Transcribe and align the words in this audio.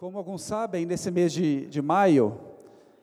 Como 0.00 0.16
alguns 0.16 0.40
sabem, 0.44 0.86
nesse 0.86 1.10
mês 1.10 1.30
de, 1.30 1.66
de 1.66 1.82
maio, 1.82 2.40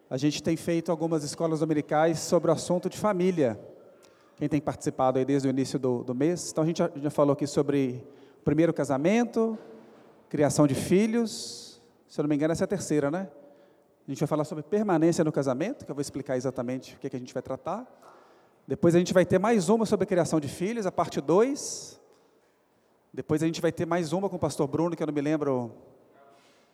a 0.09 0.17
gente 0.17 0.41
tem 0.41 0.57
feito 0.57 0.91
algumas 0.91 1.23
escolas 1.23 1.59
dominicais 1.59 2.17
sobre 2.17 2.49
o 2.49 2.53
assunto 2.55 2.89
de 2.89 2.97
família. 2.97 3.59
Quem 4.35 4.49
tem 4.49 4.59
participado 4.59 5.19
aí 5.19 5.23
desde 5.23 5.47
o 5.47 5.51
início 5.51 5.77
do, 5.77 6.03
do 6.03 6.15
mês. 6.15 6.49
Então, 6.49 6.63
a 6.63 6.65
gente 6.65 6.79
já, 6.79 6.89
já 6.95 7.11
falou 7.11 7.33
aqui 7.33 7.45
sobre 7.45 8.03
o 8.39 8.43
primeiro 8.43 8.73
casamento, 8.73 9.55
criação 10.27 10.65
de 10.65 10.73
filhos. 10.73 11.79
Se 12.07 12.19
eu 12.19 12.23
não 12.23 12.29
me 12.29 12.33
engano, 12.33 12.51
essa 12.51 12.63
é 12.63 12.65
a 12.65 12.67
terceira, 12.67 13.11
né? 13.11 13.29
A 14.07 14.09
gente 14.09 14.19
vai 14.19 14.27
falar 14.27 14.43
sobre 14.43 14.63
permanência 14.63 15.23
no 15.23 15.31
casamento, 15.31 15.85
que 15.85 15.91
eu 15.91 15.95
vou 15.95 16.01
explicar 16.01 16.35
exatamente 16.35 16.95
o 16.95 16.97
que, 16.97 17.05
é 17.05 17.09
que 17.11 17.15
a 17.15 17.19
gente 17.19 17.31
vai 17.31 17.43
tratar. 17.43 17.85
Depois 18.67 18.95
a 18.95 18.97
gente 18.97 19.13
vai 19.13 19.23
ter 19.23 19.37
mais 19.37 19.69
uma 19.69 19.85
sobre 19.85 20.07
criação 20.07 20.39
de 20.39 20.47
filhos, 20.47 20.87
a 20.87 20.91
parte 20.91 21.21
2. 21.21 22.01
Depois 23.13 23.43
a 23.43 23.45
gente 23.45 23.61
vai 23.61 23.71
ter 23.71 23.85
mais 23.85 24.13
uma 24.13 24.27
com 24.27 24.37
o 24.37 24.39
pastor 24.39 24.67
Bruno, 24.67 24.95
que 24.95 25.03
eu 25.03 25.07
não 25.07 25.13
me 25.13 25.21
lembro. 25.21 25.71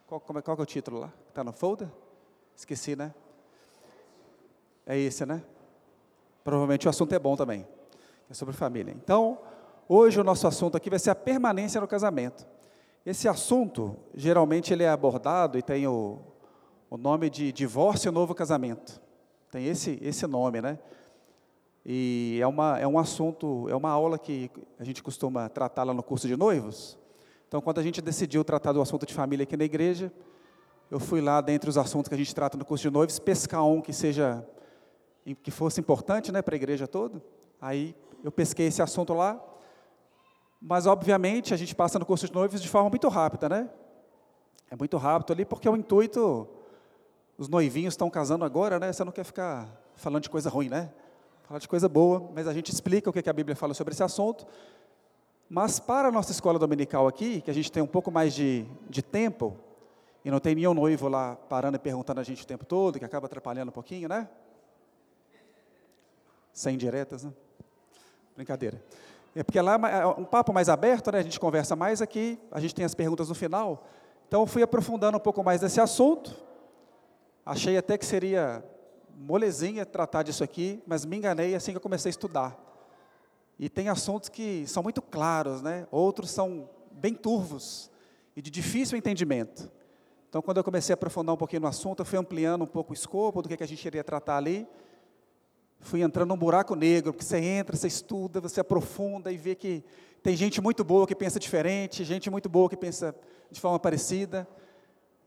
Qual, 0.07 0.19
qual, 0.19 0.41
qual 0.41 0.57
é 0.57 0.61
o 0.61 0.65
título 0.65 0.99
lá? 0.99 1.13
Está 1.29 1.43
no 1.43 1.53
folder? 1.53 1.87
Esqueci, 2.55 2.95
né? 2.95 3.13
É 4.85 4.97
esse, 4.97 5.25
né? 5.25 5.43
Provavelmente 6.43 6.87
o 6.87 6.89
assunto 6.89 7.13
é 7.13 7.19
bom 7.19 7.35
também. 7.35 7.65
É 8.29 8.33
sobre 8.33 8.53
família. 8.53 8.91
Então, 8.91 9.39
hoje 9.87 10.19
o 10.19 10.23
nosso 10.23 10.45
assunto 10.47 10.75
aqui 10.75 10.89
vai 10.89 10.99
ser 10.99 11.09
a 11.09 11.15
permanência 11.15 11.79
no 11.79 11.87
casamento. 11.87 12.45
Esse 13.05 13.27
assunto, 13.27 13.97
geralmente, 14.13 14.71
ele 14.71 14.83
é 14.83 14.89
abordado 14.89 15.57
e 15.57 15.61
tem 15.61 15.87
o, 15.87 16.19
o 16.89 16.97
nome 16.97 17.29
de 17.29 17.51
divórcio 17.51 18.09
e 18.09 18.11
novo 18.11 18.33
casamento. 18.33 19.01
Tem 19.51 19.67
esse, 19.67 19.99
esse 20.01 20.25
nome, 20.25 20.61
né? 20.61 20.79
E 21.85 22.39
é, 22.41 22.47
uma, 22.47 22.79
é 22.79 22.87
um 22.87 22.97
assunto, 22.97 23.67
é 23.69 23.75
uma 23.75 23.89
aula 23.89 24.17
que 24.17 24.49
a 24.79 24.83
gente 24.83 25.03
costuma 25.03 25.49
tratar 25.49 25.83
lá 25.83 25.93
no 25.93 26.01
curso 26.01 26.27
de 26.27 26.37
noivos. 26.37 26.97
Então, 27.53 27.61
quando 27.61 27.77
a 27.77 27.83
gente 27.83 28.01
decidiu 28.01 28.43
tratar 28.43 28.71
do 28.71 28.81
assunto 28.81 29.05
de 29.05 29.13
família 29.13 29.43
aqui 29.43 29.55
na 29.55 29.63
igreja, 29.63 30.11
eu 30.89 30.99
fui 30.99 31.21
lá, 31.21 31.39
dentre 31.39 31.69
os 31.69 31.77
assuntos 31.77 32.09
que 32.09 32.15
a 32.15 32.17
gente 32.17 32.33
trata 32.33 32.57
no 32.57 32.65
curso 32.65 32.81
de 32.81 32.89
noivos, 32.89 33.19
pescar 33.19 33.63
um 33.63 33.79
que 33.79 33.93
seja, 33.93 34.43
que 35.43 35.51
fosse 35.51 35.79
importante 35.79 36.31
né, 36.31 36.41
para 36.41 36.55
a 36.55 36.57
igreja 36.57 36.87
toda. 36.87 37.21
Aí 37.61 37.95
eu 38.23 38.31
pesquei 38.31 38.65
esse 38.65 38.81
assunto 38.81 39.13
lá, 39.13 39.39
mas 40.59 40.87
obviamente 40.87 41.53
a 41.53 41.57
gente 41.57 41.75
passa 41.75 41.99
no 41.99 42.07
curso 42.07 42.25
de 42.25 42.33
noivos 42.33 42.59
de 42.59 42.67
forma 42.67 42.89
muito 42.89 43.07
rápida, 43.07 43.47
né? 43.47 43.69
É 44.71 44.75
muito 44.75 44.97
rápido 44.97 45.33
ali, 45.33 45.45
porque 45.45 45.69
o 45.69 45.77
intuito 45.77 46.49
os 47.37 47.47
noivinhos 47.47 47.93
estão 47.93 48.09
casando 48.09 48.43
agora, 48.43 48.79
né? 48.79 48.91
Você 48.91 49.03
não 49.03 49.11
quer 49.11 49.25
ficar 49.25 49.69
falando 49.95 50.23
de 50.23 50.29
coisa 50.31 50.49
ruim, 50.49 50.69
né? 50.69 50.91
Fala 51.43 51.59
de 51.59 51.67
coisa 51.67 51.87
boa, 51.87 52.31
mas 52.33 52.47
a 52.47 52.53
gente 52.53 52.71
explica 52.71 53.11
o 53.11 53.13
que 53.13 53.29
a 53.29 53.33
Bíblia 53.33 53.55
fala 53.55 53.75
sobre 53.75 53.93
esse 53.93 54.01
assunto. 54.01 54.43
Mas 55.53 55.79
para 55.79 56.07
a 56.07 56.11
nossa 56.11 56.31
escola 56.31 56.57
dominical 56.57 57.07
aqui, 57.07 57.39
que 57.39 57.51
a 57.51 57.53
gente 57.53 57.71
tem 57.71 57.83
um 57.83 57.87
pouco 57.87 58.09
mais 58.09 58.33
de, 58.33 58.65
de 58.89 59.03
tempo, 59.03 59.55
e 60.25 60.31
não 60.31 60.39
tem 60.39 60.55
nenhum 60.55 60.73
noivo 60.73 61.07
lá 61.07 61.35
parando 61.35 61.75
e 61.75 61.79
perguntando 61.79 62.19
a 62.19 62.23
gente 62.23 62.41
o 62.41 62.47
tempo 62.47 62.65
todo, 62.65 62.97
que 62.97 63.05
acaba 63.05 63.27
atrapalhando 63.27 63.69
um 63.69 63.71
pouquinho, 63.71 64.09
né? 64.09 64.27
Sem 66.51 66.75
diretas, 66.75 67.23
né? 67.23 67.31
Brincadeira. 68.35 68.83
É 69.35 69.43
porque 69.43 69.61
lá 69.61 69.75
é 69.91 70.07
um 70.07 70.25
papo 70.25 70.51
mais 70.51 70.69
aberto, 70.69 71.11
né? 71.11 71.19
A 71.19 71.23
gente 71.23 71.39
conversa 71.39 71.75
mais 71.75 72.01
aqui, 72.01 72.39
a 72.51 72.59
gente 72.59 72.73
tem 72.73 72.83
as 72.83 72.95
perguntas 72.95 73.29
no 73.29 73.35
final. 73.35 73.83
Então 74.27 74.47
fui 74.47 74.63
aprofundando 74.63 75.17
um 75.17 75.21
pouco 75.21 75.43
mais 75.43 75.61
desse 75.61 75.79
assunto, 75.79 76.35
Achei 77.45 77.77
até 77.77 77.97
que 77.97 78.05
seria 78.05 78.63
molezinha 79.15 79.85
tratar 79.85 80.23
disso 80.23 80.43
aqui, 80.43 80.81
mas 80.87 81.03
me 81.03 81.17
enganei 81.17 81.53
assim 81.53 81.71
que 81.71 81.77
eu 81.77 81.81
comecei 81.81 82.09
a 82.09 82.11
estudar. 82.11 82.57
E 83.63 83.69
tem 83.69 83.87
assuntos 83.87 84.27
que 84.27 84.67
são 84.67 84.83
muito 84.83 85.01
claros, 85.01 85.61
né? 85.61 85.87
outros 85.89 86.31
são 86.31 86.69
bem 86.91 87.13
turvos 87.13 87.89
e 88.35 88.41
de 88.41 88.51
difícil 88.51 88.97
entendimento. 88.97 89.71
Então, 90.27 90.41
quando 90.41 90.57
eu 90.57 90.65
comecei 90.65 90.91
a 90.91 90.95
aprofundar 90.95 91.33
um 91.33 91.37
pouquinho 91.37 91.61
no 91.61 91.69
assunto, 91.69 92.01
eu 92.01 92.05
fui 92.05 92.19
ampliando 92.19 92.63
um 92.63 92.67
pouco 92.67 92.91
o 92.91 92.93
escopo 92.93 93.41
do 93.41 93.47
que, 93.47 93.63
a 93.63 93.65
gente 93.65 93.85
iria 93.85 94.03
tratar 94.03 94.35
ali. 94.35 94.67
Fui 95.79 96.01
entrando 96.01 96.27
num 96.27 96.37
buraco 96.37 96.75
negro, 96.75 97.13
porque 97.13 97.23
você 97.23 97.37
entra, 97.37 97.77
você 97.77 97.87
estuda, 97.87 98.41
você 98.41 98.59
aprofunda 98.59 99.31
e 99.31 99.37
vê 99.37 99.55
que 99.55 99.81
tem 100.21 100.35
gente 100.35 100.59
muito 100.59 100.83
boa 100.83 101.07
que 101.07 101.15
pensa 101.15 101.39
diferente, 101.39 102.03
gente 102.03 102.29
muito 102.29 102.49
boa 102.49 102.67
que 102.69 102.75
pensa 102.75 103.15
de 103.49 103.61
forma 103.61 103.79
parecida. 103.79 104.45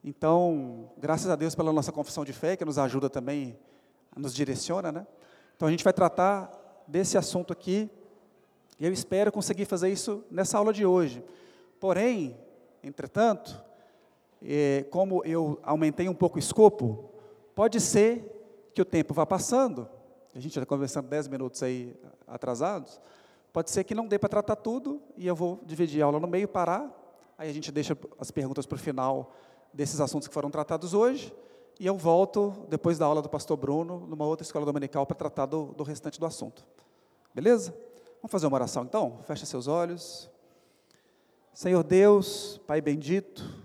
Então, 0.05 0.91
graças 0.99 1.31
a 1.31 1.37
Deus 1.37 1.55
pela 1.55 1.73
nossa 1.73 1.91
confissão 1.91 2.23
de 2.23 2.35
fé, 2.35 2.55
que 2.55 2.67
nos 2.67 2.77
ajuda 2.77 3.09
também, 3.09 3.59
nos 4.15 4.35
direciona, 4.35 4.93
né? 4.93 5.07
Então, 5.57 5.67
a 5.67 5.71
gente 5.71 5.83
vai 5.83 5.95
tratar 5.95 6.85
desse 6.87 7.17
assunto 7.17 7.51
aqui, 7.51 7.91
e 8.79 8.87
eu 8.87 8.93
espero 8.93 9.33
conseguir 9.33 9.65
fazer 9.65 9.91
isso 9.91 10.25
nessa 10.31 10.59
aula 10.59 10.73
de 10.73 10.85
hoje. 10.85 11.25
Porém, 11.81 12.37
entretanto, 12.83 13.63
é, 14.43 14.85
como 14.91 15.25
eu 15.25 15.59
aumentei 15.63 16.09
um 16.09 16.15
pouco 16.15 16.37
o 16.37 16.39
escopo, 16.39 17.11
pode 17.55 17.81
ser 17.81 18.71
que 18.75 18.83
o 18.83 18.85
tempo 18.85 19.15
vá 19.15 19.25
passando, 19.25 19.89
a 20.35 20.39
gente 20.39 20.59
está 20.59 20.67
conversando 20.67 21.09
10 21.09 21.29
minutos 21.29 21.63
aí 21.63 21.97
atrasados, 22.27 23.01
pode 23.53 23.71
ser 23.71 23.85
que 23.85 23.95
não 23.95 24.07
dê 24.07 24.19
para 24.19 24.29
tratar 24.29 24.57
tudo, 24.57 25.01
e 25.17 25.27
eu 25.27 25.35
vou 25.35 25.61
dividir 25.65 26.03
a 26.03 26.07
aula 26.07 26.21
no 26.21 26.27
meio, 26.27 26.47
parar, 26.47 26.95
aí 27.39 27.49
a 27.49 27.53
gente 27.53 27.73
deixa 27.73 27.97
as 28.19 28.31
perguntas 28.31 28.67
para 28.67 28.77
o 28.77 28.79
final, 28.79 29.35
desses 29.73 30.01
assuntos 30.01 30.29
que 30.29 30.35
foram 30.35 30.51
tratados 30.51 30.93
hoje, 30.93 31.33
e 31.79 31.87
eu 31.87 31.97
volto, 31.97 32.67
depois 32.69 32.99
da 32.99 33.07
aula 33.07 33.21
do 33.21 33.29
pastor 33.29 33.57
Bruno, 33.57 34.07
numa 34.07 34.27
outra 34.27 34.45
escola 34.45 34.65
dominical, 34.65 35.07
para 35.07 35.17
tratar 35.17 35.47
do, 35.47 35.67
do 35.75 35.83
restante 35.83 36.19
do 36.21 36.27
assunto. 36.27 36.67
Beleza? 37.35 37.75
Vamos 38.27 38.33
fazer 38.33 38.49
uma 38.49 38.57
oração 38.57 38.83
então? 38.83 39.21
Fecha 39.23 39.47
seus 39.47 39.69
olhos. 39.69 40.29
Senhor 41.55 41.85
Deus, 41.85 42.61
Pai 42.67 42.81
bendito, 42.81 43.65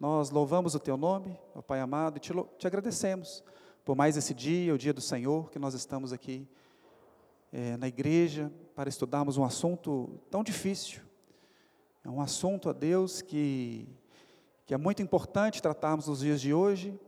nós 0.00 0.30
louvamos 0.30 0.74
o 0.74 0.80
Teu 0.80 0.96
nome, 0.96 1.38
ó 1.54 1.62
Pai 1.62 1.78
amado, 1.78 2.16
e 2.16 2.18
te, 2.18 2.32
te 2.58 2.66
agradecemos 2.66 3.44
por 3.84 3.94
mais 3.94 4.16
esse 4.16 4.34
dia, 4.34 4.74
o 4.74 4.78
dia 4.78 4.92
do 4.92 5.00
Senhor, 5.00 5.48
que 5.48 5.60
nós 5.60 5.74
estamos 5.74 6.12
aqui 6.12 6.44
é, 7.52 7.76
na 7.76 7.86
igreja 7.86 8.52
para 8.74 8.88
estudarmos 8.88 9.36
um 9.36 9.44
assunto 9.44 10.18
tão 10.28 10.42
difícil. 10.42 11.02
É 12.04 12.10
um 12.10 12.20
assunto, 12.20 12.68
a 12.68 12.72
Deus, 12.72 13.22
que 13.22 13.88
que 14.66 14.74
é 14.74 14.76
muito 14.76 15.00
importante 15.00 15.62
tratarmos 15.62 16.08
nos 16.08 16.18
dias 16.18 16.40
de 16.40 16.52
hoje, 16.52 16.98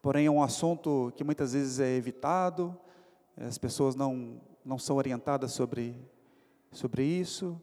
porém 0.00 0.24
é 0.24 0.30
um 0.30 0.42
assunto 0.42 1.12
que 1.14 1.22
muitas 1.22 1.52
vezes 1.52 1.80
é 1.80 1.96
evitado, 1.96 2.74
as 3.36 3.58
pessoas 3.58 3.94
não, 3.94 4.40
não 4.66 4.78
são 4.78 4.96
orientadas 4.96 5.52
sobre, 5.52 5.96
sobre 6.72 7.04
isso, 7.04 7.60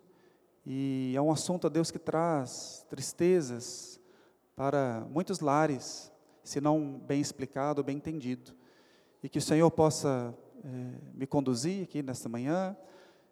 e 0.65 1.13
é 1.15 1.21
um 1.21 1.31
assunto 1.31 1.67
a 1.67 1.69
Deus 1.69 1.91
que 1.91 1.99
traz 1.99 2.85
tristezas 2.89 3.99
para 4.55 5.05
muitos 5.09 5.41
lares, 5.41 6.09
se 6.41 6.61
não 6.61 6.97
bem 7.05 7.19
explicado, 7.19 7.83
bem 7.83 7.97
entendido. 7.97 8.53
E 9.21 9.27
que 9.27 9.37
o 9.37 9.41
Senhor 9.41 9.69
possa 9.69 10.33
é, 10.63 10.69
me 11.13 11.27
conduzir 11.27 11.83
aqui 11.83 12.01
nesta 12.01 12.29
manhã, 12.29 12.75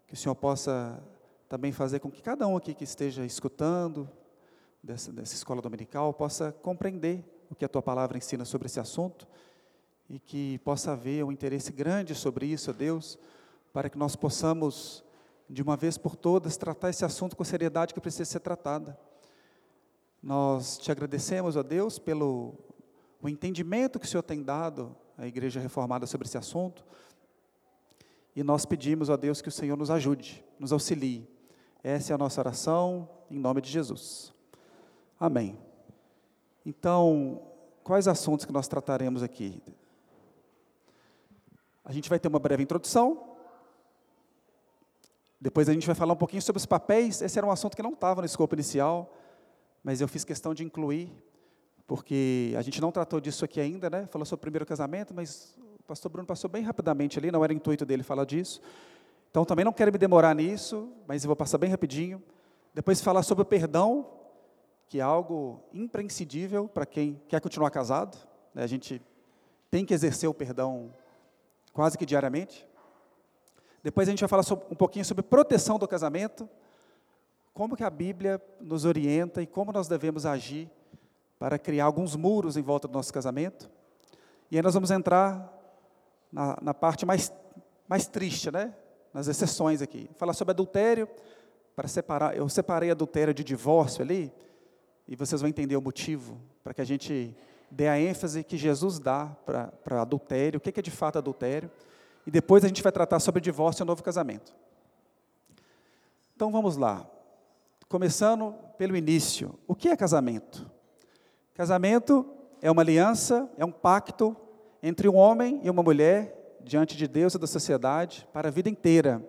que 0.06 0.16
o 0.16 0.18
Senhor 0.18 0.36
possa 0.36 1.02
também 1.48 1.72
fazer 1.72 2.00
com 2.00 2.12
que 2.12 2.22
cada 2.22 2.46
um 2.46 2.58
aqui 2.58 2.74
que 2.74 2.84
esteja 2.84 3.26
escutando, 3.26 4.10
dessa, 4.84 5.14
dessa 5.14 5.36
escola 5.36 5.62
dominical 5.62 6.14
possa 6.14 6.52
compreender 6.52 7.24
o 7.50 7.56
que 7.56 7.64
a 7.64 7.70
tua 7.70 7.82
palavra 7.82 8.18
ensina 8.18 8.44
sobre 8.44 8.66
esse 8.66 8.80
assunto 8.80 9.28
e 10.10 10.20
que 10.20 10.58
possa 10.60 10.92
haver 10.92 11.24
um 11.24 11.32
interesse 11.32 11.72
grande 11.72 12.14
sobre 12.16 12.46
isso, 12.46 12.74
Deus, 12.74 13.18
para 13.74 13.90
que 13.90 13.98
nós 13.98 14.16
possamos, 14.16 15.04
de 15.50 15.62
uma 15.62 15.78
vez 15.78 15.98
por 15.98 16.16
todas, 16.16 16.58
tratar 16.58 16.90
esse 16.90 17.06
assunto 17.06 17.36
com 17.36 17.44
a 17.44 17.46
seriedade 17.46 17.94
que 17.94 18.02
precisa 18.02 18.26
ser 18.26 18.40
tratada. 18.40 18.98
Nós 20.22 20.78
te 20.78 20.92
agradecemos, 20.92 21.56
ó 21.56 21.64
Deus, 21.64 21.98
pelo 21.98 22.54
o 23.22 23.30
entendimento 23.30 24.00
que 24.00 24.06
o 24.06 24.10
Senhor 24.10 24.24
tem 24.24 24.42
dado 24.42 24.96
à 25.18 25.28
Igreja 25.28 25.60
Reformada 25.60 26.06
sobre 26.08 26.28
esse 26.28 26.38
assunto. 26.38 26.84
E 28.36 28.44
nós 28.44 28.66
pedimos, 28.66 29.10
ó 29.10 29.18
Deus, 29.18 29.42
que 29.42 29.50
o 29.50 29.52
Senhor 29.52 29.78
nos 29.78 29.92
ajude, 29.92 30.44
nos 30.58 30.72
auxilie. 30.72 31.28
Essa 31.84 32.14
é 32.14 32.16
a 32.16 32.18
nossa 32.18 32.42
oração, 32.42 33.10
em 33.30 33.38
nome 33.38 33.62
de 33.62 33.70
Jesus. 33.70 34.34
Amém. 35.20 35.58
Então, 36.66 37.42
quais 37.84 38.08
assuntos 38.08 38.46
que 38.46 38.52
nós 38.52 38.68
trataremos 38.68 39.22
aqui? 39.24 39.62
A 41.84 41.92
gente 41.92 42.10
vai 42.10 42.20
ter 42.20 42.28
uma 42.28 42.40
breve 42.40 42.64
introdução. 42.64 43.31
Depois 45.42 45.68
a 45.68 45.74
gente 45.74 45.88
vai 45.88 45.96
falar 45.96 46.14
um 46.14 46.18
pouquinho 46.18 46.42
sobre 46.42 46.60
os 46.60 46.68
papéis. 46.68 47.20
Esse 47.20 47.40
era 47.40 47.48
um 47.48 47.50
assunto 47.50 47.76
que 47.76 47.82
não 47.82 47.94
estava 47.94 48.22
no 48.22 48.26
escopo 48.28 48.54
inicial, 48.54 49.12
mas 49.84 50.00
eu 50.00 50.08
fiz 50.08 50.24
questão 50.24 50.54
de 50.54 50.64
incluir, 50.64 51.12
porque 51.88 52.54
a 52.56 52.62
gente 52.62 52.80
não 52.80 52.92
tratou 52.92 53.20
disso 53.20 53.44
aqui 53.44 53.60
ainda, 53.60 53.90
né? 53.90 54.06
Falou 54.06 54.24
sobre 54.24 54.42
o 54.42 54.44
primeiro 54.44 54.68
casamento, 54.68 55.16
mas 55.16 55.58
o 55.80 55.84
pastor 55.84 56.12
Bruno 56.12 56.28
passou 56.28 56.48
bem 56.48 56.62
rapidamente 56.62 57.18
ali, 57.18 57.32
não 57.32 57.44
era 57.44 57.52
intuito 57.52 57.84
dele 57.84 58.04
falar 58.04 58.24
disso. 58.24 58.62
Então 59.32 59.44
também 59.44 59.66
não 59.66 59.74
quero 59.74 59.92
me 59.92 59.98
demorar 59.98 60.36
nisso, 60.36 60.94
mas 61.08 61.24
eu 61.24 61.28
vou 61.28 61.36
passar 61.36 61.58
bem 61.58 61.72
rapidinho. 61.72 62.22
Depois 62.72 63.02
falar 63.02 63.24
sobre 63.24 63.42
o 63.42 63.46
perdão, 63.46 64.06
que 64.88 65.00
é 65.00 65.02
algo 65.02 65.60
imprescindível 65.74 66.68
para 66.68 66.86
quem 66.86 67.20
quer 67.28 67.42
continuar 67.42 67.72
casado. 67.72 68.16
Né? 68.54 68.62
A 68.62 68.68
gente 68.68 69.02
tem 69.72 69.86
que 69.86 69.94
exercer 69.94 70.30
o 70.30 70.34
perdão 70.36 70.94
quase 71.74 71.98
que 71.98 72.06
diariamente. 72.06 72.68
Depois 73.84 74.08
a 74.08 74.12
gente 74.12 74.20
vai 74.20 74.30
falar 74.30 74.44
um 74.70 74.76
pouquinho 74.76 75.04
sobre 75.04 75.24
proteção 75.24 75.80
do 75.80 75.88
casamento, 75.88 76.48
como 77.54 77.76
que 77.76 77.84
a 77.84 77.90
Bíblia 77.90 78.42
nos 78.60 78.86
orienta 78.86 79.42
e 79.42 79.48
como 79.48 79.72
nós 79.72 79.88
devemos 79.88 80.26
agir 80.26 80.70
para 81.38 81.58
criar 81.58 81.86
alguns 81.86 82.16
muros 82.16 82.56
em 82.56 82.62
volta 82.62 82.88
do 82.88 82.94
nosso 82.94 83.12
casamento. 83.12 83.70
E 84.50 84.58
aí 84.58 84.62
nós 84.62 84.74
vamos 84.74 84.92
entrar 84.92 85.52
na, 86.32 86.58
na 86.62 86.74
parte 86.74 87.06
mais, 87.06 87.34
mais 87.88 88.08
triste, 88.08 88.52
né? 88.52 88.74
Nas 89.14 89.28
exceções 89.28 89.82
aqui. 89.82 90.10
Falar 90.18 90.34
sobre 90.34 90.52
adultério, 90.52 91.10
para 91.76 91.88
separar, 91.88 92.38
eu 92.38 92.48
separei 92.48 92.92
adultério 92.92 93.34
de 93.34 93.44
divórcio 93.44 94.04
ali, 94.04 94.32
e 95.08 95.16
vocês 95.16 95.42
vão 95.42 95.50
entender 95.50 95.76
o 95.76 95.82
motivo, 95.82 96.38
para 96.64 96.74
que 96.74 96.82
a 96.82 96.86
gente 96.86 97.36
dê 97.70 97.88
a 97.88 98.00
ênfase 98.00 98.44
que 98.44 98.58
Jesus 98.58 99.00
dá 99.00 99.36
para 99.46 100.02
adultério, 100.02 100.58
o 100.58 100.62
que 100.62 100.80
é 100.80 100.84
de 100.84 100.92
fato 100.92 101.18
adultério, 101.18 101.72
e 102.32 102.40
depois 102.40 102.64
a 102.64 102.68
gente 102.70 102.82
vai 102.82 102.94
tratar 102.94 103.20
sobre 103.20 103.42
divórcio 103.42 103.84
e 103.84 103.86
novo 103.86 104.02
casamento. 104.02 104.56
Então 106.34 106.50
vamos 106.50 106.78
lá. 106.78 107.06
Começando 107.90 108.56
pelo 108.78 108.96
início. 108.96 109.60
O 109.68 109.76
que 109.76 109.90
é 109.90 109.98
casamento? 109.98 110.72
Casamento 111.54 112.26
é 112.62 112.72
uma 112.72 112.82
aliança, 112.82 113.52
é 113.58 113.66
um 113.66 113.72
pacto 113.72 114.34
entre 114.82 115.10
um 115.10 115.18
homem 115.18 115.60
e 115.62 115.70
uma 115.70 115.84
mulher 115.84 116.58
diante 116.62 116.96
de 116.96 117.06
Deus 117.06 117.34
e 117.34 117.38
da 117.38 117.46
sociedade 117.46 118.26
para 118.32 118.48
a 118.48 118.52
vida 118.52 118.70
inteira. 118.70 119.22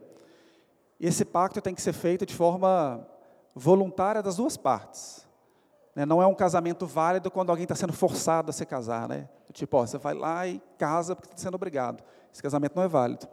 Esse 1.00 1.24
pacto 1.24 1.60
tem 1.60 1.74
que 1.74 1.82
ser 1.82 1.94
feito 1.94 2.24
de 2.24 2.36
forma 2.36 3.04
voluntária 3.52 4.22
das 4.22 4.36
duas 4.36 4.56
partes. 4.56 5.26
Né? 5.92 6.06
Não 6.06 6.22
é 6.22 6.26
um 6.28 6.36
casamento 6.36 6.86
válido 6.86 7.32
quando 7.32 7.50
alguém 7.50 7.64
está 7.64 7.74
sendo 7.74 7.92
forçado 7.92 8.50
a 8.50 8.52
se 8.52 8.64
casar. 8.64 9.08
Né? 9.08 9.28
Tipo, 9.52 9.78
ó, 9.78 9.86
você 9.86 9.98
vai 9.98 10.14
lá 10.14 10.46
e 10.46 10.62
casa 10.78 11.16
porque 11.16 11.26
está 11.26 11.42
sendo 11.42 11.56
obrigado. 11.56 12.00
Esse 12.32 12.42
casamento 12.42 12.74
não 12.74 12.82
é 12.82 12.88
válido. 12.88 13.28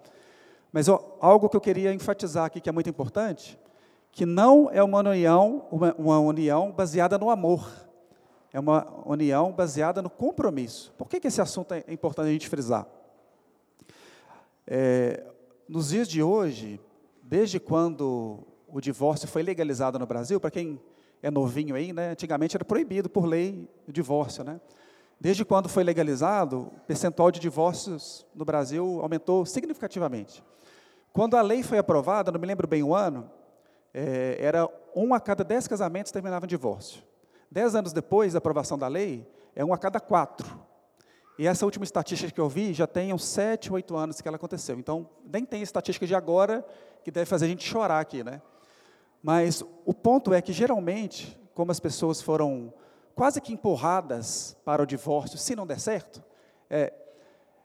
Mas 0.72 0.88
ó, 0.88 1.18
algo 1.20 1.50
que 1.50 1.56
eu 1.58 1.62
queria 1.62 1.94
enfatizar 1.94 2.46
aqui 2.46 2.60
que 2.60 2.70
é 2.70 2.72
muito 2.72 2.90
importante, 2.90 3.60
que 4.12 4.26
não 4.26 4.70
é 4.72 4.84
uma 4.84 5.00
união, 5.00 5.66
uma, 5.72 5.96
uma 5.98 6.20
união 6.20 6.72
baseada 6.72 7.18
no 7.18 7.30
amor 7.30 7.68
é 8.52 8.60
uma 8.60 8.88
união 9.06 9.52
baseada 9.52 10.02
no 10.02 10.10
compromisso. 10.10 10.92
Por 10.98 11.08
que, 11.08 11.20
que 11.20 11.28
esse 11.28 11.42
assunto 11.42 11.74
é 11.74 11.84
importante 11.88 12.28
a 12.28 12.32
gente 12.32 12.50
frisar? 12.50 12.88
É, 14.66 15.24
nos 15.68 15.90
dias 15.90 16.08
de 16.08 16.24
hoje, 16.24 16.80
desde 17.22 17.60
quando 17.60 18.40
o 18.68 18.82
divórcio 18.82 19.28
foi 19.28 19.44
legalizado 19.44 20.00
no 20.00 20.06
Brasil, 20.06 20.40
para 20.40 20.52
quem 20.52 20.80
é 21.22 21.30
novinho 21.30 21.76
aí, 21.76 21.94
né, 21.94 22.12
antigamente 22.12 22.56
era 22.56 22.66
proibido 22.66 23.10
por 23.10 23.26
lei 23.26 23.70
o 23.88 23.92
divórcio, 23.92 24.44
né? 24.44 24.60
Desde 25.20 25.44
quando 25.44 25.68
foi 25.68 25.84
legalizado, 25.84 26.72
o 26.74 26.80
percentual 26.88 27.30
de 27.30 27.40
divórcios 27.40 28.26
no 28.34 28.46
Brasil 28.46 29.00
aumentou 29.02 29.46
significativamente. 29.46 30.42
Quando 31.12 31.36
a 31.36 31.42
lei 31.42 31.62
foi 31.62 31.78
aprovada, 31.78 32.32
não 32.32 32.40
me 32.40 32.48
lembro 32.48 32.68
bem 32.68 32.84
o 32.84 32.96
ano, 32.96 33.30
é, 33.94 34.38
era 34.40 34.70
um 34.96 35.14
a 35.14 35.20
cada 35.20 35.44
dez 35.44 35.68
casamentos 35.68 36.12
terminavam 36.12 36.46
em 36.46 36.50
divórcio. 36.50 37.04
Dez 37.52 37.76
anos 37.76 37.92
depois 37.92 38.34
da 38.34 38.38
aprovação 38.38 38.78
da 38.78 38.88
lei, 38.88 39.28
é 39.54 39.66
um 39.66 39.74
a 39.74 39.78
cada 39.78 40.00
quatro. 40.00 40.48
E 41.38 41.48
essa 41.48 41.66
última 41.66 41.84
estatística 41.84 42.32
que 42.32 42.40
eu 42.40 42.48
vi 42.48 42.74
já 42.74 42.88
tem 42.88 43.14
uns 43.14 43.26
sete, 43.26 43.74
oito 43.74 43.98
anos 43.98 44.22
que 44.22 44.28
ela 44.28 44.38
aconteceu. 44.38 44.78
Então, 44.80 45.10
nem 45.26 45.44
tem 45.44 45.62
estatística 45.62 46.06
de 46.06 46.16
agora 46.16 46.66
que 47.04 47.12
deve 47.12 47.26
fazer 47.26 47.46
a 47.46 47.50
gente 47.50 47.68
chorar 47.68 48.00
aqui, 48.00 48.24
né? 48.24 48.42
Mas 49.22 49.64
o 49.86 49.94
ponto 49.94 50.34
é 50.34 50.42
que, 50.42 50.54
geralmente, 50.54 51.38
como 51.54 51.72
as 51.72 51.80
pessoas 51.80 52.22
foram 52.22 52.74
quase 53.20 53.42
que 53.42 53.52
empurradas 53.52 54.56
para 54.64 54.82
o 54.82 54.86
divórcio, 54.86 55.38
se 55.38 55.54
não 55.54 55.68
der 55.68 55.78
certo, 55.78 56.24
está 56.64 56.70
é, 56.70 56.94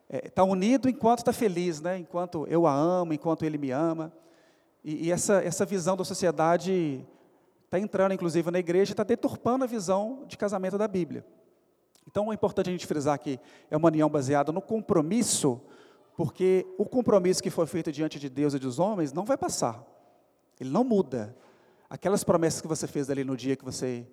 é, 0.08 0.28
tá 0.28 0.42
unido 0.42 0.88
enquanto 0.88 1.20
está 1.20 1.32
feliz, 1.32 1.80
né? 1.80 1.96
enquanto 1.96 2.44
eu 2.48 2.66
a 2.66 2.74
amo, 2.74 3.12
enquanto 3.12 3.44
ele 3.44 3.56
me 3.56 3.70
ama. 3.70 4.12
E, 4.82 5.06
e 5.06 5.12
essa, 5.12 5.34
essa 5.44 5.64
visão 5.64 5.96
da 5.96 6.04
sociedade 6.04 7.06
está 7.66 7.78
entrando, 7.78 8.12
inclusive, 8.12 8.50
na 8.50 8.58
igreja 8.58 8.94
está 8.94 9.04
deturpando 9.04 9.62
a 9.62 9.68
visão 9.68 10.24
de 10.26 10.36
casamento 10.36 10.76
da 10.76 10.88
Bíblia. 10.88 11.24
Então, 12.04 12.32
é 12.32 12.34
importante 12.34 12.68
a 12.68 12.72
gente 12.72 12.84
frisar 12.84 13.16
que 13.20 13.38
é 13.70 13.76
uma 13.76 13.86
união 13.86 14.08
baseada 14.08 14.50
no 14.50 14.60
compromisso, 14.60 15.60
porque 16.16 16.66
o 16.76 16.84
compromisso 16.84 17.40
que 17.40 17.48
foi 17.48 17.66
feito 17.68 17.92
diante 17.92 18.18
de 18.18 18.28
Deus 18.28 18.54
e 18.54 18.58
dos 18.58 18.80
homens 18.80 19.12
não 19.12 19.24
vai 19.24 19.36
passar. 19.36 19.80
Ele 20.58 20.70
não 20.70 20.82
muda. 20.82 21.36
Aquelas 21.88 22.24
promessas 22.24 22.60
que 22.60 22.66
você 22.66 22.88
fez 22.88 23.08
ali 23.08 23.22
no 23.22 23.36
dia 23.36 23.54
que 23.54 23.64
você 23.64 24.04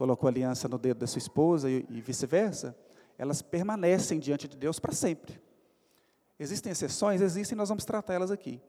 colocou 0.00 0.30
aliança 0.30 0.66
no 0.66 0.78
dedo 0.78 1.00
da 1.00 1.06
sua 1.06 1.18
esposa 1.18 1.70
e, 1.70 1.84
e 1.90 2.00
vice-versa, 2.00 2.74
elas 3.18 3.42
permanecem 3.42 4.18
diante 4.18 4.48
de 4.48 4.56
Deus 4.56 4.80
para 4.80 4.94
sempre. 4.94 5.38
Existem 6.38 6.72
exceções? 6.72 7.20
Existem, 7.20 7.54
nós 7.54 7.68
vamos 7.68 7.84
tratar 7.84 8.14
elas 8.14 8.30
aqui. 8.30 8.62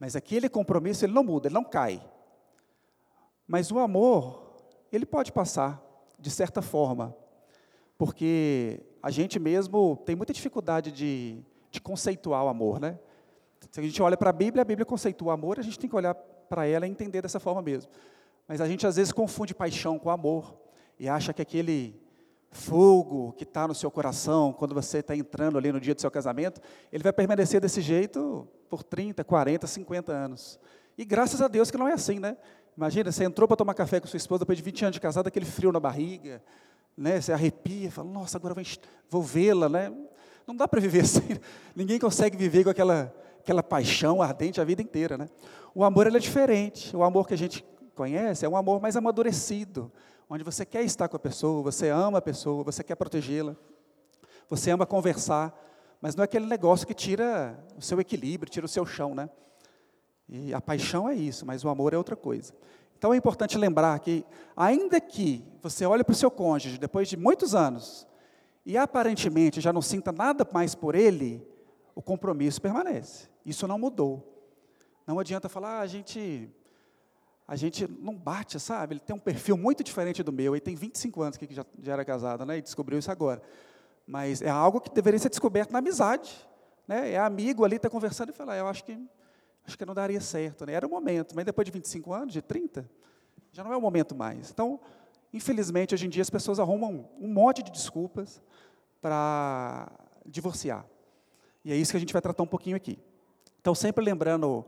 Mas 0.00 0.16
aquele 0.16 0.48
compromisso, 0.48 1.04
ele 1.04 1.12
não 1.12 1.22
muda, 1.22 1.46
ele 1.46 1.54
não 1.54 1.62
cai. 1.62 2.02
Mas 3.46 3.70
o 3.70 3.78
amor, 3.78 4.56
ele 4.90 5.04
pode 5.04 5.30
passar, 5.30 5.78
de 6.18 6.30
certa 6.30 6.62
forma, 6.62 7.14
porque 7.98 8.80
a 9.02 9.10
gente 9.10 9.38
mesmo 9.38 9.98
tem 10.06 10.16
muita 10.16 10.32
dificuldade 10.32 10.90
de, 10.90 11.44
de 11.70 11.82
conceituar 11.82 12.46
o 12.46 12.48
amor, 12.48 12.80
né? 12.80 12.98
Se 13.70 13.78
a 13.78 13.82
gente 13.82 14.02
olha 14.02 14.16
para 14.16 14.30
a 14.30 14.32
Bíblia, 14.32 14.62
a 14.62 14.64
Bíblia 14.64 14.86
conceitua 14.86 15.28
o 15.28 15.32
amor, 15.32 15.58
a 15.58 15.62
gente 15.62 15.78
tem 15.78 15.90
que 15.90 15.94
olhar 15.94 16.14
para 16.14 16.64
ela 16.64 16.86
e 16.86 16.90
entender 16.90 17.20
dessa 17.20 17.38
forma 17.38 17.60
mesmo. 17.60 17.92
Mas 18.48 18.62
a 18.62 18.66
gente 18.66 18.86
às 18.86 18.96
vezes 18.96 19.12
confunde 19.12 19.54
paixão 19.54 19.98
com 19.98 20.08
amor 20.08 20.61
e 21.02 21.08
acha 21.08 21.32
que 21.32 21.42
aquele 21.42 22.00
fogo 22.52 23.32
que 23.32 23.42
está 23.42 23.66
no 23.66 23.74
seu 23.74 23.90
coração 23.90 24.52
quando 24.52 24.72
você 24.72 24.98
está 24.98 25.16
entrando 25.16 25.58
ali 25.58 25.72
no 25.72 25.80
dia 25.80 25.96
do 25.96 26.00
seu 26.00 26.08
casamento, 26.12 26.60
ele 26.92 27.02
vai 27.02 27.12
permanecer 27.12 27.60
desse 27.60 27.80
jeito 27.80 28.46
por 28.70 28.84
30, 28.84 29.24
40, 29.24 29.66
50 29.66 30.12
anos. 30.12 30.60
E 30.96 31.04
graças 31.04 31.42
a 31.42 31.48
Deus 31.48 31.72
que 31.72 31.76
não 31.76 31.88
é 31.88 31.94
assim, 31.94 32.20
né? 32.20 32.36
Imagina, 32.76 33.10
você 33.10 33.24
entrou 33.24 33.48
para 33.48 33.56
tomar 33.56 33.74
café 33.74 33.98
com 33.98 34.06
sua 34.06 34.16
esposa 34.16 34.40
depois 34.44 34.56
de 34.56 34.62
20 34.62 34.84
anos 34.84 34.94
de 34.94 35.00
casado, 35.00 35.26
aquele 35.26 35.44
frio 35.44 35.72
na 35.72 35.80
barriga, 35.80 36.40
né? 36.96 37.20
Você 37.20 37.32
arrepia, 37.32 37.90
fala, 37.90 38.08
nossa, 38.08 38.38
agora 38.38 38.54
vou 39.10 39.24
vê-la, 39.24 39.68
né? 39.68 39.92
Não 40.46 40.54
dá 40.54 40.68
para 40.68 40.80
viver 40.80 41.00
assim. 41.02 41.36
Ninguém 41.74 41.98
consegue 41.98 42.36
viver 42.36 42.62
com 42.62 42.70
aquela, 42.70 43.12
aquela 43.40 43.62
paixão 43.64 44.22
ardente 44.22 44.60
a 44.60 44.64
vida 44.64 44.80
inteira, 44.80 45.18
né? 45.18 45.28
O 45.74 45.82
amor 45.82 46.06
é 46.06 46.10
diferente. 46.20 46.96
O 46.96 47.02
amor 47.02 47.26
que 47.26 47.34
a 47.34 47.38
gente 47.38 47.64
conhece 47.92 48.46
é 48.46 48.48
um 48.48 48.56
amor 48.56 48.80
mais 48.80 48.96
amadurecido, 48.96 49.90
onde 50.32 50.42
você 50.42 50.64
quer 50.64 50.82
estar 50.82 51.08
com 51.08 51.16
a 51.16 51.20
pessoa, 51.20 51.62
você 51.62 51.90
ama 51.90 52.16
a 52.16 52.22
pessoa, 52.22 52.64
você 52.64 52.82
quer 52.82 52.94
protegê-la, 52.94 53.54
você 54.48 54.70
ama 54.70 54.86
conversar, 54.86 55.54
mas 56.00 56.16
não 56.16 56.22
é 56.22 56.24
aquele 56.24 56.46
negócio 56.46 56.86
que 56.86 56.94
tira 56.94 57.62
o 57.76 57.82
seu 57.82 58.00
equilíbrio, 58.00 58.50
tira 58.50 58.64
o 58.64 58.68
seu 58.68 58.86
chão, 58.86 59.14
né? 59.14 59.28
E 60.26 60.54
a 60.54 60.60
paixão 60.60 61.06
é 61.06 61.14
isso, 61.14 61.44
mas 61.44 61.66
o 61.66 61.68
amor 61.68 61.92
é 61.92 61.98
outra 61.98 62.16
coisa. 62.16 62.54
Então 62.96 63.12
é 63.12 63.16
importante 63.18 63.58
lembrar 63.58 63.98
que, 63.98 64.24
ainda 64.56 64.98
que 65.02 65.44
você 65.60 65.84
olhe 65.84 66.02
para 66.02 66.14
o 66.14 66.16
seu 66.16 66.30
cônjuge 66.30 66.78
depois 66.78 67.10
de 67.10 67.16
muitos 67.18 67.54
anos 67.54 68.06
e 68.64 68.78
aparentemente 68.78 69.60
já 69.60 69.70
não 69.70 69.82
sinta 69.82 70.12
nada 70.12 70.48
mais 70.50 70.74
por 70.74 70.94
ele, 70.94 71.46
o 71.94 72.00
compromisso 72.00 72.62
permanece. 72.62 73.28
Isso 73.44 73.68
não 73.68 73.78
mudou. 73.78 74.26
Não 75.06 75.18
adianta 75.18 75.46
falar, 75.50 75.80
ah, 75.80 75.80
a 75.80 75.86
gente 75.86 76.48
a 77.46 77.56
gente 77.56 77.88
não 78.00 78.14
bate, 78.14 78.58
sabe? 78.58 78.94
Ele 78.94 79.00
tem 79.00 79.14
um 79.14 79.18
perfil 79.18 79.56
muito 79.56 79.82
diferente 79.82 80.22
do 80.22 80.32
meu. 80.32 80.54
Ele 80.54 80.60
tem 80.60 80.74
25 80.74 81.22
anos 81.22 81.36
que 81.36 81.52
já, 81.52 81.64
já 81.82 81.92
era 81.92 82.04
casado, 82.04 82.44
né? 82.46 82.58
E 82.58 82.62
descobriu 82.62 82.98
isso 82.98 83.10
agora. 83.10 83.42
Mas 84.06 84.42
é 84.42 84.48
algo 84.48 84.80
que 84.80 84.90
deveria 84.90 85.18
ser 85.18 85.28
descoberto 85.28 85.72
na 85.72 85.78
amizade, 85.78 86.30
né? 86.86 87.12
É 87.12 87.18
amigo 87.18 87.64
ali, 87.64 87.76
está 87.76 87.90
conversando 87.90 88.30
e 88.30 88.32
fala, 88.32 88.54
ah, 88.54 88.56
eu 88.56 88.66
acho 88.66 88.84
que 88.84 88.98
acho 89.64 89.78
que 89.78 89.84
não 89.84 89.94
daria 89.94 90.20
certo. 90.20 90.66
Né? 90.66 90.72
Era 90.72 90.86
o 90.86 90.90
momento, 90.90 91.34
mas 91.34 91.44
depois 91.44 91.64
de 91.64 91.72
25 91.72 92.12
anos, 92.12 92.32
de 92.32 92.42
30, 92.42 92.88
já 93.52 93.62
não 93.62 93.72
é 93.72 93.76
o 93.76 93.80
momento 93.80 94.14
mais. 94.14 94.50
Então, 94.50 94.80
infelizmente, 95.32 95.94
hoje 95.94 96.06
em 96.06 96.10
dia 96.10 96.22
as 96.22 96.30
pessoas 96.30 96.58
arrumam 96.58 97.08
um 97.20 97.28
monte 97.28 97.62
de 97.62 97.70
desculpas 97.70 98.42
para 99.00 99.90
divorciar. 100.26 100.86
E 101.64 101.72
é 101.72 101.76
isso 101.76 101.92
que 101.92 101.96
a 101.96 102.00
gente 102.00 102.12
vai 102.12 102.22
tratar 102.22 102.42
um 102.42 102.46
pouquinho 102.46 102.76
aqui. 102.76 102.98
Então, 103.60 103.74
sempre 103.74 104.04
lembrando 104.04 104.64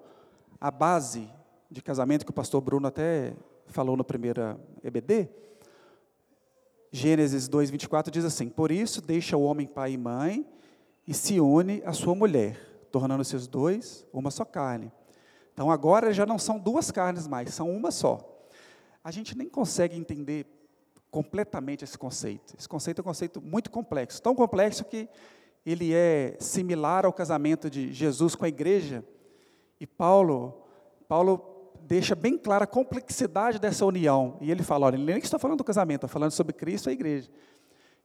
a 0.60 0.70
base 0.70 1.28
de 1.74 1.82
casamento 1.82 2.24
que 2.24 2.30
o 2.30 2.34
pastor 2.34 2.60
Bruno 2.60 2.86
até 2.86 3.34
falou 3.66 3.96
no 3.96 4.04
primeiro 4.04 4.56
EBD, 4.80 5.28
Gênesis 6.92 7.48
2, 7.48 7.70
24 7.70 8.12
diz 8.12 8.24
assim: 8.24 8.48
Por 8.48 8.70
isso 8.70 9.02
deixa 9.02 9.36
o 9.36 9.42
homem 9.42 9.66
pai 9.66 9.94
e 9.94 9.98
mãe 9.98 10.46
e 11.04 11.12
se 11.12 11.40
une 11.40 11.82
à 11.84 11.92
sua 11.92 12.14
mulher, 12.14 12.56
tornando-se 12.92 13.34
os 13.34 13.48
dois 13.48 14.06
uma 14.12 14.30
só 14.30 14.44
carne. 14.44 14.92
Então 15.52 15.68
agora 15.68 16.12
já 16.12 16.24
não 16.24 16.38
são 16.38 16.60
duas 16.60 16.92
carnes 16.92 17.26
mais, 17.26 17.52
são 17.52 17.68
uma 17.68 17.90
só. 17.90 18.20
A 19.02 19.10
gente 19.10 19.36
nem 19.36 19.48
consegue 19.48 19.96
entender 19.96 20.46
completamente 21.10 21.82
esse 21.82 21.98
conceito. 21.98 22.54
Esse 22.56 22.68
conceito 22.68 23.00
é 23.00 23.02
um 23.02 23.04
conceito 23.04 23.42
muito 23.42 23.68
complexo, 23.68 24.22
tão 24.22 24.36
complexo 24.36 24.84
que 24.84 25.08
ele 25.66 25.92
é 25.92 26.36
similar 26.38 27.04
ao 27.04 27.12
casamento 27.12 27.68
de 27.68 27.92
Jesus 27.92 28.36
com 28.36 28.44
a 28.44 28.48
igreja. 28.48 29.04
E 29.80 29.88
Paulo, 29.88 30.62
Paulo 31.08 31.53
deixa 31.86 32.14
bem 32.14 32.36
clara 32.36 32.64
a 32.64 32.66
complexidade 32.66 33.58
dessa 33.58 33.84
união. 33.84 34.36
E 34.40 34.50
ele 34.50 34.62
fala, 34.62 34.86
olha, 34.86 34.96
ele 34.96 35.04
nem 35.04 35.18
está 35.18 35.38
falando 35.38 35.58
do 35.58 35.64
casamento, 35.64 36.06
está 36.06 36.08
falando 36.08 36.32
sobre 36.32 36.52
Cristo 36.52 36.88
e 36.88 36.90
a 36.90 36.92
igreja. 36.92 37.30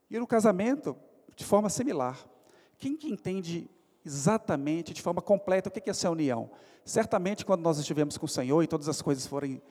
E 0.09 0.19
no 0.19 0.27
casamento, 0.27 0.95
de 1.35 1.45
forma 1.45 1.69
similar. 1.69 2.17
Quem 2.77 2.95
que 2.95 3.07
entende 3.07 3.69
exatamente, 4.05 4.93
de 4.93 5.01
forma 5.01 5.21
completa, 5.21 5.69
o 5.69 5.71
que 5.71 5.89
é 5.89 5.91
essa 5.91 6.09
união. 6.09 6.49
Certamente, 6.85 7.45
quando 7.45 7.61
nós 7.61 7.77
estivermos 7.77 8.17
com 8.17 8.25
o 8.25 8.29
Senhor 8.29 8.63
e 8.63 8.67
todas 8.67 8.87
as 8.87 9.01
coisas 9.01 9.25
forem 9.25 9.61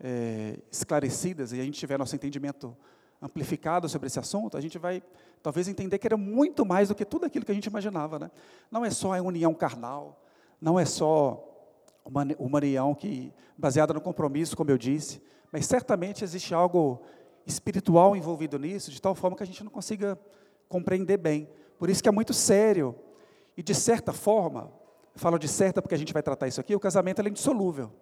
é, 0.00 0.58
esclarecidas 0.70 1.52
e 1.52 1.60
a 1.60 1.64
gente 1.64 1.78
tiver 1.78 1.98
nosso 1.98 2.14
entendimento 2.14 2.76
amplificado 3.20 3.88
sobre 3.88 4.06
esse 4.06 4.18
assunto, 4.18 4.56
a 4.56 4.60
gente 4.60 4.78
vai 4.78 5.02
talvez 5.42 5.68
entender 5.68 5.98
que 5.98 6.06
era 6.06 6.16
muito 6.16 6.64
mais 6.64 6.88
do 6.88 6.94
que 6.94 7.04
tudo 7.04 7.26
aquilo 7.26 7.44
que 7.44 7.52
a 7.52 7.54
gente 7.54 7.66
imaginava. 7.66 8.18
Né? 8.18 8.30
Não 8.70 8.84
é 8.84 8.90
só 8.90 9.14
a 9.14 9.20
união 9.20 9.52
carnal, 9.54 10.22
não 10.60 10.78
é 10.78 10.84
só 10.84 11.53
uma, 12.04 12.26
união 12.38 12.94
que, 12.94 13.32
baseada 13.56 13.94
no 13.94 14.00
compromisso, 14.00 14.56
como 14.56 14.70
eu 14.70 14.78
disse, 14.78 15.22
mas 15.50 15.66
certamente 15.66 16.22
existe 16.22 16.54
algo 16.54 17.00
espiritual 17.46 18.16
envolvido 18.16 18.58
nisso, 18.58 18.90
de 18.90 19.00
tal 19.00 19.14
forma 19.14 19.36
que 19.36 19.42
a 19.42 19.46
gente 19.46 19.62
não 19.62 19.70
consiga 19.70 20.18
compreender 20.68 21.16
bem. 21.16 21.48
Por 21.78 21.88
isso 21.88 22.02
que 22.02 22.08
é 22.08 22.12
muito 22.12 22.34
sério. 22.34 22.94
E 23.56 23.62
de 23.62 23.74
certa 23.74 24.12
forma, 24.12 24.72
falo 25.14 25.38
de 25.38 25.48
certa 25.48 25.80
porque 25.80 25.94
a 25.94 25.98
gente 25.98 26.12
vai 26.12 26.22
tratar 26.22 26.48
isso 26.48 26.60
aqui, 26.60 26.74
o 26.74 26.80
casamento 26.80 27.20
é 27.22 27.28
indissolúvel. 27.28 27.92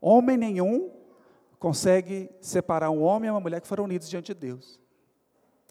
Homem 0.00 0.36
nenhum 0.36 0.90
consegue 1.58 2.30
separar 2.40 2.90
um 2.90 3.02
homem 3.02 3.28
e 3.28 3.30
uma 3.30 3.40
mulher 3.40 3.60
que 3.60 3.68
foram 3.68 3.84
unidos 3.84 4.08
diante 4.08 4.34
de 4.34 4.40
Deus. 4.40 4.80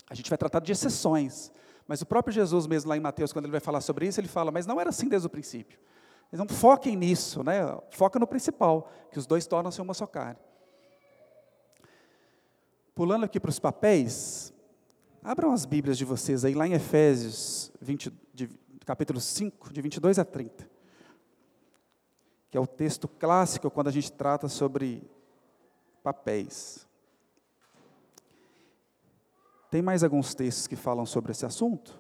A 0.10 0.16
gente 0.16 0.30
vai 0.30 0.38
tratar 0.38 0.60
de 0.60 0.72
exceções, 0.72 1.52
mas 1.88 2.02
o 2.02 2.06
próprio 2.06 2.32
Jesus 2.34 2.68
mesmo 2.68 2.90
lá 2.90 2.96
em 2.96 3.00
Mateus, 3.00 3.34
quando 3.34 3.46
ele 3.46 3.52
vai 3.52 3.60
falar 3.60 3.82
sobre 3.82 4.08
isso, 4.08 4.20
ele 4.20 4.28
fala, 4.28 4.52
mas 4.52 4.66
não 4.66 4.80
era 4.80 4.90
assim 4.90 5.10
desde 5.10 5.26
o 5.26 5.30
princípio. 5.30 5.80
Então 6.32 6.48
foquem 6.48 6.96
nisso, 6.96 7.44
né? 7.44 7.62
foca 7.92 8.20
no 8.20 8.28
principal, 8.28 8.92
que 9.12 9.18
os 9.18 9.26
dois 9.26 9.48
tornam-se 9.48 9.82
uma 9.82 9.94
só 9.94 10.06
carne. 10.06 10.40
Pulando 12.94 13.24
aqui 13.24 13.40
para 13.40 13.50
os 13.50 13.60
papéis, 13.60 14.54
abram 15.24 15.52
as 15.52 15.66
Bíblias 15.66 15.98
de 15.98 16.06
vocês 16.06 16.46
aí, 16.46 16.54
lá 16.54 16.68
em 16.68 16.74
Efésios 16.74 17.72
20, 17.82 18.14
de, 18.34 18.48
capítulo 18.86 19.20
5, 19.20 19.74
de 19.74 19.82
22 19.82 20.20
a 20.20 20.26
30, 20.26 20.70
que 22.52 22.58
é 22.58 22.62
o 22.62 22.68
texto 22.68 23.08
clássico 23.08 23.72
quando 23.72 23.88
a 23.88 23.92
gente 23.92 24.12
trata 24.12 24.48
sobre 24.48 25.10
papéis. 26.04 26.88
Tem 29.72 29.82
mais 29.82 30.04
alguns 30.04 30.36
textos 30.36 30.68
que 30.68 30.76
falam 30.76 31.06
sobre 31.06 31.32
esse 31.32 31.46
assunto, 31.46 31.98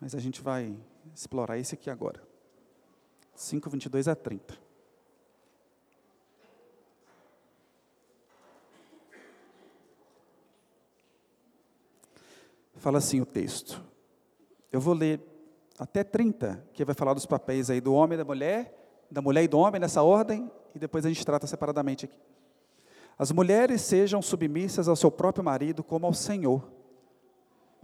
mas 0.00 0.14
a 0.14 0.18
gente 0.18 0.40
vai 0.40 0.76
explorar 1.14 1.58
esse 1.58 1.74
aqui 1.74 1.90
agora. 1.90 2.35
5, 3.36 3.68
22 3.68 4.08
a 4.08 4.16
30. 4.16 4.58
Fala 12.76 12.98
assim 12.98 13.20
o 13.20 13.26
texto. 13.26 13.84
Eu 14.72 14.80
vou 14.80 14.94
ler 14.94 15.20
até 15.78 16.02
30, 16.02 16.64
que 16.72 16.84
vai 16.84 16.94
falar 16.94 17.14
dos 17.14 17.26
papéis 17.26 17.68
aí 17.68 17.80
do 17.80 17.92
homem 17.92 18.14
e 18.14 18.18
da 18.18 18.24
mulher, 18.24 19.04
da 19.10 19.20
mulher 19.20 19.44
e 19.44 19.48
do 19.48 19.58
homem 19.58 19.80
nessa 19.80 20.02
ordem, 20.02 20.50
e 20.74 20.78
depois 20.78 21.04
a 21.04 21.08
gente 21.08 21.24
trata 21.24 21.46
separadamente 21.46 22.06
aqui. 22.06 22.18
As 23.18 23.32
mulheres 23.32 23.80
sejam 23.82 24.22
submissas 24.22 24.88
ao 24.88 24.96
seu 24.96 25.10
próprio 25.10 25.44
marido 25.44 25.82
como 25.82 26.06
ao 26.06 26.14
Senhor. 26.14 26.70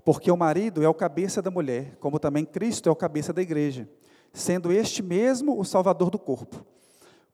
Porque 0.05 0.31
o 0.31 0.37
marido 0.37 0.83
é 0.83 0.89
o 0.89 0.95
cabeça 0.95 1.43
da 1.43 1.51
mulher, 1.51 1.97
como 2.01 2.19
também 2.19 2.45
Cristo 2.45 2.89
é 2.89 2.93
o 2.93 2.97
cabeça 2.97 3.33
da 3.33 3.43
igreja, 3.43 3.89
sendo 4.33 4.73
este 4.73 5.03
mesmo 5.03 5.59
o 5.59 5.65
salvador 5.65 6.11
do 6.11 6.19
corpo. 6.19 6.65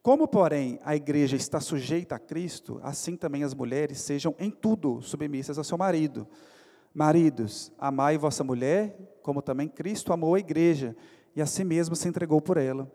Como, 0.02 0.26
porém, 0.26 0.78
a 0.84 0.96
igreja 0.96 1.36
está 1.36 1.60
sujeita 1.60 2.14
a 2.14 2.18
Cristo, 2.18 2.80
assim 2.82 3.16
também 3.16 3.42
as 3.42 3.54
mulheres 3.54 4.00
sejam 4.00 4.34
em 4.38 4.50
tudo 4.50 5.02
submissas 5.02 5.58
ao 5.58 5.64
seu 5.64 5.76
marido. 5.76 6.26
Maridos, 6.94 7.72
amai 7.78 8.16
vossa 8.16 8.42
mulher, 8.42 8.96
como 9.22 9.42
também 9.42 9.68
Cristo 9.68 10.12
amou 10.12 10.34
a 10.34 10.38
igreja 10.38 10.96
e 11.36 11.42
a 11.42 11.46
si 11.46 11.64
mesmo 11.64 11.94
se 11.94 12.08
entregou 12.08 12.40
por 12.40 12.56
ela 12.56 12.90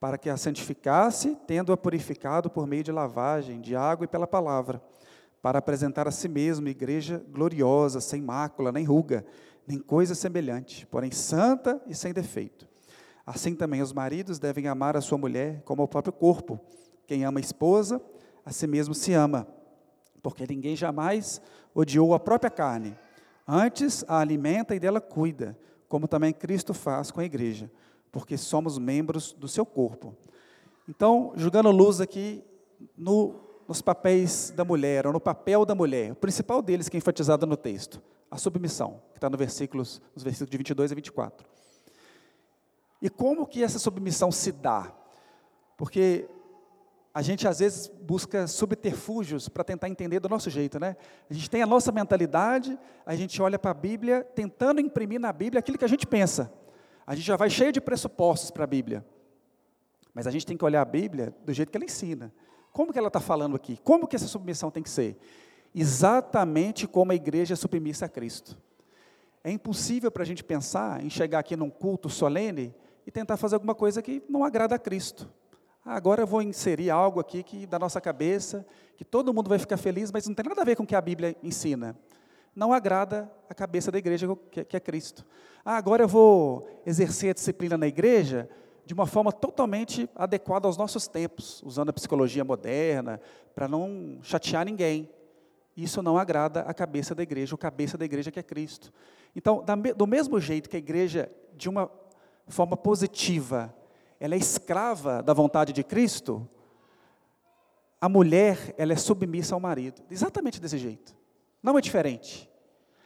para 0.00 0.16
que 0.16 0.30
a 0.30 0.36
santificasse, 0.38 1.36
tendo-a 1.46 1.76
purificado 1.76 2.48
por 2.48 2.66
meio 2.66 2.82
de 2.82 2.90
lavagem, 2.90 3.60
de 3.60 3.76
água 3.76 4.04
e 4.04 4.08
pela 4.08 4.26
palavra, 4.26 4.82
para 5.42 5.58
apresentar 5.58 6.08
a 6.08 6.10
si 6.10 6.26
mesmo 6.26 6.68
igreja 6.68 7.22
gloriosa, 7.28 8.00
sem 8.00 8.22
mácula, 8.22 8.72
nem 8.72 8.84
ruga, 8.84 9.24
nem 9.66 9.78
coisa 9.78 10.14
semelhante, 10.14 10.86
porém 10.86 11.10
santa 11.10 11.80
e 11.86 11.94
sem 11.94 12.14
defeito. 12.14 12.66
Assim 13.30 13.54
também 13.54 13.80
os 13.80 13.92
maridos 13.92 14.38
devem 14.38 14.66
amar 14.66 14.96
a 14.96 15.00
sua 15.00 15.16
mulher 15.16 15.62
como 15.64 15.82
ao 15.82 15.88
próprio 15.88 16.12
corpo. 16.12 16.58
Quem 17.06 17.24
ama 17.24 17.38
a 17.38 17.40
esposa, 17.40 18.00
a 18.44 18.50
si 18.50 18.66
mesmo 18.66 18.94
se 18.94 19.12
ama, 19.12 19.46
porque 20.22 20.46
ninguém 20.48 20.74
jamais 20.74 21.40
odiou 21.74 22.12
a 22.12 22.18
própria 22.18 22.50
carne. 22.50 22.96
Antes 23.46 24.04
a 24.08 24.18
alimenta 24.18 24.74
e 24.74 24.80
dela 24.80 25.00
cuida, 25.00 25.56
como 25.88 26.08
também 26.08 26.32
Cristo 26.32 26.74
faz 26.74 27.10
com 27.10 27.20
a 27.20 27.24
igreja 27.24 27.70
porque 28.12 28.36
somos 28.36 28.78
membros 28.78 29.32
do 29.32 29.48
seu 29.48 29.64
corpo. 29.64 30.14
Então, 30.88 31.32
jogando 31.36 31.70
luz 31.70 32.00
aqui 32.00 32.42
no, 32.96 33.34
nos 33.68 33.80
papéis 33.80 34.50
da 34.50 34.64
mulher, 34.64 35.06
ou 35.06 35.12
no 35.12 35.20
papel 35.20 35.64
da 35.64 35.74
mulher, 35.74 36.12
o 36.12 36.16
principal 36.16 36.60
deles 36.60 36.88
que 36.88 36.96
é 36.96 36.98
enfatizado 36.98 37.46
no 37.46 37.56
texto, 37.56 38.02
a 38.30 38.36
submissão, 38.36 39.00
que 39.12 39.18
está 39.18 39.30
no 39.30 39.36
versículos, 39.36 40.00
nos 40.14 40.24
versículos 40.24 40.50
de 40.50 40.58
22 40.58 40.92
a 40.92 40.94
24. 40.94 41.46
E 43.00 43.08
como 43.08 43.46
que 43.46 43.62
essa 43.62 43.78
submissão 43.78 44.30
se 44.30 44.52
dá? 44.52 44.92
Porque 45.76 46.28
a 47.12 47.22
gente 47.22 47.48
às 47.48 47.58
vezes 47.58 47.88
busca 47.88 48.46
subterfúgios 48.46 49.48
para 49.48 49.64
tentar 49.64 49.88
entender 49.88 50.20
do 50.20 50.28
nosso 50.28 50.48
jeito, 50.48 50.78
né? 50.78 50.96
A 51.28 51.34
gente 51.34 51.50
tem 51.50 51.62
a 51.62 51.66
nossa 51.66 51.90
mentalidade, 51.90 52.78
a 53.04 53.16
gente 53.16 53.40
olha 53.42 53.58
para 53.58 53.72
a 53.72 53.74
Bíblia, 53.74 54.22
tentando 54.34 54.80
imprimir 54.80 55.18
na 55.18 55.32
Bíblia 55.32 55.58
aquilo 55.58 55.76
que 55.76 55.84
a 55.84 55.88
gente 55.88 56.06
pensa. 56.06 56.52
A 57.06 57.14
gente 57.14 57.26
já 57.26 57.36
vai 57.36 57.50
cheio 57.50 57.72
de 57.72 57.80
pressupostos 57.80 58.50
para 58.50 58.64
a 58.64 58.66
Bíblia. 58.66 59.04
Mas 60.14 60.26
a 60.26 60.30
gente 60.30 60.46
tem 60.46 60.56
que 60.56 60.64
olhar 60.64 60.82
a 60.82 60.84
Bíblia 60.84 61.34
do 61.44 61.52
jeito 61.52 61.70
que 61.70 61.76
ela 61.76 61.84
ensina. 61.84 62.32
Como 62.72 62.92
que 62.92 62.98
ela 62.98 63.08
está 63.08 63.20
falando 63.20 63.56
aqui? 63.56 63.78
Como 63.82 64.06
que 64.06 64.14
essa 64.14 64.28
submissão 64.28 64.70
tem 64.70 64.82
que 64.82 64.90
ser? 64.90 65.18
Exatamente 65.74 66.86
como 66.86 67.10
a 67.10 67.14
igreja 67.14 67.54
é 67.54 67.56
submissa 67.56 68.06
a 68.06 68.08
Cristo. 68.08 68.56
É 69.42 69.50
impossível 69.50 70.10
para 70.10 70.22
a 70.22 70.26
gente 70.26 70.44
pensar 70.44 71.02
em 71.02 71.10
chegar 71.10 71.40
aqui 71.40 71.56
num 71.56 71.70
culto 71.70 72.08
solene 72.08 72.74
e 73.06 73.10
tentar 73.10 73.36
fazer 73.36 73.56
alguma 73.56 73.74
coisa 73.74 74.02
que 74.02 74.22
não 74.28 74.44
agrada 74.44 74.74
a 74.74 74.78
Cristo. 74.78 75.28
Ah, 75.84 75.94
agora 75.94 76.22
eu 76.22 76.26
vou 76.26 76.42
inserir 76.42 76.90
algo 76.90 77.20
aqui 77.20 77.42
que 77.42 77.66
da 77.66 77.78
nossa 77.78 78.00
cabeça, 78.00 78.66
que 78.96 79.04
todo 79.04 79.32
mundo 79.32 79.48
vai 79.48 79.58
ficar 79.58 79.76
feliz, 79.76 80.12
mas 80.12 80.26
não 80.26 80.34
tem 80.34 80.44
nada 80.46 80.60
a 80.60 80.64
ver 80.64 80.76
com 80.76 80.82
o 80.82 80.86
que 80.86 80.94
a 80.94 81.00
Bíblia 81.00 81.36
ensina 81.42 81.96
não 82.54 82.72
agrada 82.72 83.30
a 83.48 83.54
cabeça 83.54 83.90
da 83.90 83.98
igreja, 83.98 84.26
que 84.50 84.76
é 84.76 84.80
Cristo. 84.80 85.24
Ah, 85.64 85.76
agora 85.76 86.04
eu 86.04 86.08
vou 86.08 86.68
exercer 86.84 87.30
a 87.30 87.34
disciplina 87.34 87.76
na 87.76 87.86
igreja 87.86 88.48
de 88.84 88.94
uma 88.94 89.06
forma 89.06 89.32
totalmente 89.32 90.08
adequada 90.16 90.66
aos 90.66 90.76
nossos 90.76 91.06
tempos, 91.06 91.62
usando 91.64 91.90
a 91.90 91.92
psicologia 91.92 92.44
moderna, 92.44 93.20
para 93.54 93.68
não 93.68 94.18
chatear 94.22 94.64
ninguém. 94.64 95.08
Isso 95.76 96.02
não 96.02 96.18
agrada 96.18 96.60
a 96.62 96.74
cabeça 96.74 97.14
da 97.14 97.22
igreja, 97.22 97.54
o 97.54 97.58
cabeça 97.58 97.96
da 97.96 98.04
igreja 98.04 98.30
que 98.30 98.40
é 98.40 98.42
Cristo. 98.42 98.92
Então, 99.34 99.64
do 99.96 100.06
mesmo 100.06 100.40
jeito 100.40 100.68
que 100.68 100.76
a 100.76 100.80
igreja, 100.80 101.30
de 101.56 101.68
uma 101.68 101.90
forma 102.48 102.76
positiva, 102.76 103.74
ela 104.18 104.34
é 104.34 104.38
escrava 104.38 105.22
da 105.22 105.32
vontade 105.32 105.72
de 105.72 105.82
Cristo, 105.82 106.48
a 108.00 108.08
mulher, 108.08 108.74
ela 108.78 108.92
é 108.92 108.96
submissa 108.96 109.54
ao 109.54 109.60
marido. 109.60 110.02
Exatamente 110.10 110.60
desse 110.60 110.78
jeito. 110.78 111.14
Não 111.62 111.76
é 111.76 111.80
diferente. 111.80 112.50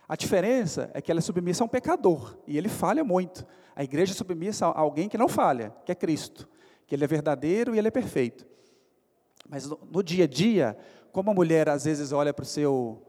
A 0.09 0.15
diferença 0.15 0.91
é 0.95 1.01
que 1.01 1.11
ela 1.11 1.19
é 1.19 1.23
submissa 1.23 1.65
a 1.65 1.67
um 1.67 1.69
pecador, 1.69 2.37
e 2.47 2.57
ele 2.57 2.69
falha 2.69 3.03
muito. 3.03 3.45
A 3.75 3.83
igreja 3.83 4.13
é 4.13 4.15
submissa 4.15 4.67
a 4.67 4.79
alguém 4.79 5.09
que 5.09 5.19
não 5.19 5.29
falha, 5.29 5.75
que 5.85 5.91
é 5.91 5.95
Cristo, 5.95 6.49
que 6.87 6.95
ele 6.95 7.05
é 7.05 7.07
verdadeiro 7.07 7.75
e 7.75 7.79
ele 7.79 7.89
é 7.89 7.91
perfeito. 7.91 8.47
Mas 9.49 9.67
no, 9.67 9.81
no 9.91 10.03
dia 10.03 10.25
a 10.25 10.29
dia, 10.29 10.77
como 11.11 11.31
a 11.31 11.35
mulher 11.35 11.69
às 11.69 11.85
vezes 11.85 12.13
olha 12.13 12.33
para 12.33 12.43
o 12.43 12.47
seu, 12.47 13.03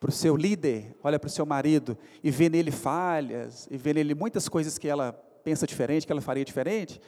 para 0.00 0.10
o 0.10 0.12
seu 0.12 0.36
líder, 0.36 0.96
olha 1.02 1.18
para 1.18 1.28
o 1.28 1.30
seu 1.30 1.46
marido 1.46 1.96
e 2.22 2.30
vê 2.30 2.48
nele 2.48 2.70
falhas, 2.70 3.66
e 3.70 3.76
vê 3.76 3.94
nele 3.94 4.14
muitas 4.14 4.48
coisas 4.48 4.78
que 4.78 4.88
ela 4.88 5.18
pensa 5.46 5.64
diferente, 5.64 6.04
que 6.04 6.10
ela 6.10 6.20
faria 6.20 6.44
diferente, 6.44 7.00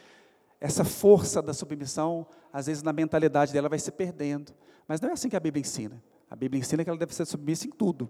essa 0.61 0.85
força 0.85 1.42
da 1.42 1.52
submissão, 1.52 2.25
às 2.52 2.66
vezes 2.66 2.85
na 2.85 2.92
mentalidade 2.92 3.52
dela 3.52 3.68
vai 3.68 3.80
se 3.80 3.90
perdendo. 3.90 4.52
Mas 4.87 5.00
não 5.00 5.09
é 5.09 5.12
assim 5.12 5.28
que 5.28 5.35
a 5.35 5.40
Bíblia 5.40 5.61
ensina. 5.61 6.00
A 6.30 6.37
Bíblia 6.37 6.61
ensina 6.61 6.85
que 6.85 6.88
ela 6.88 6.99
deve 6.99 7.12
ser 7.12 7.26
submissa 7.26 7.66
em 7.66 7.71
tudo. 7.71 8.09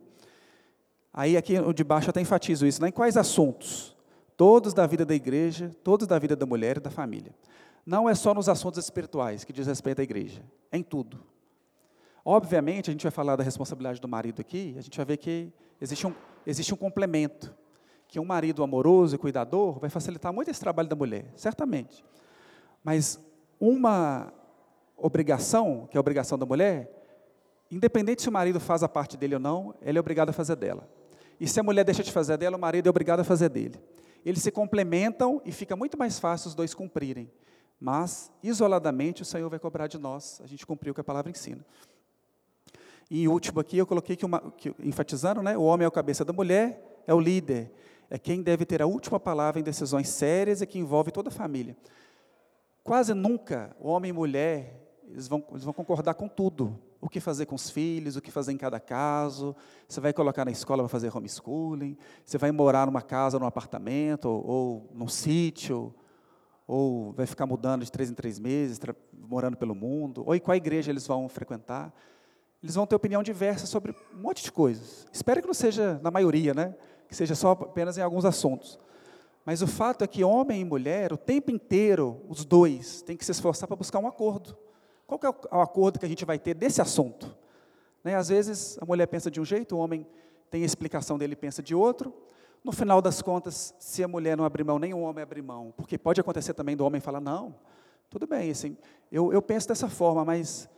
Aí 1.15 1.35
aqui 1.35 1.55
de 1.73 1.83
baixo 1.83 2.11
até 2.11 2.21
enfatizo 2.21 2.67
isso, 2.67 2.83
né? 2.83 2.89
em 2.89 2.93
quais 2.93 3.17
assuntos? 3.17 3.97
Todos 4.37 4.75
da 4.75 4.87
vida 4.87 5.07
da 5.07 5.15
igreja, 5.15 5.75
todos 5.83 6.07
da 6.07 6.19
vida 6.19 6.37
da 6.37 6.45
mulher 6.45 6.77
e 6.77 6.81
da 6.81 6.91
família. 6.91 7.35
Não 7.87 8.07
é 8.07 8.15
só 8.15 8.35
nos 8.35 8.51
assuntos 8.51 8.85
espirituais 8.85 9.45
que 9.45 9.53
diz 9.53 9.67
respeito 9.67 10.03
à 10.03 10.05
igreja, 10.05 10.43
é 10.71 10.77
em 10.77 10.83
tudo. 10.83 11.25
Obviamente, 12.23 12.91
a 12.91 12.93
gente 12.93 13.03
vai 13.03 13.11
falar 13.11 13.35
da 13.35 13.43
responsabilidade 13.43 13.99
do 13.99 14.07
marido 14.07 14.43
aqui, 14.43 14.75
a 14.77 14.83
gente 14.83 14.95
vai 14.95 15.07
ver 15.07 15.17
que 15.17 15.51
existe 15.81 16.07
um, 16.07 16.15
existe 16.47 16.75
um 16.75 16.77
complemento, 16.77 17.57
que 18.09 18.19
um 18.19 18.25
marido 18.25 18.65
amoroso 18.65 19.15
e 19.15 19.19
cuidador 19.19 19.79
vai 19.79 19.89
facilitar 19.91 20.33
muito 20.33 20.51
esse 20.51 20.59
trabalho 20.59 20.89
da 20.89 20.97
mulher, 20.97 21.31
certamente. 21.37 22.05
Mas 22.83 23.21
uma 23.61 24.33
obrigação, 24.97 25.87
que 25.91 25.97
é 25.97 25.99
a 25.99 26.01
obrigação 26.01 26.37
da 26.37 26.47
mulher, 26.47 26.99
Independente 27.71 28.23
se 28.23 28.29
o 28.29 28.33
marido 28.33 28.59
faz 28.59 28.83
a 28.83 28.89
parte 28.89 29.17
dele 29.17 29.35
ou 29.35 29.41
não, 29.41 29.75
ele 29.83 29.99
é 29.99 30.01
obrigado 30.01 30.31
a 30.31 30.33
fazer 30.33 30.57
dela. 30.57 30.89
E 31.39 31.47
se 31.47 31.61
a 31.61 31.63
mulher 31.63 31.85
deixa 31.85 32.03
de 32.03 32.11
fazer 32.11 32.37
dela, 32.39 32.57
o 32.57 32.61
marido 32.61 32.87
é 32.87 32.91
obrigado 32.91 33.21
a 33.21 33.25
fazer 33.25 33.49
dele. 33.49 33.79
Eles 34.25 34.43
se 34.43 34.51
complementam 34.51 35.41
e 35.45 35.53
fica 35.53 35.77
muito 35.77 35.97
mais 35.99 36.19
fácil 36.19 36.49
os 36.49 36.55
dois 36.55 36.75
cumprirem. 36.75 37.31
Mas, 37.79 38.33
isoladamente, 38.43 39.23
o 39.23 39.25
Senhor 39.25 39.49
vai 39.49 39.59
cobrar 39.59 39.87
de 39.87 39.99
nós, 39.99 40.41
a 40.43 40.47
gente 40.47 40.67
cumpriu 40.67 40.91
o 40.91 40.95
que 40.95 41.01
a 41.01 41.05
palavra 41.05 41.31
ensina. 41.31 41.65
E 43.11 43.29
último 43.29 43.61
aqui 43.61 43.79
eu 43.79 43.87
coloquei 43.87 44.17
que, 44.17 44.25
uma, 44.25 44.41
que, 44.57 44.75
enfatizando, 44.81 45.43
né, 45.43 45.57
o 45.57 45.63
homem 45.63 45.85
é 45.85 45.89
o 45.89 45.93
cabeça 45.93 46.25
da 46.25 46.33
mulher, 46.33 47.03
é 47.07 47.15
o 47.15 47.21
líder, 47.21 47.71
é 48.11 48.19
quem 48.19 48.43
deve 48.43 48.65
ter 48.65 48.81
a 48.81 48.87
última 48.87 49.21
palavra 49.21 49.61
em 49.61 49.65
decisões 49.65 50.09
sérias 50.09 50.61
e 50.61 50.67
que 50.67 50.79
envolve 50.79 51.11
toda 51.11 51.29
a 51.29 51.33
família. 51.33 51.77
Quase 52.83 53.13
nunca 53.13 53.77
homem 53.81 54.11
e 54.11 54.13
mulher 54.13 54.89
eles 55.11 55.29
vão, 55.29 55.45
eles 55.51 55.65
vão 55.65 55.73
concordar 55.73 56.15
com 56.15 56.29
tudo. 56.29 56.79
O 57.01 57.09
que 57.09 57.21
fazer 57.21 57.47
com 57.47 57.55
os 57.55 57.71
filhos, 57.71 58.17
o 58.17 58.21
que 58.21 58.31
fazer 58.31 58.53
em 58.53 58.57
cada 58.57 58.81
caso. 58.81 59.55
Você 59.89 60.01
vai 60.01 60.13
colocar 60.13 60.45
na 60.45 60.51
escola 60.51 60.83
para 60.83 60.89
fazer 60.89 61.17
homeschooling. 61.17 61.97
Você 62.25 62.37
vai 62.37 62.51
morar 62.51 62.87
numa 62.87 63.01
casa, 63.01 63.39
num 63.39 63.47
apartamento, 63.47 64.27
ou, 64.29 64.47
ou 64.47 64.91
num 64.93 65.09
sítio. 65.09 65.95
Ou 66.67 67.13
vai 67.13 67.25
ficar 67.25 67.47
mudando 67.47 67.85
de 67.85 67.91
três 67.91 68.11
em 68.11 68.15
três 68.15 68.39
meses, 68.39 68.81
morando 69.13 69.57
pelo 69.57 69.75
mundo. 69.75 70.25
Ou 70.27 70.35
em 70.35 70.41
qual 70.41 70.57
igreja 70.57 70.91
eles 70.91 71.07
vão 71.07 71.29
frequentar. 71.29 71.95
Eles 72.63 72.75
vão 72.75 72.87
ter 72.87 72.97
opinião 72.97 73.23
diversa 73.23 73.67
sobre 73.67 73.95
um 74.13 74.21
monte 74.21 74.43
de 74.43 74.51
coisas. 74.51 75.07
Espero 75.13 75.41
que 75.41 75.47
não 75.47 75.55
seja 75.55 76.01
na 76.03 76.11
maioria, 76.11 76.53
né? 76.53 76.75
Que 77.09 77.17
seja 77.17 77.35
só 77.35 77.53
apenas 77.53 77.99
em 77.99 78.03
alguns 78.03 78.25
assuntos. 78.25 78.79
Mas 79.45 79.63
o 79.63 79.67
fato 79.67 80.05
é 80.05 80.07
que 80.07 80.23
homem 80.23 80.61
e 80.61 80.65
mulher, 80.65 81.13
o 81.13 81.17
tempo 81.17 81.51
inteiro, 81.51 82.21
os 82.29 82.45
dois, 82.45 83.01
têm 83.03 83.17
que 83.17 83.25
se 83.25 83.33
esforçar 83.33 83.67
para 83.67 83.77
buscar 83.77 83.99
um 83.99 84.07
acordo. 84.07 84.57
Qual 85.07 85.19
é 85.23 85.57
o 85.57 85.61
acordo 85.63 85.99
que 85.99 86.05
a 86.05 86.09
gente 86.09 86.25
vai 86.27 86.39
ter 86.39 86.53
desse 86.53 86.83
assunto? 86.83 87.35
Né, 88.05 88.15
às 88.15 88.29
vezes 88.29 88.79
a 88.79 88.85
mulher 88.85 89.07
pensa 89.07 89.31
de 89.31 89.41
um 89.41 89.45
jeito, 89.45 89.75
o 89.75 89.79
homem 89.79 90.07
tem 90.51 90.63
a 90.63 90.67
explicação 90.67 91.17
dele 91.17 91.35
pensa 91.35 91.63
de 91.63 91.75
outro. 91.75 92.13
No 92.63 92.73
final 92.73 93.01
das 93.01 93.23
contas, 93.23 93.75
se 93.79 94.05
a 94.05 94.09
mulher 94.09 94.37
não 94.37 94.45
abrir 94.45 94.65
mão, 94.65 94.79
nem 94.79 94.93
o 94.93 95.01
homem 95.01 95.23
abrir 95.23 95.43
mão, 95.43 95.73
porque 95.77 95.97
pode 95.97 96.21
acontecer 96.21 96.53
também 96.53 96.77
do 96.77 96.85
homem 96.85 97.01
falar, 97.01 97.21
não, 97.21 97.55
tudo 98.11 98.27
bem, 98.27 98.51
assim, 98.51 98.77
eu, 99.11 99.33
eu 99.33 99.41
penso 99.41 99.69
dessa 99.69 99.89
forma, 99.89 100.25
mas 100.25 100.69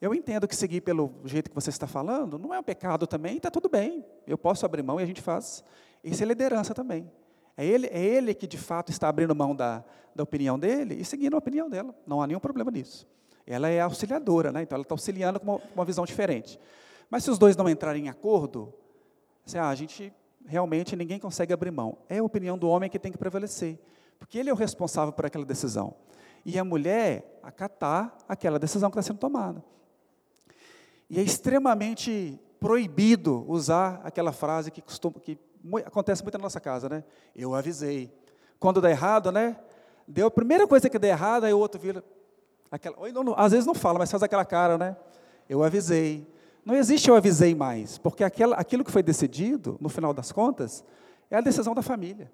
eu 0.00 0.14
entendo 0.14 0.46
que 0.46 0.54
seguir 0.54 0.80
pelo 0.80 1.12
jeito 1.24 1.50
que 1.50 1.54
você 1.54 1.70
está 1.70 1.86
falando 1.86 2.38
não 2.38 2.54
é 2.54 2.58
um 2.58 2.62
pecado 2.62 3.06
também, 3.06 3.36
está 3.36 3.50
tudo 3.50 3.68
bem, 3.68 4.04
eu 4.26 4.38
posso 4.38 4.64
abrir 4.64 4.82
mão 4.82 5.00
e 5.00 5.02
a 5.02 5.06
gente 5.06 5.20
faz. 5.20 5.64
Isso 6.02 6.22
é 6.22 6.26
liderança 6.26 6.72
também. 6.72 7.10
É 7.56 7.66
ele, 7.66 7.88
é 7.88 7.98
ele 8.00 8.32
que 8.34 8.46
de 8.46 8.56
fato 8.56 8.90
está 8.90 9.08
abrindo 9.08 9.34
mão 9.34 9.54
da, 9.54 9.84
da 10.14 10.22
opinião 10.22 10.56
dele 10.56 10.94
e 10.94 11.04
seguindo 11.04 11.34
a 11.34 11.38
opinião 11.38 11.68
dela. 11.68 11.92
Não 12.06 12.22
há 12.22 12.26
nenhum 12.26 12.38
problema 12.38 12.70
nisso. 12.70 13.06
Ela 13.44 13.68
é 13.68 13.80
auxiliadora, 13.80 14.52
né? 14.52 14.62
então 14.62 14.76
ela 14.76 14.82
está 14.82 14.94
auxiliando 14.94 15.40
com 15.40 15.46
uma, 15.46 15.60
uma, 15.74 15.84
visão 15.84 16.04
diferente. 16.04 16.60
Mas 17.10 17.24
se 17.24 17.30
os 17.30 17.38
dois 17.38 17.56
não 17.56 17.68
entrarem 17.68 18.06
em 18.06 18.08
acordo, 18.08 18.72
assim, 19.44 19.58
ah, 19.58 19.68
a 19.68 19.74
gente 19.74 20.12
realmente 20.46 20.94
ninguém 20.94 21.18
consegue 21.18 21.52
abrir 21.52 21.72
mão. 21.72 21.98
É 22.08 22.18
a 22.18 22.22
opinião 22.22 22.56
do 22.56 22.68
homem 22.68 22.88
que 22.88 22.98
tem 22.98 23.10
que 23.10 23.18
prevalecer, 23.18 23.78
porque 24.18 24.38
ele 24.38 24.50
é 24.50 24.52
o 24.52 24.56
responsável 24.56 25.12
por 25.12 25.26
aquela 25.26 25.44
decisão. 25.44 25.94
E 26.44 26.58
a 26.58 26.64
mulher 26.64 27.40
acatar 27.42 28.16
aquela 28.28 28.58
decisão 28.58 28.90
que 28.90 28.98
está 28.98 29.02
sendo 29.02 29.18
tomada. 29.18 29.64
E 31.10 31.18
é 31.18 31.22
extremamente 31.22 32.40
proibido 32.60 33.44
usar 33.48 34.00
aquela 34.04 34.32
frase 34.32 34.70
que, 34.70 34.82
costuma, 34.82 35.18
que 35.20 35.38
acontece 35.84 36.22
muito 36.22 36.36
na 36.36 36.42
nossa 36.42 36.60
casa, 36.60 36.88
né? 36.88 37.04
Eu 37.34 37.54
avisei. 37.54 38.12
Quando 38.58 38.80
dá 38.80 38.90
errado, 38.90 39.30
né? 39.32 39.56
Deu 40.06 40.26
a 40.26 40.30
primeira 40.30 40.66
coisa 40.66 40.88
que 40.88 40.98
deu 40.98 41.10
errado, 41.10 41.44
aí 41.44 41.52
o 41.52 41.58
outro 41.58 41.80
vira, 41.80 42.02
Aquela, 42.70 42.96
não, 43.10 43.34
às 43.36 43.52
vezes 43.52 43.66
não 43.66 43.74
fala, 43.74 43.98
mas 43.98 44.10
faz 44.10 44.22
aquela 44.22 44.44
cara, 44.44 44.76
né? 44.76 44.96
Eu 45.48 45.62
avisei. 45.62 46.26
Não 46.64 46.74
existe 46.74 47.08
eu 47.08 47.16
avisei 47.16 47.54
mais, 47.54 47.96
porque 47.96 48.22
aquela, 48.22 48.56
aquilo 48.56 48.84
que 48.84 48.90
foi 48.90 49.02
decidido, 49.02 49.78
no 49.80 49.88
final 49.88 50.12
das 50.12 50.30
contas, 50.30 50.84
é 51.30 51.36
a 51.36 51.40
decisão 51.40 51.74
da 51.74 51.80
família. 51.80 52.30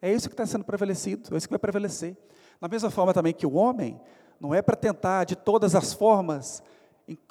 É 0.00 0.12
isso 0.12 0.28
que 0.28 0.34
está 0.34 0.46
sendo 0.46 0.64
prevalecido, 0.64 1.34
é 1.34 1.36
isso 1.36 1.48
que 1.48 1.52
vai 1.52 1.58
prevalecer. 1.58 2.16
Da 2.60 2.68
mesma 2.68 2.90
forma 2.90 3.12
também 3.12 3.32
que 3.32 3.46
o 3.46 3.54
homem, 3.54 4.00
não 4.38 4.54
é 4.54 4.62
para 4.62 4.76
tentar, 4.76 5.24
de 5.24 5.34
todas 5.34 5.74
as 5.74 5.92
formas, 5.92 6.62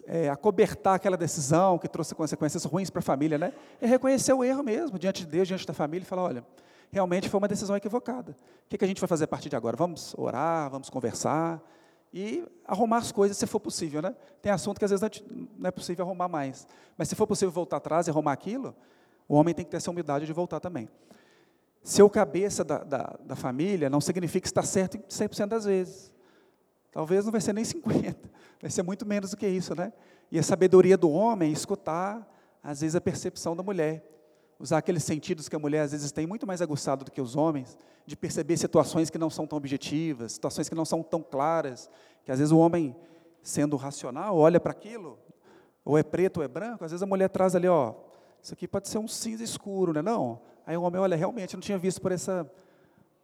é, 0.06 0.30
acobertar 0.30 0.96
aquela 0.96 1.18
decisão 1.18 1.78
que 1.78 1.88
trouxe 1.88 2.14
consequências 2.14 2.64
ruins 2.66 2.90
para 2.90 3.00
a 3.00 3.04
família, 3.04 3.38
né? 3.38 3.54
É 3.82 3.88
reconhecer 3.88 4.34
o 4.34 4.44
erro 4.44 4.64
mesmo, 4.64 5.00
diante 5.00 5.26
de 5.26 5.32
Deus, 5.32 5.48
diante 5.48 5.66
da 5.66 5.74
família, 5.74 6.04
e 6.04 6.08
falar: 6.08 6.24
olha, 6.24 6.46
realmente 6.92 7.30
foi 7.30 7.38
uma 7.40 7.48
decisão 7.48 7.76
equivocada. 7.76 8.32
O 8.66 8.70
que, 8.70 8.78
que 8.78 8.86
a 8.86 8.88
gente 8.88 9.02
vai 9.02 9.08
fazer 9.08 9.24
a 9.24 9.28
partir 9.28 9.50
de 9.50 9.56
agora? 9.56 9.76
Vamos 9.76 10.14
orar, 10.18 10.70
vamos 10.70 10.90
conversar, 10.90 11.62
e 12.14 12.48
arrumar 12.66 12.98
as 12.98 13.12
coisas 13.12 13.36
se 13.36 13.48
for 13.48 13.60
possível, 13.60 14.02
né? 14.02 14.16
Tem 14.42 14.52
assunto 14.52 14.78
que 14.78 14.86
às 14.86 14.92
vezes 14.92 15.24
não 15.58 15.68
é 15.68 15.72
possível 15.72 16.06
arrumar 16.06 16.28
mais, 16.28 16.68
mas 16.96 17.08
se 17.08 17.16
for 17.16 17.26
possível 17.26 17.52
voltar 17.52 17.78
atrás 17.78 18.08
e 18.08 18.12
arrumar 18.12 18.34
aquilo, 18.34 18.76
o 19.28 19.36
homem 19.36 19.54
tem 19.54 19.66
que 19.66 19.72
ter 19.72 19.78
essa 19.78 19.90
humildade 19.90 20.26
de 20.26 20.34
voltar 20.34 20.60
também. 20.60 20.88
Ser 21.82 22.04
o 22.04 22.10
cabeça 22.10 22.64
da, 22.64 22.84
da, 22.84 23.18
da 23.26 23.36
família 23.36 23.90
não 23.90 24.00
significa 24.00 24.48
estar 24.48 24.64
certo 24.64 24.98
100% 25.00 25.48
das 25.48 25.66
vezes. 25.66 26.12
Talvez 26.92 27.26
não 27.26 27.32
vai 27.32 27.42
ser 27.42 27.54
nem 27.54 27.66
50, 27.66 28.30
vai 28.64 28.72
ser 28.72 28.82
muito 28.82 29.06
menos 29.06 29.32
do 29.32 29.36
que 29.36 29.46
isso, 29.46 29.76
né? 29.76 29.92
E 30.32 30.40
a 30.40 30.44
sabedoria 30.44 30.98
do 30.98 31.12
homem 31.12 31.50
é 31.50 31.52
escutar, 31.52 32.26
às 32.64 32.80
vezes, 32.80 32.96
a 32.96 33.02
percepção 33.02 33.58
da 33.58 33.62
mulher. 33.62 34.10
Usar 34.58 34.78
aqueles 34.78 35.04
sentidos 35.04 35.50
que 35.50 35.56
a 35.58 35.60
mulher 35.60 35.82
às 35.82 35.92
vezes 35.92 36.14
tem 36.14 36.26
muito 36.26 36.48
mais 36.48 36.62
aguçado 36.62 37.04
do 37.04 37.12
que 37.12 37.20
os 37.20 37.36
homens, 37.36 37.78
de 38.06 38.16
perceber 38.16 38.56
situações 38.56 39.10
que 39.10 39.18
não 39.18 39.30
são 39.30 39.46
tão 39.46 39.58
objetivas, 39.58 40.32
situações 40.32 40.70
que 40.70 40.76
não 40.76 40.86
são 40.86 41.04
tão 41.04 41.22
claras, 41.22 41.90
que 42.24 42.32
às 42.32 42.40
vezes 42.40 42.54
o 42.54 42.58
homem, 42.58 42.96
sendo 43.42 43.76
racional, 43.76 44.38
olha 44.38 44.62
para 44.62 44.72
aquilo, 44.72 45.20
ou 45.84 45.98
é 45.98 46.04
preto 46.04 46.38
ou 46.38 46.44
é 46.44 46.48
branco, 46.48 46.86
às 46.86 46.92
vezes 46.92 47.04
a 47.04 47.06
mulher 47.06 47.28
traz 47.28 47.58
ali, 47.58 47.68
ó, 47.68 47.94
isso 48.42 48.54
aqui 48.54 48.66
pode 48.66 48.88
ser 48.88 48.98
um 48.98 49.10
cinza 49.10 49.44
escuro, 49.44 49.92
né? 49.92 50.02
Não. 50.02 50.40
Aí 50.66 50.78
o 50.78 50.84
homem, 50.84 51.02
olha, 51.02 51.18
realmente, 51.18 51.54
não 51.54 51.62
tinha 51.62 51.78
visto 51.78 52.00
por 52.00 52.14
essa, 52.14 52.50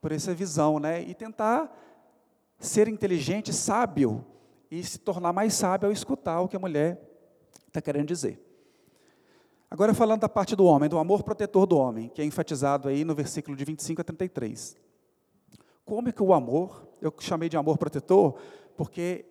por 0.02 0.12
essa 0.12 0.34
visão, 0.34 0.80
né? 0.80 1.02
E 1.02 1.14
tentar 1.14 1.74
ser 2.60 2.90
inteligente, 2.90 3.54
sábio, 3.54 4.26
e 4.72 4.84
se 4.84 5.00
tornar 5.00 5.34
mais 5.34 5.54
sábio 5.54 5.88
ao 5.88 5.94
escutar 5.94 6.42
o 6.42 6.48
que 6.48 6.56
a 6.56 6.60
mulher 6.60 7.02
está 7.68 7.82
querendo 7.82 8.08
dizer. 8.08 8.40
Agora 9.72 9.94
falando 9.94 10.22
da 10.22 10.30
parte 10.30 10.56
do 10.56 10.66
homem, 10.66 10.90
do 10.90 10.98
amor 10.98 11.24
protetor 11.24 11.66
do 11.68 11.78
homem, 11.78 12.10
que 12.10 12.22
é 12.22 12.26
enfatizado 12.26 12.88
aí 12.88 13.06
no 13.06 13.14
versículo 13.14 13.56
de 13.56 13.64
25 13.64 14.02
a 14.02 14.04
33. 14.04 14.76
Como 15.86 16.10
é 16.10 16.12
que 16.12 16.24
o 16.24 16.34
amor, 16.34 16.88
eu 17.02 17.14
chamei 17.20 17.50
de 17.50 17.58
amor 17.58 17.78
protetor, 17.78 18.36
porque 18.76 19.26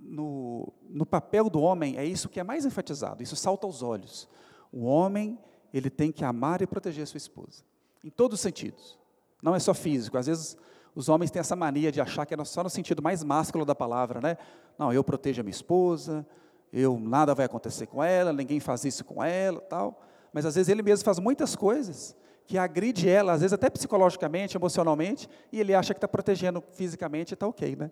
no, 0.00 0.72
no 0.88 1.04
papel 1.04 1.48
do 1.50 1.60
homem 1.60 1.96
é 1.96 2.04
isso 2.04 2.28
que 2.28 2.38
é 2.38 2.44
mais 2.44 2.64
enfatizado, 2.64 3.22
isso 3.22 3.34
salta 3.34 3.66
aos 3.66 3.82
olhos. 3.82 4.28
O 4.70 4.84
homem, 4.84 5.38
ele 5.72 5.90
tem 5.90 6.12
que 6.12 6.24
amar 6.24 6.62
e 6.62 6.66
proteger 6.66 7.06
sua 7.06 7.18
esposa, 7.18 7.64
em 8.02 8.10
todos 8.10 8.36
os 8.36 8.40
sentidos. 8.40 8.98
Não 9.42 9.54
é 9.54 9.58
só 9.58 9.74
físico, 9.74 10.16
às 10.16 10.26
vezes 10.26 10.56
os 10.94 11.08
homens 11.08 11.30
têm 11.30 11.40
essa 11.40 11.56
mania 11.56 11.90
de 11.90 12.00
achar 12.00 12.24
que 12.24 12.34
é 12.34 12.44
só 12.44 12.62
no 12.62 12.70
sentido 12.70 13.02
mais 13.02 13.24
másculo 13.24 13.64
da 13.64 13.74
palavra, 13.74 14.20
né? 14.20 14.36
Não, 14.78 14.92
eu 14.92 15.02
protejo 15.02 15.40
a 15.40 15.44
minha 15.44 15.50
esposa, 15.50 16.26
eu 16.72 16.98
nada 16.98 17.34
vai 17.34 17.46
acontecer 17.46 17.86
com 17.86 18.02
ela, 18.02 18.32
ninguém 18.32 18.60
faz 18.60 18.84
isso 18.84 19.04
com 19.04 19.22
ela, 19.22 19.60
tal. 19.60 20.00
Mas 20.32 20.46
às 20.46 20.54
vezes 20.54 20.68
ele 20.68 20.82
mesmo 20.82 21.04
faz 21.04 21.18
muitas 21.18 21.56
coisas 21.56 22.16
que 22.46 22.58
agride 22.58 23.08
ela, 23.08 23.32
às 23.32 23.40
vezes 23.40 23.52
até 23.52 23.70
psicologicamente, 23.70 24.56
emocionalmente, 24.56 25.28
e 25.50 25.60
ele 25.60 25.74
acha 25.74 25.94
que 25.94 25.98
está 25.98 26.08
protegendo 26.08 26.62
fisicamente 26.72 27.32
e 27.32 27.34
está 27.34 27.46
ok, 27.46 27.74
né? 27.76 27.90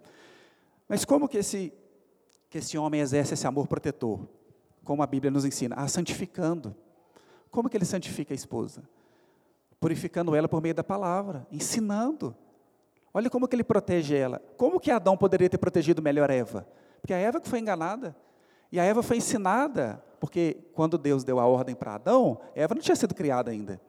Mas 0.88 1.04
como 1.04 1.28
que 1.28 1.38
esse 1.38 1.72
que 2.50 2.58
esse 2.58 2.76
homem 2.76 3.00
exerce 3.00 3.32
esse 3.32 3.46
amor 3.46 3.66
protetor? 3.66 4.28
Como 4.84 5.02
a 5.02 5.06
Bíblia 5.06 5.30
nos 5.30 5.46
ensina, 5.46 5.74
a 5.74 5.88
santificando. 5.88 6.76
Como 7.50 7.70
que 7.70 7.76
ele 7.78 7.86
santifica 7.86 8.34
a 8.34 8.36
esposa? 8.36 8.82
Purificando 9.80 10.34
ela 10.34 10.46
por 10.46 10.60
meio 10.60 10.74
da 10.74 10.84
palavra, 10.84 11.46
ensinando. 11.50 12.36
Olha 13.14 13.28
como 13.28 13.46
que 13.46 13.54
ele 13.54 13.64
protege 13.64 14.16
ela. 14.16 14.40
Como 14.56 14.80
que 14.80 14.90
Adão 14.90 15.16
poderia 15.16 15.48
ter 15.48 15.58
protegido 15.58 16.00
melhor 16.00 16.30
Eva? 16.30 16.66
Porque 17.00 17.12
a 17.12 17.18
Eva 17.18 17.40
que 17.40 17.48
foi 17.48 17.58
enganada. 17.58 18.16
E 18.70 18.80
a 18.80 18.84
Eva 18.84 19.02
foi 19.02 19.18
ensinada, 19.18 20.02
porque 20.18 20.56
quando 20.72 20.96
Deus 20.96 21.24
deu 21.24 21.38
a 21.38 21.46
ordem 21.46 21.74
para 21.74 21.94
Adão, 21.94 22.40
Eva 22.54 22.74
não 22.74 22.80
tinha 22.80 22.96
sido 22.96 23.14
criada 23.14 23.50
ainda. 23.50 23.80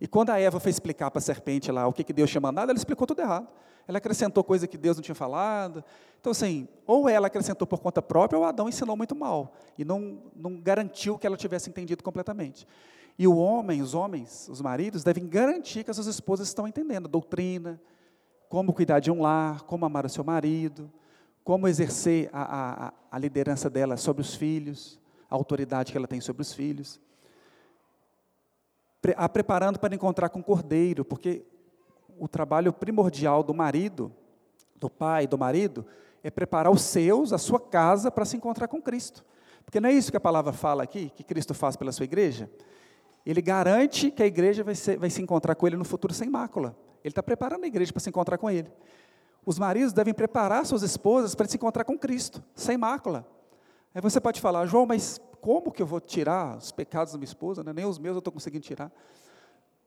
E 0.00 0.08
quando 0.08 0.30
a 0.30 0.40
Eva 0.40 0.58
foi 0.58 0.70
explicar 0.70 1.10
para 1.10 1.18
a 1.18 1.22
serpente 1.22 1.70
lá 1.70 1.86
o 1.86 1.92
que, 1.92 2.02
que 2.02 2.12
Deus 2.12 2.30
tinha 2.30 2.40
mandado, 2.40 2.70
ela 2.70 2.78
explicou 2.78 3.06
tudo 3.06 3.20
errado. 3.20 3.46
Ela 3.86 3.98
acrescentou 3.98 4.42
coisa 4.42 4.66
que 4.66 4.78
Deus 4.78 4.96
não 4.96 5.02
tinha 5.02 5.14
falado. 5.14 5.84
Então, 6.20 6.30
assim, 6.30 6.68
ou 6.86 7.08
ela 7.08 7.26
acrescentou 7.26 7.66
por 7.66 7.80
conta 7.80 8.00
própria, 8.00 8.38
ou 8.38 8.44
Adão 8.44 8.68
ensinou 8.68 8.96
muito 8.96 9.14
mal. 9.14 9.54
E 9.76 9.84
não, 9.84 10.22
não 10.34 10.60
garantiu 10.60 11.18
que 11.18 11.26
ela 11.26 11.36
tivesse 11.36 11.68
entendido 11.68 12.02
completamente. 12.02 12.66
E 13.18 13.28
o 13.28 13.36
homem, 13.36 13.82
os 13.82 13.92
homens, 13.94 14.48
os 14.48 14.60
maridos, 14.60 15.04
devem 15.04 15.26
garantir 15.26 15.84
que 15.84 15.90
as 15.90 15.96
suas 15.96 16.06
esposas 16.06 16.48
estão 16.48 16.66
entendendo 16.66 17.06
a 17.06 17.10
doutrina, 17.10 17.80
como 18.52 18.74
cuidar 18.74 19.00
de 19.00 19.10
um 19.10 19.22
lar, 19.22 19.62
como 19.62 19.86
amar 19.86 20.04
o 20.04 20.10
seu 20.10 20.22
marido, 20.22 20.92
como 21.42 21.66
exercer 21.66 22.28
a, 22.34 22.88
a, 22.88 22.92
a 23.10 23.18
liderança 23.18 23.70
dela 23.70 23.96
sobre 23.96 24.20
os 24.20 24.34
filhos, 24.34 25.00
a 25.30 25.34
autoridade 25.34 25.90
que 25.90 25.96
ela 25.96 26.06
tem 26.06 26.20
sobre 26.20 26.42
os 26.42 26.52
filhos. 26.52 27.00
A 29.16 29.26
preparando 29.26 29.78
para 29.78 29.94
encontrar 29.94 30.28
com 30.28 30.40
o 30.40 30.44
cordeiro, 30.44 31.02
porque 31.02 31.46
o 32.18 32.28
trabalho 32.28 32.74
primordial 32.74 33.42
do 33.42 33.54
marido, 33.54 34.12
do 34.76 34.90
pai, 34.90 35.26
do 35.26 35.38
marido, 35.38 35.86
é 36.22 36.30
preparar 36.30 36.70
os 36.70 36.82
seus, 36.82 37.32
a 37.32 37.38
sua 37.38 37.58
casa, 37.58 38.10
para 38.10 38.26
se 38.26 38.36
encontrar 38.36 38.68
com 38.68 38.82
Cristo. 38.82 39.24
Porque 39.64 39.80
não 39.80 39.88
é 39.88 39.94
isso 39.94 40.10
que 40.10 40.16
a 40.18 40.20
palavra 40.20 40.52
fala 40.52 40.82
aqui, 40.82 41.08
que 41.08 41.24
Cristo 41.24 41.54
faz 41.54 41.74
pela 41.74 41.90
sua 41.90 42.04
igreja? 42.04 42.50
Ele 43.24 43.40
garante 43.40 44.10
que 44.10 44.22
a 44.22 44.26
igreja 44.26 44.62
vai, 44.62 44.74
ser, 44.74 44.98
vai 44.98 45.08
se 45.08 45.22
encontrar 45.22 45.54
com 45.54 45.66
ele 45.66 45.78
no 45.78 45.86
futuro 45.86 46.12
sem 46.12 46.28
mácula. 46.28 46.76
Ele 47.02 47.10
está 47.12 47.22
preparando 47.22 47.64
a 47.64 47.66
igreja 47.66 47.92
para 47.92 48.00
se 48.00 48.08
encontrar 48.08 48.38
com 48.38 48.50
ele. 48.50 48.70
Os 49.44 49.58
maridos 49.58 49.92
devem 49.92 50.14
preparar 50.14 50.64
suas 50.64 50.82
esposas 50.82 51.34
para 51.34 51.48
se 51.48 51.56
encontrar 51.56 51.84
com 51.84 51.98
Cristo, 51.98 52.42
sem 52.54 52.76
mácula. 52.76 53.26
Aí 53.94 54.00
você 54.00 54.20
pode 54.20 54.40
falar, 54.40 54.66
João, 54.66 54.86
mas 54.86 55.20
como 55.40 55.72
que 55.72 55.82
eu 55.82 55.86
vou 55.86 56.00
tirar 56.00 56.56
os 56.56 56.70
pecados 56.70 57.12
da 57.12 57.18
minha 57.18 57.26
esposa? 57.26 57.64
Né? 57.64 57.72
Nem 57.72 57.84
os 57.84 57.98
meus 57.98 58.14
eu 58.14 58.20
estou 58.20 58.32
conseguindo 58.32 58.64
tirar. 58.64 58.90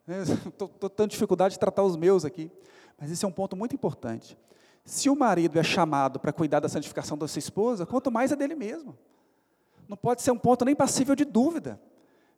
Estou 0.45 0.69
tendo 0.69 1.09
dificuldade 1.09 1.53
de 1.53 1.59
tratar 1.59 1.81
os 1.81 1.95
meus 1.95 2.25
aqui. 2.25 2.51
Mas 2.95 3.09
esse 3.09 3.25
é 3.25 3.27
um 3.27 3.31
ponto 3.31 3.55
muito 3.55 3.73
importante. 3.73 4.37
Se 4.83 5.09
o 5.09 5.15
marido 5.15 5.57
é 5.57 5.63
chamado 5.63 6.19
para 6.19 6.31
cuidar 6.31 6.59
da 6.59 6.69
santificação 6.69 7.17
da 7.17 7.27
sua 7.27 7.39
esposa, 7.39 7.87
quanto 7.87 8.11
mais 8.11 8.31
é 8.31 8.35
dele 8.35 8.53
mesmo. 8.53 8.95
Não 9.87 9.97
pode 9.97 10.21
ser 10.21 10.29
um 10.29 10.37
ponto 10.37 10.63
nem 10.63 10.75
passível 10.75 11.15
de 11.15 11.25
dúvida. 11.25 11.81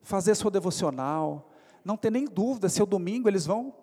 Fazer 0.02 0.34
sua 0.36 0.50
devocional, 0.50 1.50
não 1.84 1.98
ter 1.98 2.10
nem 2.10 2.24
dúvida 2.24 2.70
se 2.70 2.82
o 2.82 2.86
domingo 2.86 3.28
eles 3.28 3.46
vão 3.46 3.74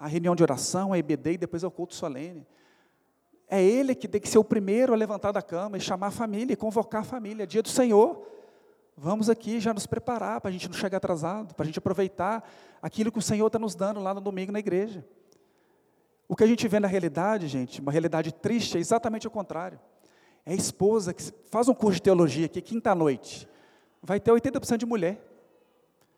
à 0.00 0.06
reunião 0.06 0.34
de 0.34 0.42
oração, 0.42 0.94
à 0.94 0.98
EBD 0.98 1.32
e 1.32 1.36
depois 1.36 1.62
ao 1.62 1.70
culto 1.70 1.94
solene. 1.94 2.46
É 3.46 3.62
ele 3.62 3.94
que 3.94 4.08
tem 4.08 4.18
que 4.18 4.28
ser 4.28 4.38
o 4.38 4.44
primeiro 4.44 4.94
a 4.94 4.96
levantar 4.96 5.30
da 5.30 5.42
cama 5.42 5.76
e 5.76 5.80
chamar 5.80 6.06
a 6.06 6.10
família, 6.10 6.54
e 6.54 6.56
convocar 6.56 7.02
a 7.02 7.04
família. 7.04 7.46
Dia 7.46 7.62
do 7.62 7.68
Senhor, 7.68 8.26
vamos 8.96 9.28
aqui 9.28 9.60
já 9.60 9.74
nos 9.74 9.86
preparar 9.86 10.40
para 10.40 10.48
a 10.48 10.52
gente 10.52 10.68
não 10.68 10.74
chegar 10.74 10.96
atrasado, 10.96 11.54
para 11.54 11.64
a 11.64 11.66
gente 11.66 11.78
aproveitar 11.78 12.48
aquilo 12.80 13.12
que 13.12 13.18
o 13.18 13.22
Senhor 13.22 13.46
está 13.46 13.58
nos 13.58 13.74
dando 13.74 14.00
lá 14.00 14.14
no 14.14 14.22
domingo 14.22 14.50
na 14.50 14.58
igreja. 14.58 15.04
O 16.26 16.34
que 16.34 16.44
a 16.44 16.46
gente 16.46 16.66
vê 16.66 16.80
na 16.80 16.88
realidade, 16.88 17.46
gente, 17.46 17.82
uma 17.82 17.92
realidade 17.92 18.32
triste, 18.32 18.78
é 18.78 18.80
exatamente 18.80 19.26
o 19.26 19.30
contrário. 19.30 19.78
É 20.46 20.52
a 20.52 20.56
esposa 20.56 21.12
que 21.12 21.22
faz 21.50 21.68
um 21.68 21.74
curso 21.74 21.96
de 21.96 22.02
teologia 22.02 22.46
aqui, 22.46 22.62
quinta-noite, 22.62 23.46
vai 24.02 24.18
ter 24.18 24.30
80% 24.30 24.78
de 24.78 24.86
mulher. 24.86 25.20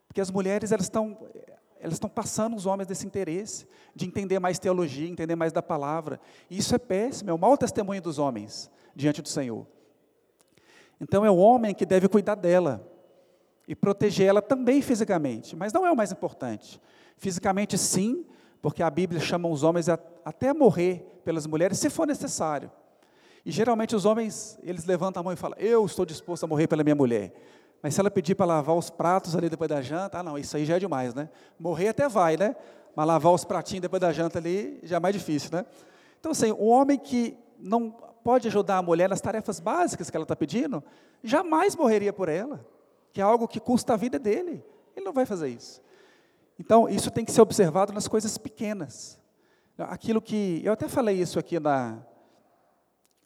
Porque 0.07 0.21
as 0.21 0.31
mulheres, 0.31 0.71
elas 0.71 0.85
estão 0.85 1.19
elas 1.83 1.95
estão 1.95 2.09
passando 2.09 2.55
os 2.55 2.65
homens 2.65 2.87
desse 2.87 3.05
interesse, 3.05 3.67
de 3.93 4.07
entender 4.07 4.39
mais 4.39 4.57
teologia, 4.57 5.09
entender 5.09 5.35
mais 5.35 5.53
da 5.53 5.61
palavra. 5.61 6.21
E 6.49 6.57
isso 6.57 6.73
é 6.77 6.79
péssimo, 6.79 7.29
é 7.29 7.33
o 7.33 7.39
mau 7.39 7.59
testemunho 7.59 8.01
dos 8.01 8.21
homens 8.21 8.71
diante 8.95 9.21
do 9.21 9.29
Senhor. 9.29 9.67
Então 11.01 11.27
é 11.27 11.31
o 11.31 11.37
homem 11.37 11.75
que 11.75 11.85
deve 11.85 12.07
cuidar 12.07 12.37
dela 12.37 12.89
e 13.67 13.75
proteger 13.75 14.29
ela 14.29 14.41
também 14.41 14.81
fisicamente, 14.81 15.57
mas 15.57 15.73
não 15.73 15.85
é 15.85 15.91
o 15.91 15.97
mais 15.97 16.13
importante. 16.13 16.81
Fisicamente, 17.17 17.77
sim, 17.77 18.25
porque 18.61 18.81
a 18.81 18.89
Bíblia 18.89 19.21
chama 19.21 19.49
os 19.49 19.65
homens 19.65 19.89
a, 19.89 19.99
até 20.25 20.51
a 20.51 20.55
morrer 20.55 21.05
pelas 21.25 21.49
mulheres, 21.49 21.81
se 21.81 21.91
for 21.91 22.07
necessário. 22.07 22.71
E 23.45 23.51
geralmente 23.51 23.97
os 23.97 24.05
homens, 24.05 24.57
eles 24.63 24.85
levantam 24.85 25.21
a 25.21 25.25
mão 25.25 25.33
e 25.33 25.37
falam: 25.37 25.59
Eu 25.59 25.85
estou 25.85 26.07
disposto 26.07 26.45
a 26.45 26.47
morrer 26.47 26.69
pela 26.69 26.85
minha 26.85 26.95
mulher. 26.95 27.33
Mas 27.83 27.95
se 27.95 28.01
ela 28.01 28.11
pedir 28.11 28.37
para 28.37 28.47
lavar 28.47 28.77
os 28.77 28.89
pratos 28.89 29.35
ali 29.35 29.51
depois 29.51 29.69
da 29.69 29.83
janta, 29.83 30.21
ah, 30.21 30.23
não, 30.23 30.39
isso 30.39 30.57
aí 30.57 30.65
já 30.65 30.77
é 30.77 30.79
demais, 30.79 31.15
né? 31.15 31.29
Morrer 31.59 31.89
até 31.89 32.09
vai, 32.09 32.37
né? 32.37 32.55
Mas 32.95 33.07
lavar 33.07 33.33
os 33.33 33.45
pratinhos 33.45 33.83
depois 33.83 34.01
da 34.01 34.13
janta 34.13 34.39
ali 34.39 34.79
já 34.85 34.97
é 34.97 35.01
mais 35.01 35.15
difícil, 35.15 35.51
né? 35.53 35.67
Então, 36.21 36.31
assim, 36.31 36.53
um 36.53 36.69
homem 36.69 36.97
que 36.97 37.37
não 37.59 37.91
pode 37.91 38.47
ajudar 38.47 38.79
a 38.79 38.83
mulher 38.83 39.09
nas 39.09 39.21
tarefas 39.21 39.59
básicas 39.59 40.09
que 40.09 40.17
ela 40.17 40.23
está 40.23 40.37
pedindo, 40.37 40.83
jamais 41.25 41.75
morreria 41.75 42.13
por 42.13 42.29
ela, 42.29 42.65
que 43.13 43.21
é 43.21 43.25
algo 43.25 43.49
que 43.49 43.59
custa 43.59 43.95
a 43.95 43.97
vida 43.97 44.19
dele. 44.19 44.65
Ele 44.95 45.05
não 45.05 45.13
vai 45.13 45.27
fazer 45.27 45.49
isso. 45.49 45.83
Então, 46.59 46.89
isso 46.89 47.11
tem 47.11 47.25
que 47.25 47.33
ser 47.33 47.41
observado 47.41 47.93
nas 47.93 48.07
coisas 48.07 48.39
pequenas. 48.39 49.19
Aquilo 49.77 50.23
que. 50.23 50.61
Eu 50.63 50.73
até 50.73 50.87
falei 50.87 51.21
isso 51.21 51.39
aqui 51.39 51.59
na, 51.59 51.99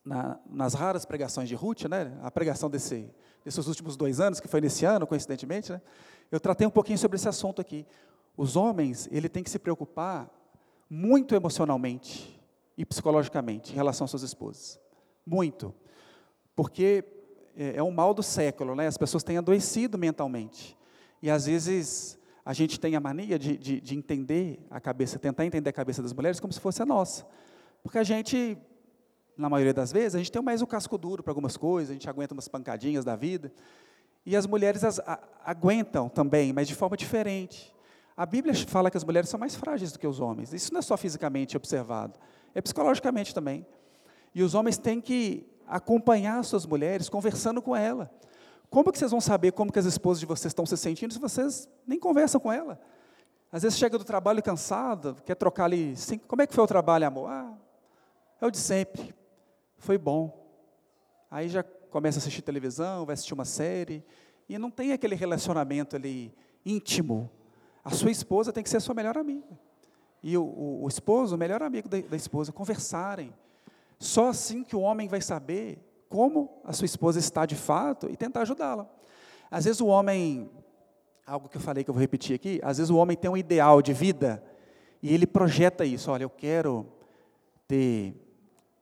na, 0.03 0.39
nas 0.49 0.73
raras 0.73 1.05
pregações 1.05 1.49
de 1.49 1.55
Ruth, 1.55 1.85
né? 1.85 2.17
A 2.23 2.31
pregação 2.31 2.71
desse, 2.71 3.13
desses 3.47 3.69
últimos 3.69 3.97
dois 3.97 4.19
anos, 4.19 4.41
que 4.41 4.49
foi 4.49 4.61
nesse 4.61 4.85
ano, 4.85 5.07
coincidentemente, 5.07 5.71
né? 5.71 5.81
eu 6.33 6.41
tratei 6.41 6.67
um 6.67 6.71
pouquinho 6.71 6.99
sobre 6.99 7.15
esse 7.15 7.29
assunto 7.29 7.61
aqui. 7.61 7.87
Os 8.37 8.57
homens, 8.57 9.09
ele 9.13 9.29
tem 9.29 9.41
que 9.41 9.49
se 9.49 9.59
preocupar 9.61 10.29
muito 10.91 11.33
emocionalmente 11.33 12.43
e 12.77 12.85
psicologicamente 12.85 13.73
em 13.73 13.77
relação 13.77 14.05
às 14.05 14.11
suas 14.11 14.25
esposas. 14.25 14.81
Muito. 15.25 15.73
Porque 16.57 17.05
é, 17.57 17.77
é 17.77 17.83
um 17.85 17.93
mal 17.93 18.13
do 18.13 18.23
século, 18.23 18.75
né? 18.75 18.89
As 18.89 18.99
pessoas 18.99 19.23
têm 19.23 19.39
adoecido 19.39 19.97
mentalmente. 19.97 20.77
E 21.23 21.31
às 21.31 21.47
vezes 21.47 22.19
a 22.45 22.53
gente 22.53 22.81
tem 22.81 22.97
a 22.97 23.01
mania 23.01 23.39
de, 23.39 23.57
de, 23.57 23.81
de 23.81 23.97
entender 23.97 24.59
a 24.69 24.81
cabeça, 24.81 25.21
tentar 25.21 25.47
entender 25.47 25.71
a 25.71 25.73
cabeça 25.73 26.03
das 26.03 26.13
mulheres 26.13 26.41
como 26.41 26.53
se 26.53 26.59
fosse 26.59 26.83
a 26.83 26.87
nossa. 26.87 27.25
Porque 27.81 27.99
a 27.99 28.05
gente 28.05 28.59
na 29.37 29.51
maioria 29.51 29.75
das 29.75 29.93
vezes, 29.93 30.15
a 30.15 30.19
gente 30.19 30.33
tem 30.33 30.41
mais 30.41 30.63
o 30.63 30.67
casco 30.67 30.97
duro 30.97 31.23
para 31.23 31.31
algumas 31.31 31.57
coisas, 31.57 31.91
a 31.91 31.93
gente 31.93 32.09
aguenta 32.09 32.33
umas 32.33 32.49
pancadinhas 32.49 33.05
da 33.05 33.15
vida. 33.15 33.53
E 34.25 34.35
as 34.35 34.47
mulheres 34.47 34.83
as, 34.83 34.99
a, 35.01 35.21
aguentam 35.45 36.09
também, 36.09 36.53
mas 36.53 36.67
de 36.67 36.75
forma 36.75 36.97
diferente. 36.97 37.73
A 38.17 38.25
Bíblia 38.25 38.55
fala 38.67 38.91
que 38.91 38.97
as 38.97 39.05
mulheres 39.05 39.29
são 39.29 39.39
mais 39.39 39.55
frágeis 39.55 39.93
do 39.93 39.99
que 39.99 40.07
os 40.07 40.21
homens. 40.21 40.53
Isso 40.53 40.73
não 40.73 40.79
é 40.79 40.83
só 40.83 40.97
fisicamente 40.97 41.57
observado, 41.57 42.19
é 42.55 42.61
psicologicamente 42.63 43.35
também. 43.35 43.67
E 44.35 44.43
os 44.43 44.55
homens 44.55 44.79
têm 44.79 45.01
que 45.01 45.47
acompanhar 45.67 46.39
as 46.39 46.47
suas 46.47 46.65
mulheres, 46.65 47.09
conversando 47.09 47.61
com 47.61 47.77
ela. 47.77 48.11
Como 48.71 48.91
que 48.91 48.99
vocês 48.99 49.11
vão 49.11 49.21
saber 49.21 49.53
como 49.53 49.71
que 49.71 49.79
as 49.79 49.85
esposas 49.85 50.21
de 50.21 50.27
vocês 50.27 50.51
estão 50.51 50.67
se 50.67 50.77
sentindo 50.77 51.13
se 51.13 51.21
vocês 51.21 51.69
nem 51.87 51.99
conversam 51.99 52.41
com 52.41 52.53
ela? 52.53 52.81
Às 53.53 53.63
vezes 53.63 53.79
chega 53.79 53.97
do 53.97 54.05
trabalho 54.05 54.43
cansado, 54.43 55.17
quer 55.25 55.35
trocar 55.37 55.65
ali, 55.65 55.95
cinco, 55.97 56.27
como 56.27 56.43
é 56.43 56.47
que 56.47 56.55
foi 56.55 56.65
o 56.65 56.67
trabalho, 56.67 57.07
amor? 57.07 57.31
Ah, 57.31 57.55
é 58.41 58.47
o 58.47 58.51
de 58.51 58.59
sempre 58.59 59.15
foi 59.87 59.97
bom. 59.97 60.45
Aí 61.31 61.49
já 61.49 61.63
começa 61.63 62.19
a 62.19 62.21
assistir 62.21 62.43
televisão, 62.43 63.07
vai 63.07 63.15
assistir 63.15 63.33
uma 63.33 63.45
série, 63.45 64.05
e 64.49 64.59
não 64.59 64.71
tem 64.71 64.93
aquele 64.93 65.15
relacionamento 65.15 65.95
ali 65.95 66.35
íntimo. 66.65 67.31
A 67.85 67.91
sua 67.91 68.11
esposa 68.11 68.53
tem 68.53 68.65
que 68.65 68.69
ser 68.69 68.79
a 68.79 68.81
sua 68.81 68.95
melhor 68.95 69.17
amiga. 69.17 69.59
E 70.23 70.37
o, 70.37 70.43
o, 70.43 70.85
o 70.85 70.89
esposo, 70.89 71.37
o 71.37 71.39
melhor 71.39 71.63
amigo 71.63 71.89
da, 71.89 72.01
da 72.01 72.17
esposa, 72.17 72.53
conversarem. 72.53 73.33
Só 73.99 74.29
assim 74.29 74.65
que 74.65 74.75
o 74.75 74.81
homem 74.81 75.07
vai 75.07 75.21
saber 75.21 75.79
como 76.09 76.61
a 76.65 76.73
sua 76.73 76.85
esposa 76.87 77.21
está 77.21 77.47
de 77.47 77.55
fato 77.55 78.09
e 78.11 78.17
tentar 78.17 78.43
ajudá-la. 78.43 78.91
Às 79.49 79.67
vezes 79.67 79.81
o 79.81 79.87
homem, 79.87 80.51
algo 81.25 81.49
que 81.49 81.57
eu 81.57 81.61
falei 81.61 81.85
que 81.85 81.91
eu 81.91 81.95
vou 81.95 82.01
repetir 82.01 82.35
aqui, 82.35 82.61
às 82.63 82.79
vezes 82.79 82.91
o 82.91 82.97
homem 82.97 83.17
tem 83.17 83.31
um 83.31 83.37
ideal 83.37 83.81
de 83.81 83.93
vida 83.93 84.43
e 85.01 85.15
ele 85.15 85.27
projeta 85.27 85.85
isso. 85.85 86.11
Olha, 86.11 86.25
eu 86.25 86.31
quero 86.31 86.87
ter 87.69 88.26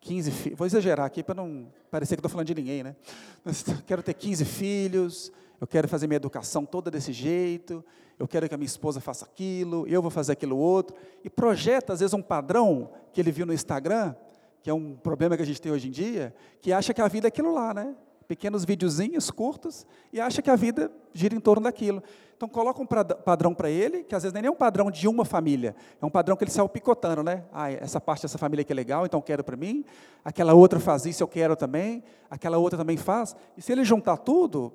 15 0.05 0.31
filhos, 0.31 0.59
vou 0.59 0.67
exagerar 0.67 1.07
aqui 1.07 1.23
para 1.23 1.35
não 1.35 1.67
parecer 1.91 2.15
que 2.15 2.21
estou 2.21 2.31
falando 2.31 2.47
de 2.47 2.55
ninguém, 2.55 2.83
né? 2.83 2.95
Mas 3.43 3.65
quero 3.87 4.03
ter 4.03 4.13
15 4.13 4.45
filhos, 4.45 5.33
eu 5.59 5.67
quero 5.67 5.89
fazer 5.89 6.07
minha 6.07 6.17
educação 6.17 6.67
toda 6.67 6.91
desse 6.91 7.11
jeito, 7.11 7.83
eu 8.19 8.29
quero 8.29 8.47
que 8.47 8.55
a 8.55 8.59
minha 8.59 8.67
esposa 8.67 9.01
faça 9.01 9.25
aquilo, 9.25 9.87
eu 9.89 10.03
vou 10.03 10.11
fazer 10.11 10.33
aquilo 10.33 10.59
outro, 10.59 10.95
e 11.25 11.31
projeta 11.31 11.95
às 11.95 12.01
vezes 12.01 12.13
um 12.13 12.21
padrão 12.21 12.91
que 13.15 13.21
ele 13.21 13.33
viu 13.33 13.47
no 13.47 13.53
Instagram, 13.55 14.15
que 14.63 14.69
é 14.69 14.75
um 14.75 14.95
problema 14.95 15.37
que 15.39 15.43
a 15.43 15.47
gente 15.47 15.61
tem 15.61 15.73
hoje 15.73 15.89
em 15.89 15.91
dia, 15.91 16.35
que 16.61 16.71
acha 16.71 16.93
que 16.93 17.01
a 17.01 17.09
vida 17.09 17.27
é 17.27 17.29
aquilo 17.29 17.55
lá, 17.55 17.73
né? 17.73 17.95
Pequenos 18.27 18.65
videozinhos 18.65 19.31
curtos 19.31 19.87
e 20.13 20.21
acha 20.21 20.41
que 20.41 20.51
a 20.51 20.57
vida 20.57 20.91
gira 21.13 21.35
em 21.35 21.41
torno 21.41 21.65
daquilo. 21.65 22.03
Então 22.37 22.49
coloca 22.49 22.83
um 22.83 22.87
padrão 22.87 23.55
para 23.55 23.71
ele, 23.71 24.03
que 24.03 24.15
às 24.15 24.23
vezes 24.23 24.35
nem 24.35 24.45
é 24.45 24.51
um 24.51 24.57
padrão 24.57 24.91
de 24.91 25.07
uma 25.07 25.25
família, 25.25 25.75
é 26.01 26.05
um 26.05 26.11
padrão 26.11 26.37
que 26.37 26.45
ele 26.45 26.51
saiu 26.51 26.69
picotando, 26.69 27.23
né? 27.23 27.45
Ah, 27.53 27.71
essa 27.71 28.01
parte 28.01 28.23
dessa 28.23 28.37
família 28.37 28.63
aqui 28.63 28.73
é 28.73 28.75
legal, 28.75 29.07
então 29.07 29.21
quero 29.21 29.45
para 29.45 29.57
mim. 29.57 29.85
Aquela 30.25 30.53
outra 30.53 30.81
faz 30.81 31.07
isso, 31.07 31.23
eu 31.23 31.29
quero 31.29 31.55
também. 31.55 32.03
Aquela 32.29 32.59
outra 32.59 32.79
também 32.79 32.97
faz. 32.97 33.37
E 33.57 33.63
se 33.63 33.73
ele 33.73 33.85
juntar 33.85 34.17
tudo, 34.17 34.73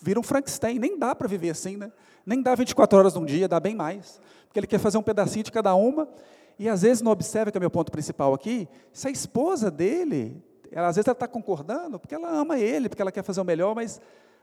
vira 0.00 0.18
um 0.18 0.22
Frankenstein. 0.22 0.78
Nem 0.78 0.98
dá 0.98 1.14
para 1.14 1.28
viver 1.28 1.50
assim, 1.50 1.76
né? 1.76 1.92
Nem 2.24 2.40
dá 2.40 2.54
24 2.54 2.98
horas 2.98 3.14
num 3.14 3.24
dia, 3.24 3.46
dá 3.46 3.60
bem 3.60 3.74
mais. 3.74 4.20
Porque 4.46 4.58
ele 4.58 4.66
quer 4.66 4.78
fazer 4.78 4.96
um 4.96 5.02
pedacinho 5.02 5.44
de 5.44 5.52
cada 5.52 5.74
uma. 5.74 6.08
E 6.58 6.68
às 6.68 6.82
vezes 6.82 7.02
não 7.02 7.12
observa, 7.12 7.50
que 7.50 7.58
é 7.58 7.60
o 7.60 7.60
meu 7.60 7.70
ponto 7.70 7.90
principal 7.90 8.32
aqui, 8.32 8.68
se 8.92 9.08
a 9.08 9.10
esposa 9.10 9.70
dele 9.70 10.42
ela, 10.74 10.88
às 10.88 10.96
vezes 10.96 11.06
ela 11.06 11.14
está 11.14 11.28
concordando 11.28 12.00
porque 12.00 12.16
ela 12.16 12.28
ama 12.28 12.58
ele, 12.58 12.88
porque 12.88 13.00
ela 13.00 13.12
quer 13.12 13.22
fazer 13.22 13.40
o 13.40 13.44
melhor, 13.44 13.76
mas 13.76 14.00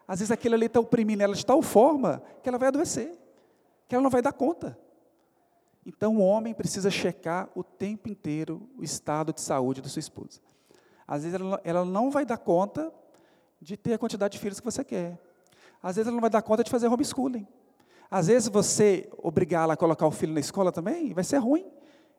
às 0.08 0.20
vezes 0.20 0.32
aquilo 0.32 0.56
ali 0.56 0.67
está 0.67 0.80
oprimindo 0.80 1.22
ela 1.22 1.36
de 1.36 1.46
tal 1.46 1.62
forma 1.62 2.24
que 2.41 2.48
ela 2.48 2.58
vai 2.58 2.70
adoecer, 2.70 3.20
que 3.86 3.94
ela 3.94 4.02
não 4.02 4.10
vai 4.10 4.22
dar 4.22 4.32
conta. 4.32 4.80
Então 5.86 6.15
o 6.15 6.22
homem 6.22 6.54
precisa 6.54 6.89
checar 6.89 7.50
o 7.54 7.62
tempo 7.62 8.08
inteiro 8.08 8.70
o 8.78 8.84
estado 8.84 9.34
de 9.34 9.41
saúde 9.41 9.82
da 9.82 9.89
sua 9.89 10.00
esposa. 10.00 10.39
Às 11.06 11.24
vezes 11.24 11.38
ela, 11.38 11.60
ela 11.65 11.84
não 11.84 12.10
vai 12.10 12.26
dar 12.26 12.38
conta 12.38 12.94
de 13.60 13.76
ter 13.76 13.96
a 13.96 13.98
quantidade 13.98 14.32
de 14.32 14.39
filhos 14.39 14.62
que 14.62 14.65
você 14.65 14.86
quer. 14.86 15.20
Às 15.84 15.98
vezes 15.98 16.08
ela 16.08 16.15
não 16.15 16.22
vai 16.22 16.30
dar 16.30 16.41
conta 16.41 16.63
de 16.63 16.72
fazer 16.72 16.88
homeschooling. 16.88 17.46
Às 18.10 18.28
vezes 18.28 18.48
você 18.48 19.10
obrigá-la 19.17 19.74
a 19.74 19.78
colocar 19.78 20.08
o 20.08 20.12
filho 20.12 20.34
na 20.34 20.39
escola 20.39 20.72
também 20.72 21.13
vai 21.13 21.26
ser 21.26 21.39
ruim. 21.39 21.65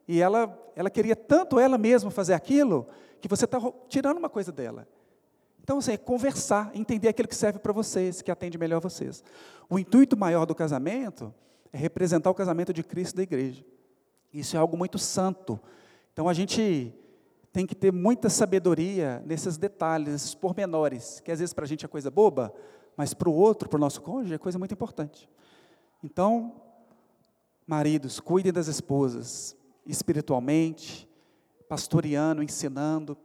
E 0.07 0.21
ela, 0.21 0.55
ela 0.77 0.91
queria 0.91 1.17
tanto 1.17 1.59
ela 1.59 1.79
mesma 1.79 2.11
fazer 2.11 2.35
aquilo, 2.35 2.87
que 3.23 3.29
você 3.29 3.45
está 3.45 3.59
tirando 3.89 4.19
uma 4.19 4.29
coisa 4.29 4.51
dela. 4.51 4.87
Então, 5.63 5.79
assim, 5.79 5.93
é 5.93 5.97
conversar, 5.97 6.73
entender 6.75 7.07
aquilo 7.07 7.29
que 7.29 7.37
serve 7.37 7.61
para 7.61 7.73
vocês, 7.73 8.21
que 8.21 8.33
atende 8.33 8.59
melhor 8.59 8.81
vocês. 8.81 9.23
O 9.71 9.79
intuito 9.79 10.17
maior 10.17 10.45
do 10.45 10.57
casamento 10.57 11.33
é 11.73 11.79
representar 11.79 12.29
o 12.31 12.35
casamento 12.35 12.73
de 12.73 12.83
Cristo 12.83 13.15
da 13.15 13.23
igreja. 13.23 13.65
Isso 14.35 14.57
é 14.57 14.59
algo 14.59 14.77
muito 14.77 14.99
santo. 14.99 15.61
Então, 16.13 16.29
a 16.29 16.35
gente 16.35 16.93
tem 17.53 17.65
que 17.65 17.77
ter 17.77 17.93
muita 17.93 18.29
sabedoria 18.29 19.23
nesses 19.25 19.57
detalhes, 19.57 20.09
nesses 20.09 20.35
pormenores, 20.35 21.21
que 21.21 21.31
às 21.31 21.39
vezes 21.39 21.55
para 21.55 21.65
a 21.65 21.69
gente 21.69 21.85
é 21.85 21.89
coisa 21.89 22.11
boba, 22.11 22.53
mas 22.97 23.15
para 23.15 23.29
o 23.29 23.33
outro, 23.33 23.69
para 23.69 23.77
o 23.77 23.81
nosso 23.81 24.03
cônjuge, 24.03 24.35
é 24.35 24.39
coisa 24.39 24.59
muito 24.59 24.75
importante. 24.75 25.31
Então, 26.03 26.61
maridos, 27.65 28.19
cuidem 28.19 28.53
das 28.53 28.67
esposas, 28.67 29.57
espiritualmente, 29.87 31.09
pastoreando, 31.73 32.43
ensinando. 32.43 33.17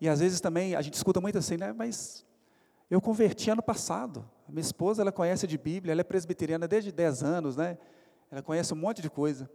E 0.00 0.08
às 0.08 0.20
vezes 0.20 0.40
também 0.40 0.74
a 0.74 0.80
gente 0.80 0.94
escuta 0.94 1.20
muito 1.20 1.36
assim, 1.36 1.58
né? 1.58 1.70
Mas 1.70 2.24
Eu 2.88 2.98
converti 2.98 3.50
ano 3.50 3.62
passado. 3.62 4.24
Minha 4.48 4.62
esposa, 4.62 5.02
ela 5.02 5.12
conhece 5.12 5.46
de 5.46 5.58
Bíblia, 5.58 5.92
ela 5.92 6.00
é 6.00 6.04
presbiteriana 6.04 6.66
desde 6.66 6.90
10 6.90 7.22
anos, 7.22 7.56
né? 7.56 7.76
Ela 8.30 8.42
conhece 8.42 8.72
um 8.72 8.76
monte 8.78 9.02
de 9.02 9.10
coisa. 9.10 9.50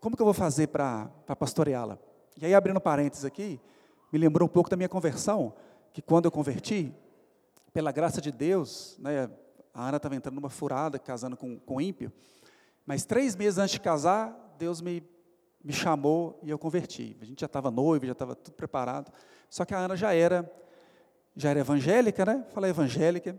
Como 0.00 0.14
que 0.14 0.20
eu 0.20 0.26
vou 0.26 0.34
fazer 0.34 0.66
para 0.66 1.08
pastoreá-la? 1.38 1.98
E 2.36 2.44
aí, 2.44 2.54
abrindo 2.54 2.78
parênteses 2.78 3.24
aqui, 3.24 3.58
me 4.12 4.18
lembrou 4.18 4.46
um 4.46 4.52
pouco 4.52 4.68
da 4.68 4.76
minha 4.76 4.88
conversão, 4.88 5.54
que 5.94 6.02
quando 6.02 6.26
eu 6.26 6.30
converti, 6.30 6.94
pela 7.72 7.90
graça 7.90 8.20
de 8.20 8.30
Deus, 8.30 8.98
né, 9.00 9.30
a 9.72 9.88
Ana 9.88 9.96
estava 9.96 10.14
entrando 10.14 10.34
numa 10.34 10.50
furada, 10.50 10.98
casando 10.98 11.38
com, 11.38 11.58
com 11.58 11.80
ímpio, 11.80 12.12
mas 12.84 13.06
três 13.06 13.34
meses 13.34 13.58
antes 13.58 13.72
de 13.72 13.80
casar, 13.80 14.54
Deus 14.58 14.82
me, 14.82 15.02
me 15.62 15.72
chamou 15.72 16.38
e 16.42 16.50
eu 16.50 16.58
converti. 16.58 17.16
A 17.20 17.24
gente 17.24 17.40
já 17.40 17.46
estava 17.46 17.70
noivo, 17.70 18.06
já 18.06 18.12
estava 18.12 18.34
tudo 18.34 18.54
preparado, 18.54 19.12
só 19.50 19.64
que 19.64 19.74
a 19.74 19.78
Ana 19.78 19.96
já 19.96 20.12
era, 20.14 20.50
já 21.36 21.50
era 21.50 21.60
evangélica, 21.60 22.24
né? 22.24 22.44
Falei 22.52 22.70
evangélica, 22.70 23.38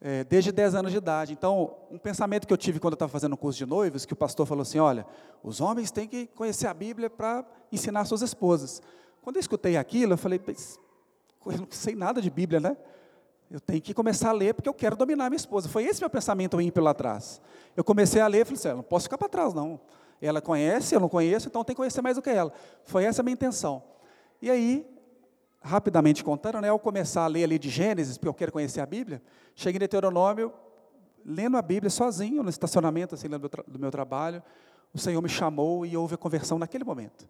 é, 0.00 0.24
desde 0.24 0.52
10 0.52 0.74
anos 0.74 0.92
de 0.92 0.98
idade. 0.98 1.32
Então, 1.32 1.76
um 1.90 1.98
pensamento 1.98 2.46
que 2.46 2.52
eu 2.52 2.56
tive 2.56 2.78
quando 2.78 2.92
eu 2.92 2.96
estava 2.96 3.10
fazendo 3.10 3.32
o 3.32 3.36
curso 3.36 3.58
de 3.58 3.66
noivos, 3.66 4.04
que 4.04 4.12
o 4.12 4.16
pastor 4.16 4.46
falou 4.46 4.62
assim, 4.62 4.78
olha, 4.78 5.06
os 5.42 5.60
homens 5.60 5.90
têm 5.90 6.06
que 6.06 6.26
conhecer 6.28 6.66
a 6.66 6.74
Bíblia 6.74 7.10
para 7.10 7.44
ensinar 7.72 8.04
suas 8.04 8.22
esposas. 8.22 8.80
Quando 9.22 9.36
eu 9.36 9.40
escutei 9.40 9.76
aquilo, 9.76 10.14
eu 10.14 10.18
falei, 10.18 10.40
eu 10.46 11.58
não 11.58 11.66
sei 11.70 11.94
nada 11.94 12.20
de 12.22 12.30
Bíblia, 12.30 12.60
né? 12.60 12.76
Eu 13.50 13.60
tenho 13.60 13.80
que 13.80 13.94
começar 13.94 14.28
a 14.28 14.32
ler 14.32 14.52
porque 14.52 14.68
eu 14.68 14.74
quero 14.74 14.94
dominar 14.94 15.30
minha 15.30 15.38
esposa. 15.38 15.68
Foi 15.68 15.82
esse 15.84 16.00
meu 16.00 16.10
pensamento 16.10 16.60
ímpio 16.60 16.82
lá 16.82 16.90
atrás. 16.90 17.40
Eu 17.74 17.82
comecei 17.82 18.20
a 18.20 18.26
ler 18.26 18.42
e 18.42 18.44
falei 18.44 18.58
assim, 18.58 18.68
não 18.68 18.82
posso 18.82 19.04
ficar 19.04 19.16
para 19.16 19.28
trás, 19.28 19.54
não. 19.54 19.80
Ela 20.20 20.40
conhece, 20.40 20.94
eu 20.94 21.00
não 21.00 21.08
conheço, 21.08 21.48
então 21.48 21.62
tem 21.64 21.74
que 21.74 21.78
conhecer 21.78 22.02
mais 22.02 22.16
do 22.16 22.22
que 22.22 22.30
ela. 22.30 22.52
Foi 22.84 23.04
essa 23.04 23.22
a 23.22 23.24
minha 23.24 23.34
intenção. 23.34 23.82
E 24.42 24.50
aí, 24.50 24.86
rapidamente 25.60 26.24
contando, 26.24 26.60
né, 26.60 26.68
ao 26.68 26.78
começar 26.78 27.24
a 27.24 27.26
ler 27.26 27.44
ali 27.44 27.58
de 27.58 27.68
Gênesis, 27.68 28.16
porque 28.16 28.28
eu 28.28 28.34
quero 28.34 28.52
conhecer 28.52 28.80
a 28.80 28.86
Bíblia, 28.86 29.22
cheguei 29.54 29.76
em 29.76 29.80
Deuteronômio, 29.80 30.52
lendo 31.24 31.56
a 31.56 31.62
Bíblia 31.62 31.90
sozinho, 31.90 32.42
no 32.42 32.50
estacionamento 32.50 33.14
assim, 33.14 33.28
do, 33.28 33.38
meu 33.38 33.50
do 33.66 33.78
meu 33.78 33.90
trabalho, 33.90 34.42
o 34.92 34.98
Senhor 34.98 35.20
me 35.20 35.28
chamou 35.28 35.84
e 35.84 35.96
houve 35.96 36.14
a 36.14 36.18
conversão 36.18 36.58
naquele 36.58 36.84
momento. 36.84 37.28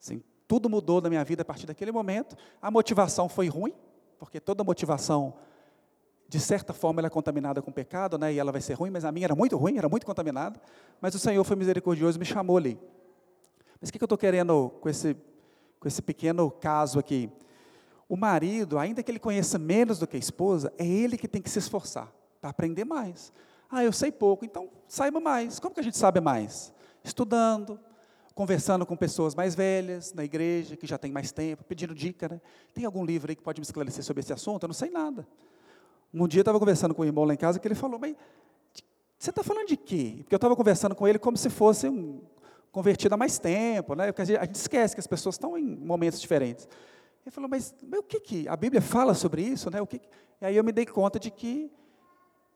Assim, 0.00 0.22
tudo 0.46 0.68
mudou 0.68 1.00
na 1.00 1.08
minha 1.08 1.24
vida 1.24 1.42
a 1.42 1.44
partir 1.44 1.66
daquele 1.66 1.90
momento. 1.90 2.36
A 2.60 2.70
motivação 2.70 3.28
foi 3.28 3.48
ruim, 3.48 3.74
porque 4.18 4.38
toda 4.38 4.62
motivação, 4.62 5.34
de 6.32 6.40
certa 6.40 6.72
forma, 6.72 6.98
ela 6.98 7.08
é 7.08 7.10
contaminada 7.10 7.60
com 7.60 7.70
pecado, 7.70 8.16
né, 8.16 8.32
e 8.32 8.38
ela 8.38 8.50
vai 8.50 8.62
ser 8.62 8.72
ruim, 8.72 8.88
mas 8.88 9.04
a 9.04 9.12
minha 9.12 9.26
era 9.26 9.34
muito 9.34 9.54
ruim, 9.54 9.76
era 9.76 9.86
muito 9.86 10.06
contaminada, 10.06 10.58
mas 10.98 11.14
o 11.14 11.18
Senhor 11.18 11.44
foi 11.44 11.54
misericordioso 11.56 12.16
e 12.16 12.20
me 12.20 12.24
chamou 12.24 12.56
ali. 12.56 12.80
Mas 13.78 13.90
o 13.90 13.92
que 13.92 14.02
eu 14.02 14.06
estou 14.06 14.16
querendo 14.16 14.70
com 14.80 14.88
esse, 14.88 15.14
com 15.78 15.86
esse 15.86 16.00
pequeno 16.00 16.50
caso 16.50 16.98
aqui? 16.98 17.30
O 18.08 18.16
marido, 18.16 18.78
ainda 18.78 19.02
que 19.02 19.10
ele 19.10 19.18
conheça 19.18 19.58
menos 19.58 19.98
do 19.98 20.06
que 20.06 20.16
a 20.16 20.18
esposa, 20.18 20.72
é 20.78 20.86
ele 20.86 21.18
que 21.18 21.28
tem 21.28 21.42
que 21.42 21.50
se 21.50 21.58
esforçar 21.58 22.10
para 22.40 22.48
aprender 22.48 22.86
mais. 22.86 23.30
Ah, 23.70 23.84
eu 23.84 23.92
sei 23.92 24.10
pouco, 24.10 24.42
então 24.42 24.70
saiba 24.88 25.20
mais. 25.20 25.60
Como 25.60 25.74
que 25.74 25.80
a 25.80 25.84
gente 25.84 25.98
sabe 25.98 26.18
mais? 26.18 26.72
Estudando, 27.04 27.78
conversando 28.34 28.86
com 28.86 28.96
pessoas 28.96 29.34
mais 29.34 29.54
velhas 29.54 30.14
na 30.14 30.24
igreja, 30.24 30.78
que 30.78 30.86
já 30.86 30.96
tem 30.96 31.12
mais 31.12 31.30
tempo, 31.30 31.62
pedindo 31.62 31.94
dica, 31.94 32.26
né? 32.26 32.40
Tem 32.72 32.86
algum 32.86 33.04
livro 33.04 33.30
aí 33.30 33.36
que 33.36 33.42
pode 33.42 33.60
me 33.60 33.66
esclarecer 33.66 34.02
sobre 34.02 34.20
esse 34.20 34.32
assunto? 34.32 34.62
Eu 34.62 34.68
não 34.68 34.74
sei 34.74 34.88
nada. 34.88 35.28
Um 36.12 36.28
dia 36.28 36.40
eu 36.40 36.42
estava 36.42 36.58
conversando 36.58 36.94
com 36.94 37.02
o 37.02 37.04
irmão 37.04 37.24
lá 37.24 37.34
em 37.34 37.36
casa 37.36 37.58
que 37.58 37.66
ele 37.66 37.74
falou, 37.74 37.98
mas 37.98 38.14
você 39.18 39.30
está 39.30 39.42
falando 39.42 39.68
de 39.68 39.76
quê? 39.76 40.16
Porque 40.18 40.34
eu 40.34 40.36
estava 40.36 40.56
conversando 40.56 40.94
com 40.94 41.06
ele 41.06 41.18
como 41.18 41.36
se 41.36 41.48
fosse 41.48 41.88
um 41.88 42.20
convertido 42.72 43.14
há 43.14 43.18
mais 43.18 43.38
tempo, 43.38 43.94
né? 43.94 44.10
Porque 44.10 44.22
a 44.22 44.24
gente 44.24 44.54
esquece 44.54 44.94
que 44.94 45.00
as 45.00 45.06
pessoas 45.06 45.34
estão 45.34 45.56
em 45.56 45.76
momentos 45.76 46.20
diferentes. 46.20 46.66
Ele 47.24 47.30
falou, 47.30 47.48
mas, 47.48 47.74
mas 47.82 48.00
o 48.00 48.02
que 48.02 48.18
que, 48.18 48.48
a 48.48 48.56
Bíblia 48.56 48.82
fala 48.82 49.14
sobre 49.14 49.42
isso, 49.42 49.70
né? 49.70 49.80
O 49.80 49.86
que, 49.86 50.00
e 50.40 50.44
aí 50.46 50.56
eu 50.56 50.64
me 50.64 50.72
dei 50.72 50.84
conta 50.84 51.20
de 51.20 51.30
que, 51.30 51.70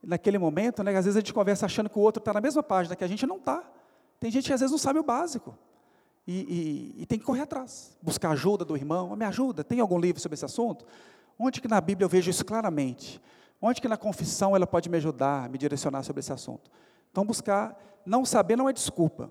naquele 0.03 0.39
momento, 0.39 0.83
né, 0.83 0.97
às 0.97 1.05
vezes 1.05 1.17
a 1.17 1.21
gente 1.21 1.33
conversa 1.33 1.67
achando 1.67 1.89
que 1.89 1.99
o 1.99 2.03
outro 2.03 2.21
está 2.21 2.33
na 2.33 2.41
mesma 2.41 2.63
página 2.63 2.97
que 2.97 3.05
a 3.05 3.09
gente 3.09 3.27
não 3.27 3.37
está. 3.37 3.63
Tem 4.19 4.31
gente 4.31 4.47
que 4.47 4.53
às 4.53 4.61
vezes 4.61 4.73
não 4.73 4.79
sabe 4.79 4.99
o 4.99 5.05
básico. 5.05 5.57
E, 6.27 6.95
e, 6.97 7.03
e, 7.03 7.07
tem 7.07 7.17
que 7.17 7.25
correr 7.25 7.43
atrás, 7.43 7.97
buscar 8.03 8.31
ajuda 8.31 8.65
do 8.65 8.77
irmão, 8.77 9.15
me 9.15 9.25
ajuda, 9.25 9.63
tem 9.63 9.79
algum 9.79 10.01
livro 10.01 10.21
sobre 10.21 10.35
esse 10.35 10.45
assunto? 10.45 10.85
Onde 11.39 11.61
que 11.61 11.69
na 11.69 11.81
Bíblia 11.81 12.05
eu 12.05 12.09
vejo 12.09 12.29
isso 12.29 12.45
claramente? 12.45 13.23
Onde 13.61 13.81
que 13.81 13.89
na 13.89 13.97
confissão 13.97 14.55
ela 14.55 14.67
pode 14.67 14.89
me 14.89 14.97
ajudar, 14.97 15.49
me 15.49 15.59
direcionar 15.59 16.03
sobre 16.03 16.21
esse 16.21 16.33
assunto? 16.33 16.71
Então 17.11 17.25
buscar, 17.25 17.77
não 18.05 18.25
saber 18.25 18.57
não 18.57 18.69
é 18.69 18.73
desculpa. 18.73 19.31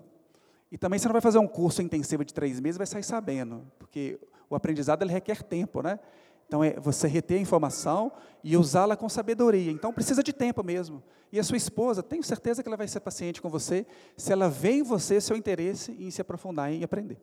E 0.70 0.76
também 0.76 0.98
você 0.98 1.06
não 1.06 1.12
vai 1.12 1.22
fazer 1.22 1.38
um 1.38 1.46
curso 1.46 1.80
intensivo 1.80 2.24
de 2.24 2.34
três 2.34 2.58
meses 2.58 2.76
e 2.76 2.78
vai 2.78 2.86
sair 2.86 3.04
sabendo, 3.04 3.64
porque 3.78 4.18
o 4.50 4.56
aprendizado 4.56 5.02
ele 5.02 5.12
requer 5.12 5.42
tempo, 5.42 5.80
né? 5.80 5.98
Então 6.46 6.62
é 6.62 6.78
você 6.78 7.08
reter 7.08 7.38
a 7.38 7.40
informação 7.40 8.12
e 8.42 8.56
usá-la 8.56 8.96
com 8.96 9.08
sabedoria. 9.08 9.70
Então 9.70 9.92
precisa 9.92 10.22
de 10.22 10.32
tempo 10.32 10.62
mesmo. 10.62 11.02
E 11.32 11.40
a 11.40 11.44
sua 11.44 11.56
esposa, 11.56 12.02
tenho 12.02 12.22
certeza 12.22 12.62
que 12.62 12.68
ela 12.68 12.76
vai 12.76 12.86
ser 12.86 13.00
paciente 13.00 13.42
com 13.42 13.48
você, 13.48 13.84
se 14.16 14.32
ela 14.32 14.48
vê 14.48 14.72
em 14.72 14.82
você 14.82 15.20
seu 15.20 15.36
interesse 15.36 15.92
em 15.92 16.10
se 16.10 16.20
aprofundar 16.20 16.72
em 16.72 16.84
aprender. 16.84 17.18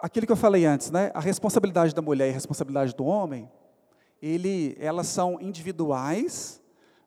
Aquilo 0.00 0.26
que 0.26 0.32
eu 0.32 0.36
falei 0.36 0.66
antes, 0.66 0.90
né? 0.90 1.12
A 1.14 1.20
responsabilidade 1.20 1.94
da 1.94 2.02
mulher 2.02 2.26
e 2.26 2.30
a 2.30 2.34
responsabilidade 2.34 2.94
do 2.94 3.04
homem, 3.04 3.48
ele, 4.26 4.76
elas 4.80 5.06
são 5.06 5.40
individuais, 5.40 6.60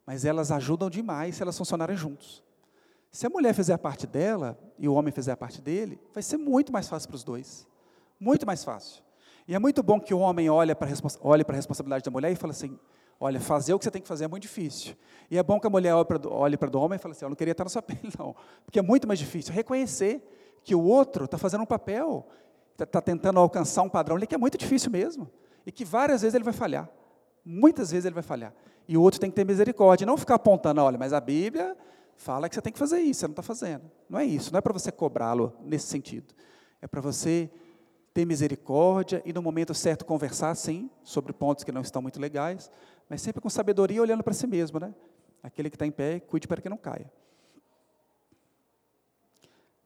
mas 0.06 0.24
elas 0.24 0.52
ajudam 0.52 0.90
demais 0.90 1.36
se 1.36 1.42
elas 1.42 1.58
funcionarem 1.58 1.98
juntos. 1.98 2.44
Se 3.12 3.26
a 3.26 3.30
mulher 3.30 3.54
fizer 3.54 3.74
a 3.74 3.78
parte 3.78 4.08
dela 4.08 4.58
e 4.78 4.88
o 4.88 4.94
homem 4.94 5.12
fizer 5.12 5.32
a 5.32 5.38
parte 5.38 5.62
dele, 5.62 6.00
vai 6.14 6.24
ser 6.24 6.38
muito 6.38 6.72
mais 6.72 6.88
fácil 6.88 7.10
para 7.10 7.16
os 7.16 7.24
dois. 7.24 7.68
Muito 8.20 8.46
mais 8.46 8.64
fácil. 8.64 9.04
E 9.48 9.56
é 9.56 9.60
muito 9.60 9.82
bom 9.82 10.00
que 10.00 10.14
o 10.14 10.20
homem 10.20 10.50
olhe 10.50 10.74
para 10.76 10.86
a 10.86 11.56
responsabilidade 11.56 12.04
da 12.04 12.12
mulher 12.12 12.32
e 12.32 12.36
fale 12.36 12.52
assim: 12.52 12.80
olha, 13.20 13.40
fazer 13.40 13.74
o 13.74 13.80
que 13.80 13.86
você 13.86 13.92
tem 13.92 14.02
que 14.02 14.08
fazer 14.08 14.26
é 14.26 14.28
muito 14.28 14.44
difícil. 14.44 14.96
E 15.30 15.38
é 15.38 15.44
bom 15.44 15.60
que 15.60 15.68
a 15.68 15.70
mulher 15.70 15.94
olhe 15.96 16.58
para 16.58 16.78
o 16.78 16.82
homem 16.82 16.98
e 16.98 17.00
fale 17.00 17.14
assim: 17.14 17.26
eu 17.26 17.30
não 17.30 17.36
queria 17.36 17.52
estar 17.52 17.64
na 17.64 17.70
sua 17.70 17.82
pele, 17.84 18.14
não. 18.18 18.36
Porque 18.64 18.80
é 18.80 18.82
muito 18.82 19.08
mais 19.08 19.20
difícil. 19.20 19.54
Reconhecer 19.54 20.24
que 20.64 20.76
o 20.76 20.84
outro 20.84 21.26
está 21.26 21.38
fazendo 21.38 21.62
um 21.62 21.66
papel, 21.66 22.28
está 22.74 22.86
tá 22.86 23.02
tentando 23.02 23.40
alcançar 23.40 23.82
um 23.82 23.90
padrão 23.90 24.16
ali 24.16 24.28
que 24.28 24.36
é 24.36 24.38
muito 24.38 24.58
difícil 24.58 24.92
mesmo. 24.92 25.30
E 25.66 25.72
que 25.72 25.84
várias 25.84 26.22
vezes 26.22 26.36
ele 26.36 26.44
vai 26.44 26.54
falhar. 26.54 26.90
Muitas 27.52 27.90
vezes 27.90 28.06
ele 28.06 28.14
vai 28.14 28.22
falhar. 28.22 28.54
E 28.88 28.96
o 28.96 29.02
outro 29.02 29.20
tem 29.20 29.32
que 29.32 29.36
ter 29.36 29.44
misericórdia. 29.44 30.06
Não 30.06 30.16
ficar 30.16 30.36
apontando: 30.36 30.82
olha, 30.82 31.00
mas 31.00 31.14
a 31.14 31.20
Bíblia 31.20 31.76
fala 32.16 32.48
que 32.48 32.54
você 32.54 32.62
tem 32.62 32.72
que 32.72 32.78
fazer 32.78 33.00
isso, 33.00 33.22
você 33.22 33.28
não 33.28 33.32
está 33.32 33.42
fazendo. 33.42 33.90
Não 34.08 34.20
é 34.20 34.26
isso, 34.26 34.52
não 34.52 34.60
é 34.60 34.62
para 34.62 34.72
você 34.72 34.92
cobrá-lo 34.92 35.52
nesse 35.62 35.88
sentido. 35.88 36.32
É 36.80 36.86
para 36.86 37.02
você 37.02 37.50
ter 38.14 38.24
misericórdia 38.24 39.24
e 39.26 39.34
no 39.34 39.42
momento 39.42 39.74
certo 39.74 40.06
conversar, 40.06 40.54
sim, 40.54 40.92
sobre 41.04 41.34
pontos 41.34 41.64
que 41.64 41.72
não 41.72 41.82
estão 41.82 42.04
muito 42.04 42.20
legais, 42.20 42.70
mas 43.10 43.20
sempre 43.20 43.42
com 43.42 43.50
sabedoria 43.50 44.00
olhando 44.00 44.24
para 44.24 44.34
si 44.34 44.46
mesmo, 44.46 44.80
né? 44.80 44.94
Aquele 45.42 45.72
que 45.72 45.76
está 45.76 45.88
em 45.88 45.92
pé, 45.92 46.20
cuide 46.20 46.48
para 46.48 46.62
que 46.62 46.70
não 46.70 46.78
caia. 46.78 47.12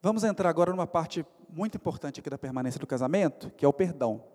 Vamos 0.02 0.26
entrar 0.26 0.50
agora 0.50 0.72
numa 0.72 0.88
parte 0.88 1.26
muito 1.48 1.78
importante 1.78 2.20
aqui 2.20 2.30
da 2.30 2.38
permanência 2.38 2.78
do 2.78 2.86
casamento, 2.86 3.50
que 3.52 3.64
é 3.64 3.68
o 3.68 3.72
perdão. 3.72 4.33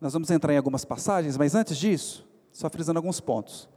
Nós 0.00 0.12
vamos 0.12 0.30
entrar 0.30 0.52
em 0.52 0.56
algumas 0.56 0.84
passagens, 0.84 1.36
mas 1.36 1.54
antes 1.54 1.76
disso, 1.76 2.26
só 2.52 2.68
frisando 2.68 2.98
alguns 2.98 3.20
pontos. 3.20 3.68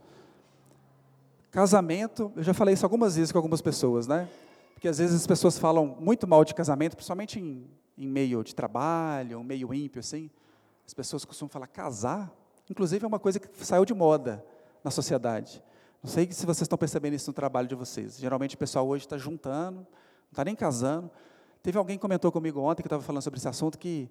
Casamento, 1.50 2.30
eu 2.36 2.42
já 2.42 2.54
falei 2.54 2.74
isso 2.74 2.84
algumas 2.84 3.16
vezes 3.16 3.32
com 3.32 3.38
algumas 3.38 3.60
pessoas, 3.60 4.06
né? 4.06 4.28
Porque 4.74 4.86
às 4.86 4.98
vezes 4.98 5.16
as 5.16 5.26
pessoas 5.26 5.58
falam 5.58 5.96
muito 5.98 6.26
mal 6.26 6.44
de 6.44 6.54
casamento, 6.54 6.94
principalmente 6.94 7.40
em, 7.40 7.66
em 7.98 8.06
meio 8.06 8.44
de 8.44 8.54
trabalho, 8.54 9.42
meio 9.42 9.74
ímpio, 9.74 10.00
assim. 10.00 10.30
As 10.86 10.94
pessoas 10.94 11.24
costumam 11.24 11.50
falar 11.50 11.66
casar. 11.66 12.32
Inclusive 12.68 13.04
é 13.04 13.08
uma 13.08 13.18
coisa 13.18 13.40
que 13.40 13.48
saiu 13.66 13.84
de 13.84 13.92
moda 13.92 14.44
na 14.84 14.90
sociedade. 14.90 15.62
Não 16.02 16.10
sei 16.10 16.30
se 16.30 16.46
vocês 16.46 16.62
estão 16.62 16.78
percebendo 16.78 17.14
isso 17.14 17.28
no 17.28 17.34
trabalho 17.34 17.68
de 17.68 17.74
vocês. 17.74 18.18
Geralmente 18.18 18.54
o 18.54 18.58
pessoal 18.58 18.86
hoje 18.86 19.04
está 19.04 19.18
juntando, 19.18 19.78
não 19.80 19.86
está 20.30 20.44
nem 20.44 20.54
casando. 20.54 21.10
Teve 21.62 21.76
alguém 21.76 21.98
que 21.98 22.02
comentou 22.02 22.32
comigo 22.32 22.60
ontem 22.60 22.82
que 22.82 22.86
estava 22.86 23.02
falando 23.02 23.22
sobre 23.22 23.38
esse 23.38 23.48
assunto 23.48 23.78
que 23.78 24.08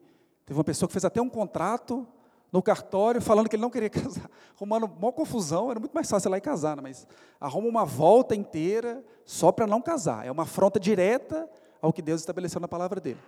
teve 0.49 0.57
uma 0.57 0.63
pessoa 0.63 0.87
que 0.87 0.93
fez 0.93 1.05
até 1.05 1.21
um 1.21 1.29
contrato 1.29 2.07
no 2.51 2.59
cartório 2.59 3.21
falando 3.21 3.47
que 3.47 3.55
ele 3.55 3.61
não 3.61 3.69
queria 3.69 3.87
casar, 3.91 4.27
arrumando 4.55 4.85
uma 4.85 5.11
confusão, 5.11 5.69
era 5.69 5.79
muito 5.79 5.93
mais 5.93 6.09
fácil 6.09 6.27
ir 6.27 6.31
lá 6.31 6.37
e 6.39 6.41
casar, 6.41 6.75
né? 6.75 6.81
mas 6.81 7.05
arruma 7.39 7.67
uma 7.67 7.85
volta 7.85 8.35
inteira 8.35 9.05
só 9.23 9.51
para 9.51 9.67
não 9.67 9.79
casar. 9.79 10.25
É 10.25 10.31
uma 10.31 10.41
afronta 10.41 10.79
direta 10.79 11.47
ao 11.79 11.93
que 11.93 12.01
Deus 12.01 12.21
estabeleceu 12.21 12.59
na 12.59 12.67
palavra 12.67 12.99
dele. 12.99 13.19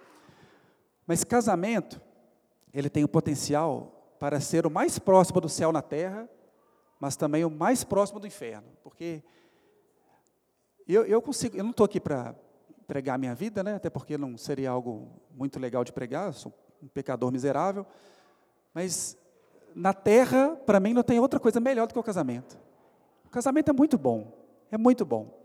Mas 1.05 1.23
casamento, 1.23 2.01
ele 2.73 2.89
tem 2.89 3.03
o 3.03 3.07
potencial 3.07 4.15
para 4.19 4.39
ser 4.39 4.65
o 4.65 4.71
mais 4.71 4.97
próximo 4.97 5.39
do 5.39 5.49
céu 5.49 5.71
na 5.71 5.83
terra, 5.83 6.27
mas 6.99 7.15
também 7.15 7.45
o 7.45 7.51
mais 7.51 7.83
próximo 7.83 8.19
do 8.19 8.25
inferno, 8.25 8.67
porque 8.83 9.21
eu, 10.87 11.05
eu 11.05 11.21
consigo, 11.21 11.55
eu 11.55 11.63
não 11.63 11.69
estou 11.69 11.85
aqui 11.85 11.99
para 11.99 12.33
pregar 12.87 13.13
a 13.13 13.17
minha 13.19 13.35
vida, 13.35 13.61
né? 13.61 13.75
até 13.75 13.91
porque 13.91 14.17
não 14.17 14.35
seria 14.39 14.71
algo 14.71 15.21
muito 15.29 15.59
legal 15.59 15.83
de 15.83 15.93
pregar, 15.93 16.25
eu 16.25 16.33
sou 16.33 16.51
um 16.81 16.87
pecador 16.87 17.31
miserável, 17.31 17.85
mas 18.73 19.17
na 19.75 19.93
terra, 19.93 20.55
para 20.65 20.79
mim, 20.79 20.93
não 20.93 21.03
tem 21.03 21.19
outra 21.19 21.39
coisa 21.39 21.59
melhor 21.59 21.87
do 21.87 21.93
que 21.93 21.99
o 21.99 22.03
casamento. 22.03 22.59
O 23.25 23.29
casamento 23.29 23.69
é 23.69 23.73
muito 23.73 23.97
bom, 23.97 24.31
é 24.71 24.77
muito 24.77 25.05
bom. 25.05 25.41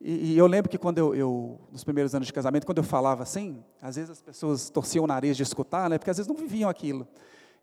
E, 0.00 0.32
e 0.32 0.38
eu 0.38 0.46
lembro 0.46 0.70
que 0.70 0.78
quando 0.78 0.98
eu, 0.98 1.14
eu, 1.14 1.60
nos 1.70 1.84
primeiros 1.84 2.14
anos 2.14 2.26
de 2.26 2.32
casamento, 2.32 2.66
quando 2.66 2.78
eu 2.78 2.84
falava 2.84 3.22
assim, 3.22 3.62
às 3.80 3.96
vezes 3.96 4.10
as 4.10 4.22
pessoas 4.22 4.70
torciam 4.70 5.04
o 5.04 5.06
nariz 5.06 5.36
de 5.36 5.42
escutar, 5.42 5.88
né, 5.88 5.98
porque 5.98 6.10
às 6.10 6.16
vezes 6.16 6.28
não 6.28 6.36
viviam 6.36 6.68
aquilo. 6.68 7.06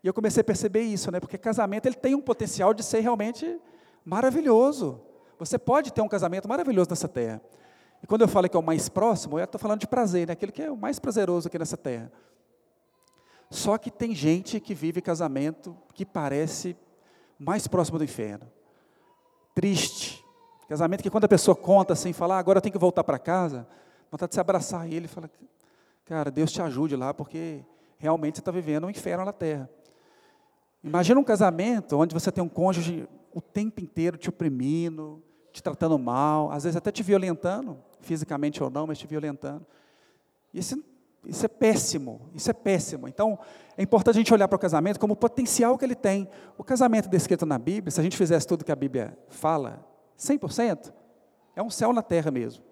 E 0.02 0.06
eu 0.06 0.12
comecei 0.12 0.40
a 0.40 0.44
perceber 0.44 0.82
isso, 0.82 1.12
né? 1.12 1.20
Porque 1.20 1.38
casamento 1.38 1.86
ele 1.86 1.94
tem 1.94 2.14
um 2.14 2.20
potencial 2.20 2.74
de 2.74 2.82
ser 2.82 3.00
realmente 3.00 3.60
maravilhoso. 4.04 5.00
Você 5.38 5.56
pode 5.56 5.92
ter 5.92 6.02
um 6.02 6.08
casamento 6.08 6.48
maravilhoso 6.48 6.90
nessa 6.90 7.06
terra. 7.06 7.40
E 8.02 8.06
quando 8.06 8.22
eu 8.22 8.28
falo 8.28 8.48
que 8.48 8.56
é 8.56 8.58
o 8.58 8.62
mais 8.62 8.88
próximo, 8.88 9.38
eu 9.38 9.44
estou 9.44 9.60
falando 9.60 9.78
de 9.78 9.86
prazer, 9.86 10.26
né? 10.26 10.32
aquilo 10.32 10.50
que 10.50 10.60
é 10.60 10.70
o 10.70 10.76
mais 10.76 10.98
prazeroso 10.98 11.46
aqui 11.46 11.56
nessa 11.56 11.76
terra. 11.76 12.10
Só 13.52 13.76
que 13.76 13.90
tem 13.90 14.14
gente 14.14 14.58
que 14.58 14.72
vive 14.72 15.02
casamento 15.02 15.76
que 15.92 16.06
parece 16.06 16.74
mais 17.38 17.68
próximo 17.68 17.98
do 17.98 18.04
inferno. 18.04 18.50
Triste. 19.54 20.24
Casamento 20.66 21.02
que 21.02 21.10
quando 21.10 21.24
a 21.24 21.28
pessoa 21.28 21.54
conta 21.54 21.92
assim, 21.92 22.14
fala, 22.14 22.36
ah, 22.36 22.38
agora 22.38 22.56
eu 22.56 22.62
tenho 22.62 22.72
que 22.72 22.78
voltar 22.78 23.04
para 23.04 23.18
casa, 23.18 23.68
vontade 24.10 24.30
de 24.30 24.36
se 24.36 24.40
abraçar 24.40 24.90
ele 24.90 25.04
e 25.04 25.08
fala, 25.08 25.30
cara, 26.06 26.30
Deus 26.30 26.50
te 26.50 26.62
ajude 26.62 26.96
lá, 26.96 27.12
porque 27.12 27.62
realmente 27.98 28.36
você 28.36 28.40
está 28.40 28.50
vivendo 28.50 28.86
um 28.86 28.90
inferno 28.90 29.22
na 29.22 29.34
terra. 29.34 29.68
Imagina 30.82 31.20
um 31.20 31.24
casamento 31.24 31.98
onde 31.98 32.14
você 32.14 32.32
tem 32.32 32.42
um 32.42 32.48
cônjuge 32.48 33.06
o 33.34 33.42
tempo 33.42 33.82
inteiro 33.82 34.16
te 34.16 34.30
oprimindo, 34.30 35.22
te 35.52 35.62
tratando 35.62 35.98
mal, 35.98 36.50
às 36.50 36.64
vezes 36.64 36.76
até 36.78 36.90
te 36.90 37.02
violentando, 37.02 37.76
fisicamente 38.00 38.62
ou 38.62 38.70
não, 38.70 38.86
mas 38.86 38.98
te 38.98 39.06
violentando. 39.06 39.66
Isso, 40.54 40.82
isso 41.24 41.44
é 41.44 41.48
péssimo, 41.48 42.20
isso 42.34 42.50
é 42.50 42.52
péssimo. 42.52 43.06
Então, 43.06 43.38
é 43.76 43.82
importante 43.82 44.16
a 44.16 44.18
gente 44.18 44.34
olhar 44.34 44.48
para 44.48 44.56
o 44.56 44.58
casamento 44.58 44.98
como 44.98 45.12
o 45.14 45.16
potencial 45.16 45.78
que 45.78 45.84
ele 45.84 45.94
tem. 45.94 46.28
O 46.58 46.64
casamento 46.64 47.08
descrito 47.08 47.46
na 47.46 47.58
Bíblia, 47.58 47.90
se 47.90 48.00
a 48.00 48.02
gente 48.02 48.16
fizesse 48.16 48.46
tudo 48.46 48.64
que 48.64 48.72
a 48.72 48.76
Bíblia 48.76 49.16
fala, 49.28 49.86
100%, 50.18 50.92
é 51.54 51.62
um 51.62 51.70
céu 51.70 51.92
na 51.92 52.02
terra 52.02 52.30
mesmo. 52.30 52.64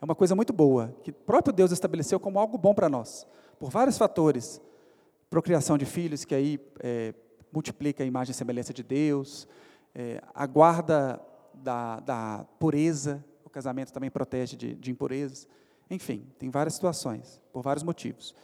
É 0.00 0.04
uma 0.04 0.14
coisa 0.14 0.34
muito 0.34 0.52
boa, 0.52 0.94
que 1.02 1.10
o 1.10 1.14
próprio 1.14 1.52
Deus 1.52 1.72
estabeleceu 1.72 2.20
como 2.20 2.38
algo 2.38 2.58
bom 2.58 2.74
para 2.74 2.88
nós, 2.88 3.26
por 3.58 3.70
vários 3.70 3.96
fatores. 3.96 4.60
Procriação 5.30 5.78
de 5.78 5.86
filhos, 5.86 6.24
que 6.24 6.34
aí 6.34 6.60
é, 6.80 7.14
multiplica 7.50 8.02
a 8.02 8.06
imagem 8.06 8.32
e 8.32 8.34
semelhança 8.34 8.74
de 8.74 8.82
Deus, 8.82 9.48
é, 9.94 10.22
a 10.34 10.46
guarda 10.46 11.20
da, 11.54 12.00
da, 12.00 12.46
pureza, 12.58 13.24
o 13.44 13.50
casamento 13.50 13.92
também 13.92 14.10
protege 14.10 14.56
de, 14.56 14.74
de 14.74 14.90
impurezas. 14.90 15.48
Enfim, 15.90 16.26
tem 16.38 16.50
várias 16.50 16.74
situações, 16.74 17.40
por 17.52 17.62
vários 17.62 17.82
motivos. 17.82 18.34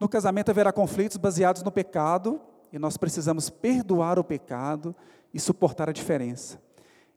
No 0.00 0.08
casamento 0.08 0.50
haverá 0.50 0.72
conflitos 0.72 1.16
baseados 1.16 1.62
no 1.62 1.70
pecado, 1.70 2.40
e 2.72 2.78
nós 2.78 2.96
precisamos 2.96 3.48
perdoar 3.50 4.18
o 4.18 4.24
pecado 4.24 4.94
e 5.32 5.40
suportar 5.40 5.88
a 5.88 5.92
diferença. 5.92 6.60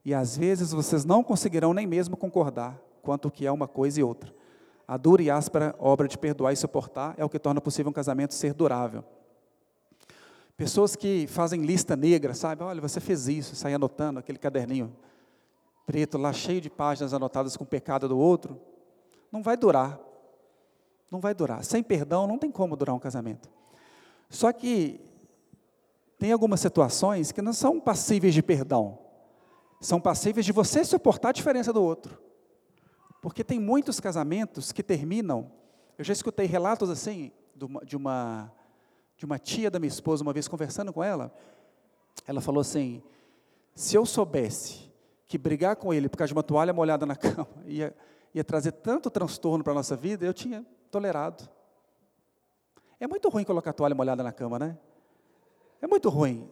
E 0.03 0.13
às 0.13 0.35
vezes 0.35 0.71
vocês 0.71 1.05
não 1.05 1.23
conseguirão 1.23 1.73
nem 1.73 1.85
mesmo 1.85 2.17
concordar 2.17 2.79
quanto 3.01 3.29
que 3.29 3.45
é 3.45 3.51
uma 3.51 3.67
coisa 3.67 3.99
e 3.99 4.03
outra. 4.03 4.33
A 4.87 4.97
dura 4.97 5.21
e 5.21 5.29
áspera 5.29 5.75
obra 5.79 6.07
de 6.07 6.17
perdoar 6.17 6.53
e 6.53 6.55
suportar 6.55 7.13
é 7.17 7.23
o 7.23 7.29
que 7.29 7.39
torna 7.39 7.61
possível 7.61 7.89
um 7.89 7.93
casamento 7.93 8.33
ser 8.33 8.53
durável. 8.53 9.03
Pessoas 10.57 10.95
que 10.95 11.27
fazem 11.27 11.61
lista 11.61 11.95
negra, 11.95 12.33
sabe? 12.33 12.63
Olha, 12.63 12.81
você 12.81 12.99
fez 12.99 13.27
isso, 13.27 13.55
sai 13.55 13.73
anotando 13.73 14.19
aquele 14.19 14.37
caderninho 14.37 14.95
preto 15.85 16.17
lá 16.17 16.31
cheio 16.31 16.61
de 16.61 16.69
páginas 16.69 17.13
anotadas 17.13 17.57
com 17.57 17.63
o 17.63 17.67
pecado 17.67 18.07
do 18.07 18.17
outro. 18.17 18.59
Não 19.31 19.41
vai 19.41 19.55
durar. 19.55 19.99
Não 21.09 21.19
vai 21.19 21.33
durar. 21.33 21.63
Sem 21.63 21.81
perdão 21.81 22.27
não 22.27 22.37
tem 22.37 22.51
como 22.51 22.75
durar 22.75 22.95
um 22.95 22.99
casamento. 22.99 23.49
Só 24.29 24.51
que 24.51 24.99
tem 26.17 26.31
algumas 26.31 26.59
situações 26.59 27.31
que 27.31 27.41
não 27.41 27.53
são 27.53 27.79
passíveis 27.79 28.33
de 28.33 28.41
perdão. 28.41 28.99
São 29.79 29.99
passíveis 29.99 30.45
de 30.45 30.51
você 30.51 30.83
suportar 30.83 31.29
a 31.29 31.33
diferença 31.33 31.73
do 31.73 31.83
outro. 31.83 32.21
Porque 33.21 33.43
tem 33.43 33.59
muitos 33.59 33.99
casamentos 33.99 34.71
que 34.71 34.83
terminam. 34.83 35.51
Eu 35.97 36.03
já 36.03 36.13
escutei 36.13 36.45
relatos 36.45 36.89
assim, 36.89 37.31
de 37.55 37.95
uma 37.95 38.51
de 39.21 39.25
uma 39.25 39.37
tia 39.37 39.69
da 39.69 39.77
minha 39.77 39.87
esposa, 39.87 40.23
uma 40.23 40.33
vez 40.33 40.47
conversando 40.47 40.91
com 40.91 41.03
ela, 41.03 41.31
ela 42.25 42.41
falou 42.41 42.59
assim: 42.59 43.03
se 43.75 43.95
eu 43.95 44.03
soubesse 44.03 44.91
que 45.27 45.37
brigar 45.37 45.75
com 45.75 45.93
ele 45.93 46.09
por 46.09 46.17
causa 46.17 46.29
de 46.29 46.33
uma 46.33 46.41
toalha 46.41 46.73
molhada 46.73 47.05
na 47.05 47.13
cama 47.15 47.47
ia, 47.67 47.95
ia 48.33 48.43
trazer 48.43 48.71
tanto 48.71 49.09
transtorno 49.09 49.63
para 49.63 49.73
a 49.73 49.75
nossa 49.75 49.95
vida, 49.95 50.25
eu 50.25 50.33
tinha 50.33 50.65
tolerado. 50.89 51.49
É 52.99 53.07
muito 53.07 53.29
ruim 53.29 53.43
colocar 53.43 53.73
toalha 53.73 53.95
molhada 53.95 54.23
na 54.23 54.31
cama, 54.31 54.59
né? 54.59 54.77
É 55.81 55.87
muito 55.87 56.09
ruim. 56.09 56.49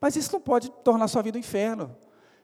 Mas 0.00 0.14
isso 0.16 0.32
não 0.32 0.40
pode 0.40 0.70
tornar 0.70 1.08
sua 1.08 1.22
vida 1.22 1.38
um 1.38 1.40
inferno. 1.40 1.96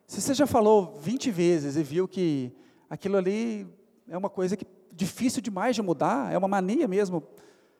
Se 0.06 0.20
você 0.20 0.34
já 0.34 0.46
falou 0.46 0.94
20 1.00 1.30
vezes 1.30 1.76
e 1.76 1.82
viu 1.82 2.08
que 2.08 2.54
aquilo 2.88 3.16
ali 3.16 3.66
é 4.08 4.16
uma 4.16 4.30
coisa 4.30 4.56
que 4.56 4.66
difícil 4.94 5.40
demais 5.40 5.74
de 5.74 5.82
mudar, 5.82 6.32
é 6.32 6.38
uma 6.38 6.48
mania 6.48 6.86
mesmo, 6.88 7.22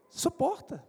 suporta. 0.09 0.85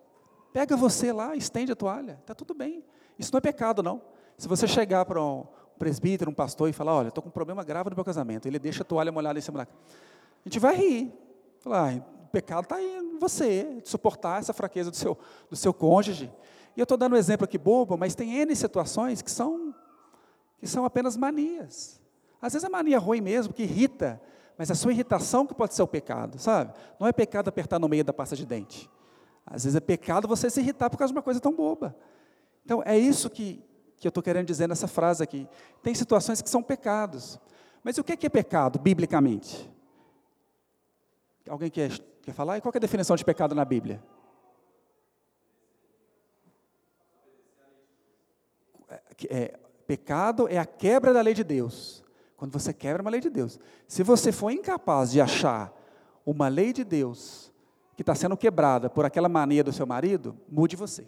Pega 0.51 0.75
você 0.77 1.11
lá, 1.11 1.35
estende 1.35 1.71
a 1.71 1.75
toalha, 1.75 2.17
está 2.21 2.35
tudo 2.35 2.53
bem. 2.53 2.83
Isso 3.17 3.31
não 3.31 3.37
é 3.37 3.41
pecado, 3.41 3.81
não. 3.81 4.01
Se 4.37 4.47
você 4.47 4.67
chegar 4.67 5.05
para 5.05 5.21
um 5.21 5.45
presbítero, 5.77 6.29
um 6.29 6.33
pastor 6.33 6.69
e 6.69 6.73
falar, 6.73 6.93
olha, 6.93 7.07
estou 7.09 7.21
com 7.21 7.29
um 7.29 7.31
problema 7.31 7.63
grave 7.63 7.89
no 7.89 7.95
meu 7.95 8.05
casamento, 8.05 8.47
ele 8.47 8.59
deixa 8.59 8.83
a 8.83 8.85
toalha 8.85 9.11
molhada 9.11 9.37
em 9.37 9.41
cima 9.41 9.59
da 9.59 9.67
a 10.45 10.49
gente 10.49 10.59
vai 10.59 10.75
rir. 10.75 11.13
Falar, 11.59 11.95
o 11.95 12.27
pecado 12.31 12.63
está 12.63 12.81
em 12.81 13.17
você, 13.17 13.79
de 13.81 13.87
suportar 13.87 14.39
essa 14.39 14.51
fraqueza 14.51 14.91
do 14.91 14.97
seu, 14.97 15.17
do 15.49 15.55
seu 15.55 15.73
cônjuge. 15.73 16.29
E 16.75 16.79
eu 16.79 16.83
estou 16.83 16.97
dando 16.97 17.13
um 17.13 17.17
exemplo 17.17 17.45
aqui 17.45 17.57
bobo, 17.57 17.97
mas 17.97 18.13
tem 18.13 18.39
N 18.39 18.53
situações 18.55 19.21
que 19.21 19.31
são, 19.31 19.73
que 20.59 20.67
são 20.67 20.83
apenas 20.83 21.15
manias. 21.15 22.01
Às 22.41 22.53
vezes 22.53 22.65
é 22.65 22.69
mania 22.69 22.99
ruim 22.99 23.21
mesmo, 23.21 23.53
que 23.53 23.63
irrita, 23.63 24.21
mas 24.57 24.69
a 24.69 24.75
sua 24.75 24.91
irritação 24.91 25.47
que 25.47 25.53
pode 25.53 25.73
ser 25.73 25.81
o 25.81 25.87
pecado, 25.87 26.37
sabe? 26.37 26.73
Não 26.99 27.07
é 27.07 27.13
pecado 27.13 27.47
apertar 27.47 27.79
no 27.79 27.87
meio 27.87 28.03
da 28.03 28.11
pasta 28.11 28.35
de 28.35 28.45
dente. 28.45 28.89
Às 29.45 29.63
vezes 29.63 29.75
é 29.77 29.79
pecado 29.79 30.27
você 30.27 30.49
se 30.49 30.59
irritar 30.59 30.89
por 30.89 30.97
causa 30.97 31.13
de 31.13 31.17
uma 31.17 31.23
coisa 31.23 31.39
tão 31.39 31.53
boba. 31.53 31.95
Então, 32.65 32.81
é 32.85 32.97
isso 32.97 33.29
que, 33.29 33.63
que 34.03 34.07
eu 34.07 34.09
estou 34.09 34.21
querendo 34.21 34.45
dizer 34.45 34.67
nessa 34.67 34.85
frase 34.85 35.23
aqui. 35.23 35.47
Tem 35.81 35.95
situações 35.95 36.41
que 36.41 36.49
são 36.49 36.61
pecados. 36.61 37.39
Mas 37.81 37.97
o 37.97 38.03
que 38.03 38.25
é 38.25 38.29
pecado, 38.29 38.77
biblicamente? 38.77 39.71
Alguém 41.47 41.71
quer, 41.71 41.89
quer 42.21 42.33
falar? 42.33 42.57
E 42.57 42.61
qual 42.61 42.73
é 42.73 42.77
a 42.77 42.81
definição 42.81 43.15
de 43.15 43.23
pecado 43.23 43.55
na 43.55 43.63
Bíblia? 43.63 44.03
É, 48.89 49.01
é, 49.29 49.59
pecado 49.87 50.49
é 50.49 50.57
a 50.57 50.65
quebra 50.65 51.13
da 51.13 51.21
lei 51.21 51.33
de 51.33 51.43
Deus. 51.43 52.03
Quando 52.35 52.51
você 52.51 52.73
quebra 52.73 53.01
uma 53.01 53.11
lei 53.11 53.21
de 53.21 53.29
Deus. 53.29 53.57
Se 53.87 54.03
você 54.03 54.33
for 54.33 54.51
incapaz 54.51 55.11
de 55.11 55.21
achar 55.21 55.73
uma 56.25 56.49
lei 56.49 56.73
de 56.73 56.83
Deus 56.83 57.53
que 57.95 58.01
está 58.01 58.13
sendo 58.13 58.35
quebrada 58.35 58.89
por 58.89 59.05
aquela 59.05 59.29
mania 59.29 59.63
do 59.63 59.71
seu 59.71 59.87
marido, 59.87 60.37
mude 60.49 60.75
você. 60.75 61.07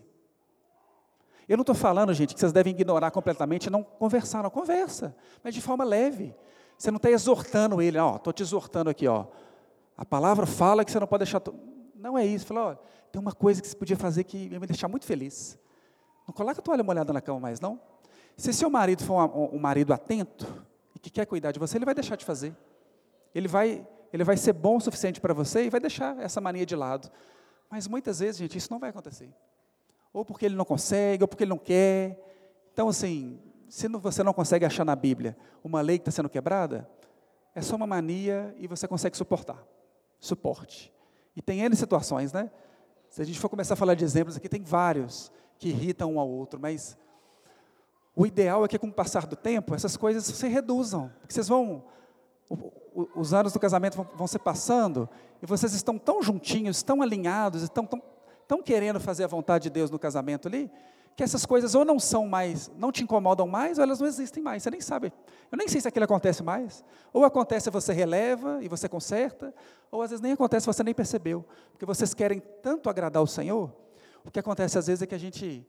Eu 1.47 1.57
não 1.57 1.61
estou 1.61 1.75
falando, 1.75 2.13
gente, 2.13 2.33
que 2.33 2.39
vocês 2.39 2.51
devem 2.51 2.73
ignorar 2.73 3.11
completamente 3.11 3.67
e 3.67 3.69
não 3.69 3.83
conversar, 3.83 4.43
não 4.43 4.49
conversa, 4.49 5.15
mas 5.43 5.53
de 5.53 5.61
forma 5.61 5.83
leve. 5.83 6.33
Você 6.77 6.91
não 6.91 6.97
está 6.97 7.09
exortando 7.09 7.81
ele, 7.81 7.97
ó, 7.97 8.15
estou 8.15 8.33
te 8.33 8.43
exortando 8.43 8.89
aqui, 8.89 9.07
ó. 9.07 9.25
A 9.97 10.03
palavra 10.03 10.45
fala 10.45 10.83
que 10.83 10.91
você 10.91 10.99
não 10.99 11.07
pode 11.07 11.23
deixar. 11.23 11.41
Não 11.95 12.17
é 12.17 12.25
isso. 12.25 12.45
Fala, 12.45 12.71
ó, 12.71 12.75
tem 13.11 13.21
uma 13.21 13.31
coisa 13.31 13.61
que 13.61 13.67
você 13.67 13.75
podia 13.75 13.95
fazer 13.95 14.23
que 14.25 14.49
ia 14.49 14.59
me 14.59 14.67
deixar 14.67 14.87
muito 14.87 15.05
feliz. 15.05 15.57
Não 16.27 16.33
coloca 16.33 16.59
a 16.59 16.63
toalha 16.63 16.83
molhada 16.83 17.13
na 17.13 17.21
cama 17.21 17.39
mais, 17.39 17.59
não. 17.59 17.79
Se 18.35 18.51
seu 18.51 18.69
marido 18.69 19.03
for 19.03 19.23
um, 19.23 19.55
um 19.55 19.59
marido 19.59 19.93
atento 19.93 20.45
e 20.93 20.99
que 20.99 21.09
quer 21.09 21.25
cuidar 21.25 21.51
de 21.51 21.59
você, 21.59 21.77
ele 21.77 21.85
vai 21.85 21.95
deixar 21.95 22.17
de 22.17 22.25
fazer. 22.25 22.53
Ele 23.33 23.47
vai 23.47 23.87
ele 24.11 24.23
vai 24.23 24.37
ser 24.37 24.53
bom 24.53 24.77
o 24.77 24.79
suficiente 24.79 25.19
para 25.19 25.33
você 25.33 25.65
e 25.65 25.69
vai 25.69 25.79
deixar 25.79 26.17
essa 26.19 26.39
mania 26.39 26.65
de 26.65 26.75
lado. 26.75 27.11
Mas 27.69 27.85
muitas 27.85 28.19
vezes, 28.19 28.37
gente, 28.37 28.57
isso 28.57 28.71
não 28.71 28.79
vai 28.79 28.89
acontecer. 28.89 29.29
Ou 30.15 30.23
porque 30.23 30.45
ele 30.45 30.55
não 30.55 30.63
consegue, 30.63 31.25
ou 31.25 31.27
porque 31.27 31.43
ele 31.43 31.49
não 31.49 31.57
quer. 31.57 32.17
Então, 32.71 32.87
assim, 32.87 33.37
se 33.67 33.85
você 33.89 34.23
não 34.23 34.31
consegue 34.31 34.63
achar 34.63 34.85
na 34.85 34.95
Bíblia 34.95 35.35
uma 35.61 35.81
lei 35.81 35.97
que 35.97 36.03
está 36.03 36.11
sendo 36.11 36.29
quebrada, 36.29 36.89
é 37.53 37.61
só 37.61 37.75
uma 37.75 37.85
mania 37.85 38.55
e 38.57 38.65
você 38.65 38.87
consegue 38.87 39.17
suportar. 39.17 39.61
Suporte. 40.17 40.93
E 41.35 41.41
tem 41.41 41.59
N 41.59 41.75
situações, 41.75 42.31
né? 42.31 42.49
Se 43.09 43.21
a 43.21 43.25
gente 43.25 43.37
for 43.37 43.49
começar 43.49 43.73
a 43.73 43.77
falar 43.77 43.93
de 43.93 44.05
exemplos 44.05 44.37
aqui, 44.37 44.47
tem 44.47 44.63
vários 44.63 45.29
que 45.59 45.67
irritam 45.67 46.13
um 46.13 46.19
ao 46.19 46.29
outro, 46.29 46.61
mas 46.61 46.97
o 48.15 48.25
ideal 48.25 48.63
é 48.63 48.69
que 48.69 48.79
com 48.79 48.87
o 48.87 48.93
passar 48.93 49.27
do 49.27 49.35
tempo, 49.35 49.75
essas 49.75 49.97
coisas 49.97 50.23
se 50.23 50.47
reduzam. 50.47 51.11
Porque 51.19 51.33
vocês 51.33 51.49
vão 51.49 51.83
os 53.13 53.33
anos 53.33 53.51
do 53.51 53.59
casamento 53.59 54.07
vão, 54.15 54.27
se 54.27 54.39
passando 54.39 55.09
e 55.41 55.45
vocês 55.45 55.73
estão 55.73 55.97
tão 55.97 56.23
juntinhos, 56.23 56.81
tão 56.83 57.01
alinhados, 57.01 57.63
estão 57.63 57.85
tão, 57.85 58.01
tão 58.47 58.61
querendo 58.61 58.99
fazer 58.99 59.23
a 59.23 59.27
vontade 59.27 59.63
de 59.63 59.69
Deus 59.69 59.89
no 59.89 59.99
casamento 59.99 60.47
ali, 60.47 60.71
que 61.15 61.23
essas 61.23 61.45
coisas 61.45 61.73
ou 61.75 61.85
não 61.85 61.97
são 61.97 62.27
mais, 62.27 62.69
não 62.77 62.91
te 62.91 63.01
incomodam 63.03 63.47
mais, 63.47 63.77
ou 63.77 63.83
elas 63.83 63.99
não 63.99 64.07
existem 64.07 64.43
mais, 64.43 64.63
você 64.63 64.69
nem 64.69 64.81
sabe. 64.81 65.13
Eu 65.49 65.57
nem 65.57 65.67
sei 65.67 65.79
se 65.79 65.87
aquilo 65.87 66.03
acontece 66.03 66.43
mais. 66.43 66.83
Ou 67.13 67.23
acontece 67.23 67.69
você 67.69 67.93
releva 67.93 68.59
e 68.61 68.67
você 68.67 68.89
conserta, 68.89 69.53
ou 69.89 70.01
às 70.01 70.09
vezes 70.09 70.21
nem 70.21 70.33
acontece 70.33 70.65
você 70.65 70.83
nem 70.83 70.93
percebeu. 70.93 71.45
Porque 71.71 71.85
vocês 71.85 72.13
querem 72.13 72.41
tanto 72.61 72.89
agradar 72.89 73.23
o 73.23 73.27
Senhor, 73.27 73.73
o 74.25 74.31
que 74.31 74.39
acontece 74.39 74.77
às 74.77 74.87
vezes 74.87 75.03
é 75.03 75.05
que 75.05 75.15
a 75.15 75.19
gente 75.19 75.65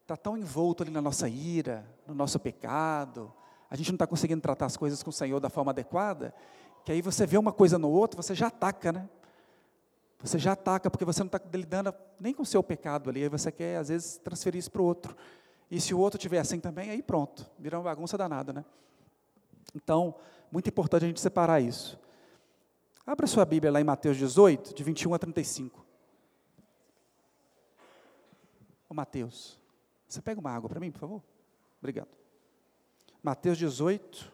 está 0.00 0.16
tão 0.16 0.38
envolto 0.38 0.82
ali 0.82 0.90
na 0.90 1.02
nossa 1.02 1.28
ira, 1.28 1.84
no 2.06 2.14
nosso 2.14 2.38
pecado, 2.38 3.32
a 3.68 3.76
gente 3.76 3.90
não 3.90 3.96
está 3.96 4.06
conseguindo 4.06 4.40
tratar 4.40 4.66
as 4.66 4.76
coisas 4.76 5.02
com 5.02 5.10
o 5.10 5.12
Senhor 5.12 5.40
da 5.40 5.50
forma 5.50 5.70
adequada, 5.70 6.34
que 6.84 6.92
aí 6.92 7.02
você 7.02 7.26
vê 7.26 7.36
uma 7.36 7.52
coisa 7.52 7.78
no 7.78 7.90
outro, 7.90 8.22
você 8.22 8.34
já 8.34 8.48
ataca, 8.48 8.92
né? 8.92 9.08
Você 10.22 10.38
já 10.38 10.52
ataca 10.52 10.88
porque 10.88 11.04
você 11.04 11.20
não 11.20 11.26
está 11.26 11.40
lidando 11.52 11.92
nem 12.20 12.32
com 12.32 12.42
o 12.42 12.46
seu 12.46 12.62
pecado 12.62 13.10
ali, 13.10 13.24
aí 13.24 13.28
você 13.28 13.50
quer, 13.50 13.76
às 13.76 13.88
vezes, 13.88 14.18
transferir 14.18 14.58
isso 14.58 14.70
para 14.70 14.80
o 14.80 14.84
outro. 14.84 15.16
E 15.68 15.80
se 15.80 15.92
o 15.92 15.98
outro 15.98 16.18
tiver 16.18 16.38
assim 16.38 16.60
também, 16.60 16.90
aí 16.90 17.02
pronto, 17.02 17.44
vira 17.58 17.76
uma 17.76 17.84
bagunça 17.84 18.16
danada, 18.16 18.52
né? 18.52 18.64
Então, 19.74 20.14
muito 20.50 20.68
importante 20.68 21.04
a 21.04 21.08
gente 21.08 21.20
separar 21.20 21.60
isso. 21.60 21.98
Abra 23.04 23.26
sua 23.26 23.44
Bíblia 23.44 23.72
lá 23.72 23.80
em 23.80 23.84
Mateus 23.84 24.16
18, 24.16 24.74
de 24.74 24.84
21 24.84 25.14
a 25.14 25.18
35. 25.18 25.84
Ô 28.88 28.94
Mateus, 28.94 29.58
você 30.06 30.22
pega 30.22 30.38
uma 30.38 30.50
água 30.50 30.68
para 30.68 30.78
mim, 30.78 30.92
por 30.92 31.00
favor? 31.00 31.22
Obrigado. 31.80 32.10
Mateus 33.22 33.58
18, 33.58 34.31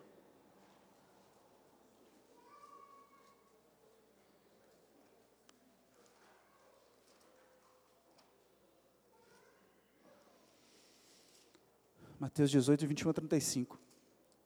Mateus 12.19 12.51
18, 12.51 12.85
21 12.85 13.11
a 13.11 13.15
35. 13.15 13.79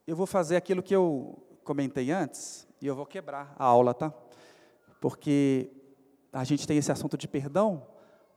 Eu 0.07 0.15
vou 0.15 0.27
fazer 0.27 0.57
aquilo 0.57 0.83
que 0.83 0.95
eu 0.95 1.43
comentei 1.65 2.11
antes, 2.11 2.69
e 2.83 2.87
eu 2.87 2.95
vou 2.95 3.07
quebrar 3.07 3.55
a 3.59 3.65
aula, 3.65 3.95
tá? 3.95 4.13
Porque 5.01 5.71
a 6.31 6.45
gente 6.45 6.67
tem 6.67 6.77
esse 6.77 6.93
assunto 6.93 7.17
de 7.17 7.27
perdão, 7.27 7.87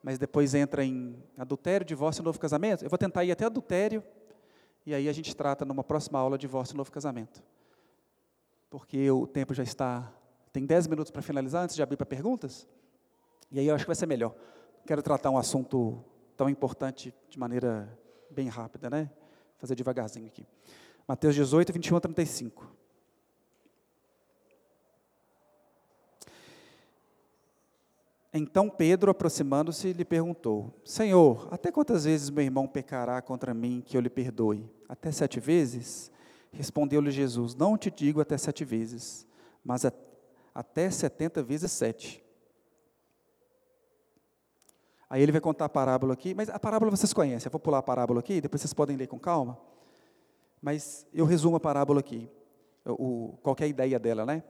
mas 0.02 0.18
depois 0.18 0.54
entra 0.54 0.86
em 0.86 1.22
adultério, 1.38 1.86
divórcio 1.86 2.22
e 2.22 2.24
novo 2.24 2.40
casamento. 2.40 2.86
Eu 2.86 2.90
vou 2.90 2.98
tentar 2.98 3.26
ir 3.26 3.32
até 3.32 3.44
adultério, 3.44 4.02
e 4.86 4.94
aí 4.94 5.10
a 5.10 5.14
gente 5.14 5.36
trata 5.36 5.66
numa 5.66 5.84
próxima 5.84 6.18
aula 6.18 6.38
divórcio 6.38 6.74
e 6.74 6.78
novo 6.78 6.92
casamento. 6.92 7.44
Porque 8.70 9.12
o 9.12 9.28
tempo 9.28 9.54
já 9.54 9.64
está. 9.64 10.14
Tem 10.54 10.66
10 10.66 10.88
minutos 10.88 11.12
para 11.12 11.22
finalizar 11.22 11.64
antes 11.64 11.76
de 11.76 11.84
abrir 11.84 11.98
para 11.98 12.06
perguntas? 12.06 12.66
E 13.52 13.60
aí 13.60 13.68
eu 13.68 13.76
acho 13.76 13.84
que 13.84 13.90
vai 13.90 13.96
ser 13.96 14.06
melhor. 14.06 14.34
Quero 14.86 15.02
tratar 15.02 15.30
um 15.30 15.38
assunto 15.38 16.02
tão 16.38 16.50
importante 16.50 17.14
de 17.28 17.38
maneira 17.38 18.00
bem 18.30 18.48
rápida, 18.48 18.90
né? 18.90 19.10
Fazer 19.58 19.76
devagarzinho 19.76 20.28
aqui. 20.28 20.46
Mateus 21.08 21.36
18, 21.36 21.72
21 21.72 21.98
a 21.98 22.02
35. 22.02 22.76
Então 28.38 28.70
Pedro, 28.70 29.10
aproximando-se, 29.12 29.94
lhe 29.94 30.04
perguntou: 30.04 30.74
Senhor, 30.84 31.48
até 31.52 31.72
quantas 31.72 32.04
vezes 32.04 32.30
meu 32.30 32.44
irmão 32.44 32.68
pecará 32.68 33.22
contra 33.22 33.54
mim 33.54 33.82
que 33.86 33.96
eu 33.96 34.02
lhe 34.02 34.10
perdoe? 34.10 34.70
Até 34.90 35.10
sete 35.10 35.40
vezes? 35.40 36.12
Respondeu-lhe 36.52 37.12
Jesus: 37.12 37.56
Não 37.56 37.78
te 37.78 37.90
digo 37.90 38.20
até 38.20 38.38
sete 38.38 38.66
vezes, 38.66 39.26
mas 39.64 39.86
até 40.54 40.90
setenta 40.90 41.42
vezes 41.42 41.72
sete. 41.72 42.25
Aí 45.10 45.22
ele 45.22 45.32
vai 45.32 45.42
contar 45.42 45.66
a 45.66 45.70
parábola 45.70 46.14
aqui, 46.14 46.34
mas 46.34 46.50
a 46.50 46.58
parábola 46.58 46.92
vocês 46.92 47.14
conhecem, 47.14 47.48
eu 47.48 47.52
vou 47.52 47.60
pular 47.60 47.80
a 47.80 47.84
parábola 47.84 48.20
aqui, 48.20 48.42
depois 48.42 48.62
vocês 48.62 48.74
podem 48.74 48.98
ler 48.98 49.08
com 49.08 49.20
calma. 49.20 49.58
Mas 50.62 51.06
eu 51.14 51.26
resumo 51.26 51.58
a 51.58 51.60
parábola 51.60 52.00
aqui, 52.00 52.30
o, 52.86 53.38
qual 53.44 53.56
é 53.60 53.64
a 53.66 53.68
ideia 53.68 54.00
dela, 54.00 54.26
né? 54.26 54.44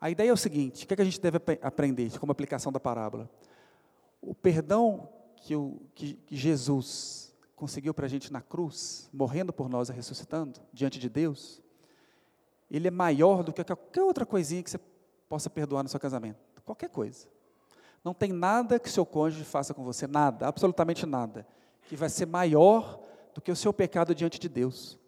A 0.00 0.08
ideia 0.08 0.30
é 0.30 0.32
o 0.32 0.36
seguinte: 0.36 0.84
o 0.84 0.86
que, 0.88 0.94
é 0.94 0.96
que 0.96 1.02
a 1.02 1.04
gente 1.04 1.20
deve 1.20 1.38
aprender 1.60 2.18
como 2.18 2.32
aplicação 2.32 2.72
da 2.72 2.80
parábola? 2.80 3.28
O 4.22 4.34
perdão 4.34 5.08
que, 5.36 5.56
o, 5.56 5.80
que, 5.94 6.14
que 6.14 6.36
Jesus 6.36 7.34
conseguiu 7.56 7.92
para 7.92 8.06
a 8.06 8.08
gente 8.08 8.32
na 8.32 8.40
cruz, 8.40 9.08
morrendo 9.12 9.52
por 9.52 9.68
nós 9.68 9.88
e 9.88 9.92
ressuscitando, 9.92 10.60
diante 10.72 10.98
de 10.98 11.08
Deus, 11.08 11.60
ele 12.70 12.88
é 12.88 12.90
maior 12.90 13.42
do 13.42 13.52
que 13.52 13.62
qualquer 13.64 14.02
outra 14.02 14.24
coisinha 14.24 14.62
que 14.62 14.70
você 14.70 14.80
possa 15.28 15.50
perdoar 15.50 15.82
no 15.82 15.88
seu 15.88 16.00
casamento. 16.00 16.38
Qualquer 16.64 16.88
coisa. 16.88 17.26
Não 18.04 18.14
tem 18.14 18.32
nada 18.32 18.78
que 18.78 18.90
seu 18.90 19.04
cônjuge 19.04 19.44
faça 19.44 19.74
com 19.74 19.84
você, 19.84 20.06
nada, 20.06 20.46
absolutamente 20.48 21.04
nada, 21.04 21.46
que 21.84 21.96
vai 21.96 22.08
ser 22.08 22.26
maior 22.26 23.00
do 23.34 23.40
que 23.40 23.52
o 23.52 23.56
seu 23.56 23.72
pecado 23.72 24.14
diante 24.14 24.38
de 24.38 24.48
Deus. 24.48 24.98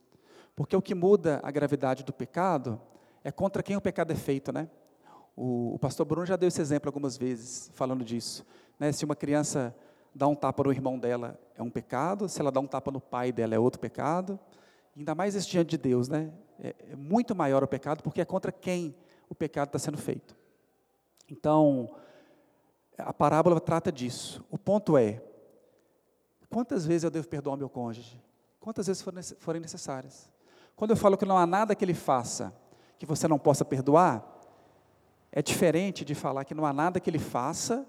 Porque 0.54 0.76
o 0.76 0.82
que 0.82 0.94
muda 0.94 1.40
a 1.42 1.50
gravidade 1.50 2.04
do 2.04 2.12
pecado 2.12 2.80
é 3.24 3.32
contra 3.32 3.62
quem 3.62 3.76
o 3.76 3.80
pecado 3.80 4.12
é 4.12 4.16
feito, 4.16 4.52
né? 4.52 4.68
O, 5.34 5.74
o 5.74 5.78
pastor 5.78 6.04
Bruno 6.04 6.26
já 6.26 6.36
deu 6.36 6.48
esse 6.48 6.60
exemplo 6.60 6.88
algumas 6.88 7.16
vezes, 7.16 7.70
falando 7.74 8.04
disso. 8.04 8.44
Né? 8.78 8.92
Se 8.92 9.04
uma 9.04 9.16
criança 9.16 9.74
dá 10.14 10.28
um 10.28 10.34
tapa 10.34 10.62
no 10.62 10.72
irmão 10.72 10.98
dela, 10.98 11.38
é 11.56 11.62
um 11.62 11.70
pecado. 11.70 12.28
Se 12.28 12.40
ela 12.40 12.52
dá 12.52 12.60
um 12.60 12.66
tapa 12.66 12.90
no 12.90 13.00
pai 13.00 13.32
dela, 13.32 13.54
é 13.54 13.58
outro 13.58 13.80
pecado. 13.80 14.38
Ainda 14.94 15.14
mais 15.14 15.34
esse 15.34 15.48
diante 15.48 15.70
de 15.70 15.78
Deus, 15.78 16.08
né? 16.08 16.30
É, 16.60 16.74
é 16.90 16.96
muito 16.96 17.34
maior 17.34 17.64
o 17.64 17.66
pecado, 17.66 18.02
porque 18.02 18.20
é 18.20 18.24
contra 18.24 18.52
quem 18.52 18.94
o 19.28 19.34
pecado 19.34 19.68
está 19.68 19.78
sendo 19.78 19.96
feito. 19.96 20.36
Então, 21.30 21.94
a 22.98 23.12
parábola 23.12 23.60
trata 23.60 23.90
disso. 23.90 24.44
O 24.50 24.58
ponto 24.58 24.96
é: 24.96 25.22
quantas 26.48 26.86
vezes 26.86 27.04
eu 27.04 27.10
devo 27.10 27.28
perdoar 27.28 27.56
meu 27.56 27.68
cônjuge? 27.68 28.20
Quantas 28.60 28.86
vezes 28.86 29.02
forem 29.38 29.60
necessárias? 29.60 30.30
Quando 30.76 30.90
eu 30.92 30.96
falo 30.96 31.16
que 31.16 31.24
não 31.24 31.36
há 31.36 31.46
nada 31.46 31.74
que 31.74 31.84
ele 31.84 31.94
faça 31.94 32.54
que 32.98 33.06
você 33.06 33.26
não 33.26 33.38
possa 33.38 33.64
perdoar, 33.64 34.24
é 35.32 35.42
diferente 35.42 36.04
de 36.04 36.14
falar 36.14 36.44
que 36.44 36.54
não 36.54 36.64
há 36.64 36.72
nada 36.72 37.00
que 37.00 37.10
ele 37.10 37.18
faça 37.18 37.86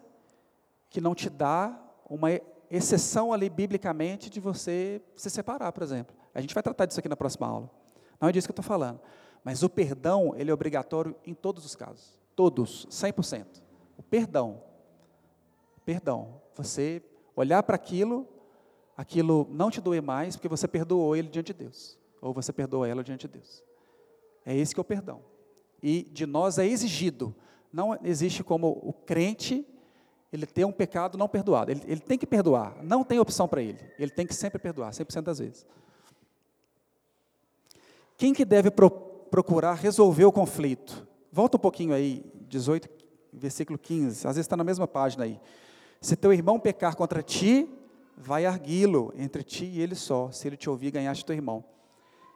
que 0.89 1.01
não 1.01 1.13
te 1.13 1.29
dá 1.29 1.79
uma 2.07 2.29
exceção 2.69 3.33
ali 3.33 3.49
biblicamente 3.49 4.29
de 4.29 4.39
você 4.39 5.01
se 5.15 5.29
separar, 5.29 5.71
por 5.71 5.83
exemplo. 5.83 6.15
A 6.33 6.41
gente 6.41 6.53
vai 6.53 6.63
tratar 6.63 6.85
disso 6.85 6.99
aqui 6.99 7.09
na 7.09 7.15
próxima 7.15 7.47
aula. 7.47 7.69
Não 8.19 8.29
é 8.29 8.31
disso 8.31 8.47
que 8.47 8.51
eu 8.51 8.53
estou 8.53 8.65
falando. 8.65 8.99
Mas 9.43 9.61
o 9.61 9.69
perdão, 9.69 10.33
ele 10.35 10.49
é 10.49 10.53
obrigatório 10.53 11.15
em 11.25 11.33
todos 11.33 11.65
os 11.65 11.75
casos. 11.75 12.19
Todos, 12.35 12.87
100%. 12.89 13.61
O 13.97 14.03
perdão 14.03 14.61
perdão. 15.85 16.41
Você 16.55 17.01
olhar 17.35 17.63
para 17.63 17.75
aquilo, 17.75 18.27
aquilo 18.95 19.47
não 19.51 19.69
te 19.69 19.81
doer 19.81 20.01
mais, 20.01 20.35
porque 20.35 20.47
você 20.47 20.67
perdoou 20.67 21.15
ele 21.15 21.29
diante 21.29 21.47
de 21.47 21.59
Deus. 21.59 21.97
Ou 22.21 22.33
você 22.33 22.53
perdoa 22.53 22.87
ela 22.87 23.03
diante 23.03 23.27
de 23.27 23.33
Deus. 23.33 23.63
É 24.45 24.55
esse 24.55 24.73
que 24.73 24.79
é 24.79 24.81
o 24.81 24.85
perdão. 24.85 25.21
E 25.81 26.03
de 26.11 26.25
nós 26.25 26.57
é 26.57 26.65
exigido. 26.65 27.35
Não 27.71 27.97
existe 28.03 28.43
como 28.43 28.79
o 28.83 28.93
crente 28.93 29.65
ele 30.31 30.47
ter 30.47 30.65
um 30.65 30.71
pecado 30.71 31.17
não 31.17 31.27
perdoado. 31.27 31.69
Ele, 31.69 31.81
ele 31.85 31.99
tem 31.99 32.17
que 32.17 32.25
perdoar. 32.25 32.83
Não 32.83 33.03
tem 33.03 33.19
opção 33.19 33.47
para 33.47 33.61
ele. 33.61 33.79
Ele 33.99 34.11
tem 34.11 34.25
que 34.25 34.33
sempre 34.33 34.57
perdoar, 34.57 34.91
100% 34.91 35.21
das 35.21 35.39
vezes. 35.39 35.65
Quem 38.17 38.33
que 38.33 38.45
deve 38.45 38.71
pro, 38.71 38.89
procurar 38.89 39.73
resolver 39.73 40.25
o 40.25 40.31
conflito? 40.31 41.07
Volta 41.31 41.57
um 41.57 41.59
pouquinho 41.59 41.93
aí, 41.93 42.23
18, 42.47 42.89
versículo 43.31 43.77
15. 43.77 44.27
Às 44.27 44.35
vezes 44.35 44.45
está 44.45 44.57
na 44.57 44.63
mesma 44.63 44.87
página 44.87 45.23
aí. 45.23 45.39
Se 46.03 46.17
teu 46.17 46.33
irmão 46.33 46.59
pecar 46.59 46.97
contra 46.97 47.23
ti, 47.23 47.65
vai 48.17 48.45
arguí-lo 48.45 49.13
entre 49.15 49.41
ti 49.41 49.63
e 49.63 49.79
ele 49.79 49.95
só. 49.95 50.29
Se 50.31 50.45
ele 50.45 50.57
te 50.57 50.69
ouvir, 50.69 50.91
ganhaste 50.91 51.23
teu 51.23 51.33
irmão. 51.33 51.63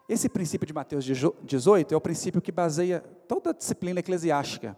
Esse 0.08 0.30
princípio 0.30 0.66
de 0.66 0.72
Mateus 0.72 1.04
18 1.04 1.94
é 1.94 1.98
o 1.98 2.00
princípio 2.00 2.42
que 2.42 2.50
baseia 2.50 3.02
toda 3.28 3.50
a 3.50 3.54
disciplina 3.54 4.00
eclesiástica. 4.00 4.78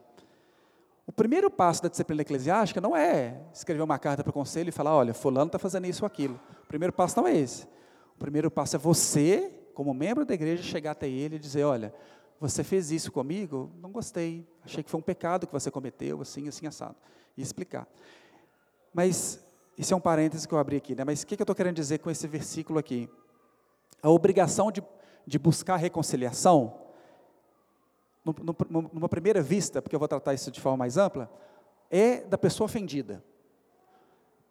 O 1.05 1.11
primeiro 1.11 1.51
passo 1.51 1.83
da 1.83 1.89
disciplina 1.89 2.23
eclesiástica 2.23 2.81
não 2.81 2.97
é 2.97 3.39
escrever 3.53 3.83
uma 3.83 3.99
carta 3.99 4.23
para 4.23 4.31
o 4.31 4.33
conselho 4.33 4.69
e 4.69 4.71
falar, 4.71 4.95
olha, 4.95 5.13
fulano 5.13 5.49
está 5.49 5.59
fazendo 5.59 5.85
isso 5.85 6.03
ou 6.03 6.07
aquilo. 6.07 6.39
O 6.63 6.67
primeiro 6.67 6.91
passo 6.91 7.15
não 7.15 7.27
é 7.27 7.37
esse. 7.37 7.65
O 8.15 8.17
primeiro 8.17 8.49
passo 8.49 8.75
é 8.75 8.79
você, 8.79 9.51
como 9.75 9.93
membro 9.93 10.25
da 10.25 10.33
igreja, 10.33 10.63
chegar 10.63 10.91
até 10.91 11.07
ele 11.07 11.35
e 11.35 11.39
dizer, 11.39 11.63
olha, 11.63 11.93
você 12.39 12.63
fez 12.63 12.89
isso 12.89 13.11
comigo? 13.11 13.69
Não 13.79 13.91
gostei. 13.91 14.47
Achei 14.65 14.83
que 14.83 14.89
foi 14.89 14.99
um 14.99 15.03
pecado 15.03 15.45
que 15.45 15.53
você 15.53 15.69
cometeu, 15.69 16.21
assim, 16.21 16.47
assim, 16.47 16.65
assado. 16.65 16.95
E 17.37 17.41
explicar. 17.43 17.87
Mas, 18.93 19.43
isso 19.77 19.93
é 19.93 19.97
um 19.97 19.99
parêntese 20.01 20.47
que 20.47 20.53
eu 20.53 20.57
abri 20.57 20.77
aqui, 20.77 20.95
né? 20.95 21.03
mas 21.03 21.21
o 21.21 21.27
que, 21.27 21.35
eu 21.35 21.43
estou 21.43 21.55
querendo 21.55 21.75
dizer 21.75 21.99
com 21.99 22.09
esse 22.09 22.27
versículo 22.27 22.79
aqui? 22.79 23.09
A 24.01 24.09
obrigação 24.09 24.71
de, 24.71 24.83
de 25.25 25.39
buscar 25.39 25.75
reconciliação, 25.75 26.81
numa 28.91 29.09
primeira 29.09 29.41
vista, 29.41 29.81
porque 29.81 29.95
eu 29.95 29.99
vou 29.99 30.07
tratar 30.07 30.33
isso 30.33 30.51
de 30.51 30.59
forma 30.59 30.77
mais 30.77 30.97
ampla, 30.97 31.31
é 31.89 32.21
da 32.21 32.37
pessoa 32.37 32.65
ofendida. 32.65 33.23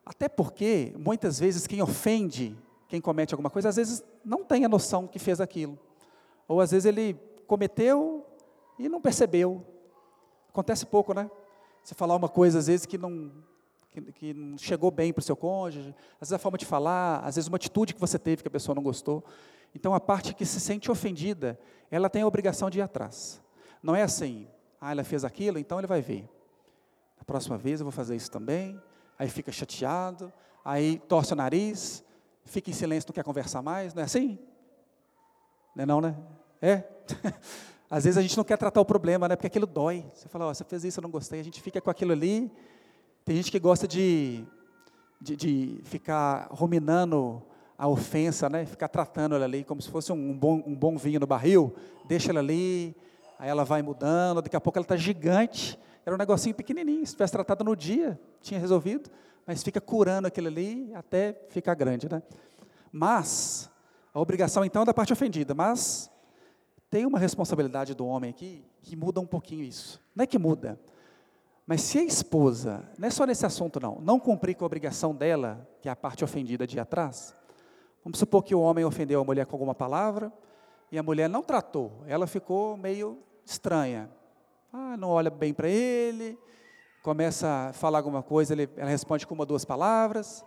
Até 0.05 0.29
porque, 0.29 0.95
muitas 0.97 1.39
vezes, 1.39 1.67
quem 1.67 1.83
ofende, 1.83 2.57
quem 2.89 3.01
comete 3.01 3.35
alguma 3.35 3.51
coisa, 3.51 3.69
às 3.69 3.77
vezes 3.77 4.03
não 4.25 4.43
tem 4.43 4.65
a 4.65 4.69
noção 4.69 5.07
que 5.07 5.19
fez 5.19 5.41
aquilo. 5.41 5.79
Ou 6.49 6.63
às 6.63 6.71
vezes 6.71 6.87
ele 6.87 7.15
cometeu 7.47 8.27
e 8.79 8.89
não 8.89 9.01
percebeu. 9.01 9.63
Acontece 10.49 10.87
pouco, 10.87 11.13
né? 11.13 11.31
Você 11.85 11.95
falar 11.95 12.17
uma 12.17 12.29
coisa, 12.29 12.59
às 12.59 12.67
vezes, 12.67 12.87
que 12.87 12.97
não, 12.97 13.31
que, 13.91 14.01
que 14.13 14.35
não 14.35 14.59
chegou 14.59 14.91
bem 14.91 15.13
para 15.13 15.21
o 15.21 15.25
seu 15.25 15.37
cônjuge, 15.37 15.95
às 16.15 16.29
vezes 16.29 16.33
a 16.33 16.39
forma 16.39 16.59
de 16.59 16.67
falar, 16.67 17.21
às 17.21 17.37
vezes 17.37 17.49
uma 17.49 17.57
atitude 17.57 17.95
que 17.95 18.01
você 18.01 18.19
teve 18.19 18.43
que 18.43 18.49
a 18.49 18.51
pessoa 18.51 18.75
não 18.75 18.83
gostou. 18.83 19.25
Então 19.75 19.95
a 19.95 20.01
parte 20.01 20.35
que 20.35 20.45
se 20.45 20.61
sente 20.61 20.91
ofendida, 20.91 21.59
ela 21.91 22.09
tem 22.09 22.23
a 22.23 22.27
obrigação 22.27 22.71
de 22.71 22.79
ir 22.79 22.83
atrás. 22.83 23.41
Não 23.83 23.95
é 23.95 24.03
assim, 24.03 24.49
ah, 24.81 24.93
ela 24.93 25.05
fez 25.05 25.25
aquilo, 25.25 25.59
então 25.59 25.79
ele 25.79 25.87
vai 25.87 26.01
ver. 26.01 26.29
A 27.21 27.25
próxima 27.25 27.59
vez 27.59 27.81
eu 27.81 27.85
vou 27.85 27.93
fazer 27.93 28.17
isso 28.17 28.31
também. 28.31 28.81
Aí 29.19 29.29
fica 29.29 29.51
chateado, 29.51 30.33
aí 30.65 30.99
torce 31.09 31.33
o 31.33 31.37
nariz, 31.37 32.05
fica 32.45 32.71
em 32.71 32.73
silêncio, 32.73 33.09
não 33.09 33.15
quer 33.15 33.25
conversar 33.25 33.63
mais, 33.63 33.93
não 33.95 34.03
é 34.03 34.05
assim? 34.05 34.39
Não 35.75 35.83
é 35.83 35.87
não, 35.87 36.01
né? 36.01 36.17
É? 36.63 36.85
Às 37.91 38.05
vezes 38.05 38.19
a 38.19 38.23
gente 38.23 38.37
não 38.37 38.45
quer 38.45 38.59
tratar 38.59 38.81
o 38.81 38.85
problema, 38.85 39.27
né? 39.27 39.35
Porque 39.35 39.47
aquilo 39.47 39.67
dói. 39.67 40.05
Você 40.15 40.29
fala, 40.29 40.49
oh, 40.49 40.55
você 40.55 40.63
fez 40.63 40.85
isso, 40.85 41.01
eu 41.01 41.03
não 41.03 41.11
gostei. 41.11 41.41
A 41.41 41.43
gente 41.43 41.61
fica 41.63 41.81
com 41.81 41.91
aquilo 41.91 42.13
ali, 42.13 42.51
Tem 43.29 43.37
gente 43.37 43.51
que 43.51 43.59
gosta 43.59 43.87
de, 43.87 44.43
de, 45.21 45.37
de 45.37 45.81
ficar 45.85 46.49
ruminando 46.51 47.43
a 47.77 47.87
ofensa, 47.87 48.49
né? 48.49 48.65
Ficar 48.65 48.89
tratando 48.89 49.35
ela 49.35 49.45
ali 49.45 49.65
como 49.65 49.83
se 49.83 49.91
fosse 49.91 50.11
um 50.11 50.33
bom, 50.33 50.63
um 50.67 50.75
bom 50.75 50.97
vinho 50.97 51.21
no 51.21 51.27
barril. 51.27 51.77
Deixa 52.07 52.31
ela 52.31 52.41
ali, 52.41 52.97
aí 53.39 53.51
ela 53.51 53.67
vai 53.67 53.83
mudando, 53.83 54.41
daqui 54.41 54.57
a 54.57 54.61
pouco 54.63 54.79
ela 54.79 54.85
está 54.85 54.97
gigante. 54.97 55.79
Era 56.07 56.15
um 56.15 56.19
negocinho 56.19 56.55
pequenininho, 56.55 57.07
se 57.07 57.13
tivesse 57.13 57.35
tratado 57.35 57.63
no 57.65 57.77
dia, 57.77 58.19
tinha 58.41 58.59
resolvido, 58.59 59.11
mas 59.47 59.63
fica 59.63 59.79
curando 59.79 60.27
aquilo 60.27 60.47
ali 60.47 60.91
até 60.95 61.39
ficar 61.51 61.75
grande, 61.75 62.11
né? 62.11 62.23
Mas, 62.91 63.71
a 64.15 64.21
obrigação 64.21 64.65
então 64.65 64.81
é 64.81 64.85
da 64.87 64.95
parte 64.95 65.13
ofendida, 65.13 65.55
mas 65.55 66.11
tem 66.89 67.05
uma 67.05 67.19
responsabilidade 67.19 67.95
do 67.95 68.07
homem 68.07 68.31
aqui 68.31 68.65
que 68.81 68.97
muda 68.97 69.21
um 69.21 69.27
pouquinho 69.27 69.65
isso. 69.65 70.01
Não 70.17 70.23
é 70.23 70.27
que 70.27 70.39
muda, 70.39 70.81
mas 71.69 71.83
se 71.83 71.99
a 71.99 72.03
esposa, 72.03 72.83
não 72.99 73.09
é 73.09 73.11
só 73.11 73.27
nesse 73.27 73.45
assunto 73.45 73.79
não, 73.79 73.99
não 74.01 74.19
cumprir 74.19 74.55
com 74.55 74.65
a 74.65 74.67
obrigação 74.67 75.15
dela, 75.15 75.69
que 75.83 75.89
é 75.91 75.93
a 75.93 75.95
parte 75.95 76.25
ofendida 76.25 76.67
de 76.67 76.81
atrás, 76.81 77.37
vamos 78.03 78.19
supor 78.19 78.43
que 78.43 78.55
o 78.55 78.61
homem 78.61 78.87
ofendeu 78.87 79.21
a 79.21 79.25
mulher 79.25 79.45
com 79.45 79.55
alguma 79.55 79.75
palavra, 79.75 80.33
e 80.91 80.99
a 80.99 81.03
mulher 81.03 81.29
não 81.29 81.43
tratou, 81.43 81.93
ela 82.07 82.27
ficou 82.27 82.75
meio 82.75 83.19
estranha. 83.45 84.09
Ah, 84.73 84.97
não 84.97 85.11
olha 85.11 85.29
bem 85.29 85.53
para 85.53 85.69
ele, 85.69 86.39
começa 87.03 87.69
a 87.69 87.73
falar 87.75 87.99
alguma 87.99 88.23
coisa, 88.23 88.55
ele, 88.55 88.67
ela 88.75 88.89
responde 88.89 89.27
com 89.27 89.35
uma 89.35 89.43
ou 89.43 89.47
duas 89.47 89.67
palavras. 89.67 90.43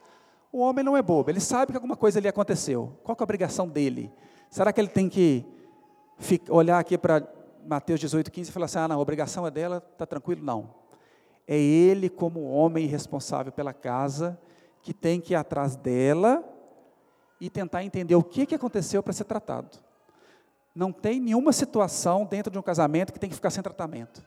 O 0.51 0.57
homem 0.57 0.83
não 0.83 0.97
é 0.97 1.03
bobo, 1.03 1.29
ele 1.29 1.39
sabe 1.39 1.71
que 1.71 1.77
alguma 1.77 1.95
coisa 1.95 2.17
ali 2.17 2.27
aconteceu. 2.27 2.97
Qual 3.03 3.15
é 3.15 3.21
a 3.21 3.23
obrigação 3.23 3.69
dele? 3.69 4.11
Será 4.49 4.73
que 4.73 4.81
ele 4.81 4.89
tem 4.89 5.07
que 5.07 5.45
ficar, 6.17 6.51
olhar 6.51 6.79
aqui 6.79 6.97
para 6.97 7.31
Mateus 7.63 7.99
18, 7.99 8.31
15 8.31 8.49
e 8.49 8.51
falar 8.51 8.65
assim: 8.65 8.79
ah, 8.79 8.87
não, 8.87 8.95
a 8.95 8.99
obrigação 8.99 9.45
é 9.45 9.51
dela, 9.51 9.85
está 9.93 10.07
tranquilo? 10.07 10.43
Não. 10.43 10.80
É 11.47 11.57
ele, 11.57 12.09
como 12.09 12.49
homem 12.49 12.85
responsável 12.85 13.51
pela 13.51 13.73
casa, 13.73 14.39
que 14.81 14.93
tem 14.93 15.19
que 15.19 15.33
ir 15.33 15.35
atrás 15.35 15.75
dela 15.75 16.43
e 17.39 17.49
tentar 17.49 17.83
entender 17.83 18.15
o 18.15 18.23
que, 18.23 18.45
que 18.45 18.55
aconteceu 18.55 19.01
para 19.01 19.13
ser 19.13 19.23
tratado. 19.25 19.77
Não 20.73 20.91
tem 20.91 21.19
nenhuma 21.19 21.51
situação 21.51 22.25
dentro 22.25 22.51
de 22.51 22.57
um 22.57 22.61
casamento 22.61 23.11
que 23.11 23.19
tem 23.19 23.29
que 23.29 23.35
ficar 23.35 23.49
sem 23.49 23.61
tratamento. 23.61 24.23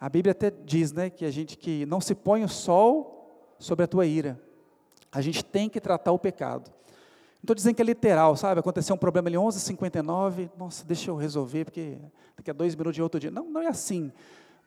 A 0.00 0.08
Bíblia 0.08 0.32
até 0.32 0.50
diz, 0.50 0.92
né, 0.92 1.10
que 1.10 1.24
a 1.24 1.30
gente 1.30 1.56
que 1.56 1.84
não 1.86 2.00
se 2.00 2.14
põe 2.14 2.42
o 2.42 2.48
sol 2.48 3.54
sobre 3.58 3.84
a 3.84 3.88
tua 3.88 4.06
ira. 4.06 4.40
A 5.12 5.20
gente 5.20 5.44
tem 5.44 5.68
que 5.68 5.80
tratar 5.80 6.12
o 6.12 6.18
pecado. 6.18 6.70
Não 6.70 7.42
estou 7.42 7.54
dizendo 7.54 7.74
que 7.74 7.82
é 7.82 7.84
literal, 7.84 8.36
sabe? 8.36 8.60
Aconteceu 8.60 8.94
um 8.94 8.98
problema 8.98 9.28
ali 9.28 9.36
11h59, 9.36 10.50
nossa, 10.58 10.84
deixa 10.84 11.10
eu 11.10 11.16
resolver, 11.16 11.64
porque 11.64 11.98
daqui 12.36 12.50
a 12.50 12.54
dois 12.54 12.74
minutos 12.74 12.94
de 12.94 13.02
outro 13.02 13.20
dia. 13.20 13.30
Não, 13.30 13.44
não 13.44 13.62
é 13.62 13.66
assim. 13.66 14.12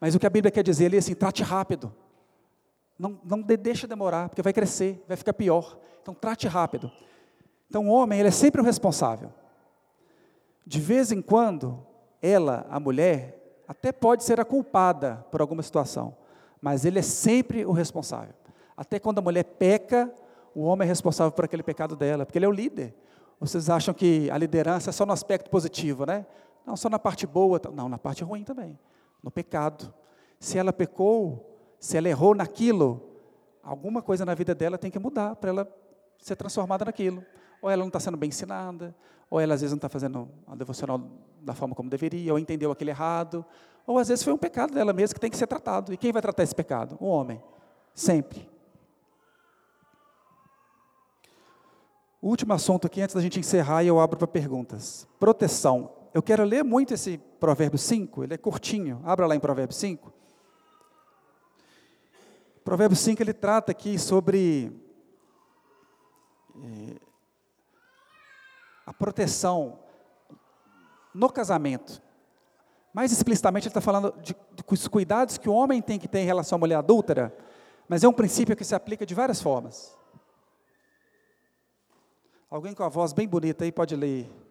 Mas 0.04 0.14
o 0.14 0.18
que 0.18 0.26
a 0.26 0.30
Bíblia 0.30 0.50
quer 0.50 0.62
dizer 0.62 0.84
ali 0.84 0.96
é 0.96 0.98
assim, 0.98 1.14
trate 1.14 1.42
rápido. 1.42 1.90
Não, 2.98 3.18
não 3.24 3.40
deixa 3.40 3.86
demorar, 3.86 4.28
porque 4.28 4.42
vai 4.42 4.52
crescer, 4.52 5.02
vai 5.08 5.16
ficar 5.16 5.32
pior. 5.32 5.78
Então, 6.02 6.12
trate 6.12 6.46
rápido. 6.46 6.92
Então, 7.70 7.88
o 7.88 7.90
homem, 7.90 8.18
ele 8.18 8.28
é 8.28 8.30
sempre 8.30 8.60
o 8.60 8.64
responsável. 8.64 9.32
De 10.66 10.78
vez 10.78 11.10
em 11.10 11.22
quando, 11.22 11.86
ela, 12.20 12.66
a 12.68 12.78
mulher, 12.78 13.62
até 13.66 13.92
pode 13.92 14.24
ser 14.24 14.38
a 14.38 14.44
culpada 14.44 15.24
por 15.30 15.40
alguma 15.40 15.62
situação, 15.62 16.14
mas 16.60 16.84
ele 16.84 16.98
é 16.98 17.02
sempre 17.02 17.64
o 17.64 17.72
responsável. 17.72 18.34
Até 18.76 18.98
quando 18.98 19.20
a 19.20 19.22
mulher 19.22 19.44
peca, 19.44 20.12
o 20.54 20.64
homem 20.64 20.84
é 20.84 20.88
responsável 20.90 21.32
por 21.32 21.46
aquele 21.46 21.62
pecado 21.62 21.96
dela, 21.96 22.26
porque 22.26 22.36
ele 22.36 22.44
é 22.44 22.48
o 22.48 22.52
líder. 22.52 22.94
Vocês 23.40 23.70
acham 23.70 23.94
que 23.94 24.30
a 24.30 24.36
liderança 24.36 24.90
é 24.90 24.92
só 24.92 25.06
no 25.06 25.14
aspecto 25.14 25.48
positivo, 25.48 26.04
né? 26.04 26.26
Não, 26.66 26.76
só 26.76 26.90
na 26.90 26.98
parte 26.98 27.26
boa, 27.26 27.58
não, 27.72 27.88
na 27.88 27.96
parte 27.96 28.22
ruim 28.22 28.44
também, 28.44 28.78
no 29.24 29.30
pecado. 29.30 29.92
Se 30.38 30.58
ela 30.58 30.72
pecou, 30.72 31.58
se 31.80 31.96
ela 31.96 32.08
errou 32.08 32.34
naquilo, 32.34 33.02
alguma 33.62 34.02
coisa 34.02 34.24
na 34.26 34.34
vida 34.34 34.54
dela 34.54 34.76
tem 34.76 34.90
que 34.90 34.98
mudar 34.98 35.34
para 35.36 35.48
ela 35.48 35.76
ser 36.18 36.36
transformada 36.36 36.84
naquilo. 36.84 37.24
Ou 37.62 37.70
ela 37.70 37.80
não 37.80 37.88
está 37.88 37.98
sendo 37.98 38.18
bem 38.18 38.28
ensinada, 38.28 38.94
ou 39.30 39.40
ela 39.40 39.54
às 39.54 39.62
vezes 39.62 39.72
não 39.72 39.78
está 39.78 39.88
fazendo 39.88 40.28
a 40.46 40.54
devocional 40.54 41.00
da 41.40 41.54
forma 41.54 41.74
como 41.74 41.88
deveria, 41.88 42.32
ou 42.32 42.38
entendeu 42.38 42.70
aquele 42.70 42.90
errado, 42.90 43.44
ou 43.86 43.98
às 43.98 44.08
vezes 44.08 44.22
foi 44.22 44.32
um 44.34 44.38
pecado 44.38 44.74
dela 44.74 44.92
mesma 44.92 45.14
que 45.14 45.20
tem 45.20 45.30
que 45.30 45.36
ser 45.36 45.46
tratado. 45.46 45.92
E 45.94 45.96
quem 45.96 46.12
vai 46.12 46.20
tratar 46.20 46.42
esse 46.42 46.54
pecado? 46.54 46.98
O 47.00 47.06
homem, 47.06 47.42
sempre. 47.94 48.46
O 52.20 52.28
último 52.28 52.52
assunto 52.52 52.86
aqui, 52.86 53.00
antes 53.00 53.14
da 53.14 53.22
gente 53.22 53.40
encerrar, 53.40 53.82
e 53.82 53.88
eu 53.88 53.98
abro 53.98 54.18
para 54.18 54.26
perguntas. 54.26 55.08
Proteção. 55.18 56.03
Eu 56.14 56.22
quero 56.22 56.44
ler 56.44 56.62
muito 56.62 56.94
esse 56.94 57.18
Provérbio 57.18 57.76
5, 57.76 58.22
ele 58.22 58.34
é 58.34 58.38
curtinho. 58.38 59.02
Abra 59.04 59.26
lá 59.26 59.34
em 59.34 59.40
Provérbio 59.40 59.74
5. 59.74 60.12
Provérbio 62.64 62.96
5, 62.96 63.20
ele 63.20 63.34
trata 63.34 63.72
aqui 63.72 63.98
sobre 63.98 64.70
é, 66.54 67.00
a 68.86 68.94
proteção 68.94 69.80
no 71.12 71.28
casamento. 71.28 72.00
Mais 72.92 73.10
explicitamente, 73.10 73.66
ele 73.66 73.70
está 73.70 73.80
falando 73.80 74.14
de, 74.22 74.36
de 74.52 74.88
cuidados 74.88 75.36
que 75.36 75.48
o 75.48 75.52
homem 75.52 75.82
tem 75.82 75.98
que 75.98 76.06
ter 76.06 76.20
em 76.20 76.26
relação 76.26 76.54
à 76.54 76.60
mulher 76.60 76.76
adúltera, 76.76 77.36
mas 77.88 78.04
é 78.04 78.08
um 78.08 78.12
princípio 78.12 78.54
que 78.54 78.64
se 78.64 78.76
aplica 78.76 79.04
de 79.04 79.16
várias 79.16 79.42
formas. 79.42 79.98
Alguém 82.48 82.72
com 82.72 82.84
a 82.84 82.88
voz 82.88 83.12
bem 83.12 83.26
bonita 83.26 83.64
aí 83.64 83.72
pode 83.72 83.96
ler 83.96 84.43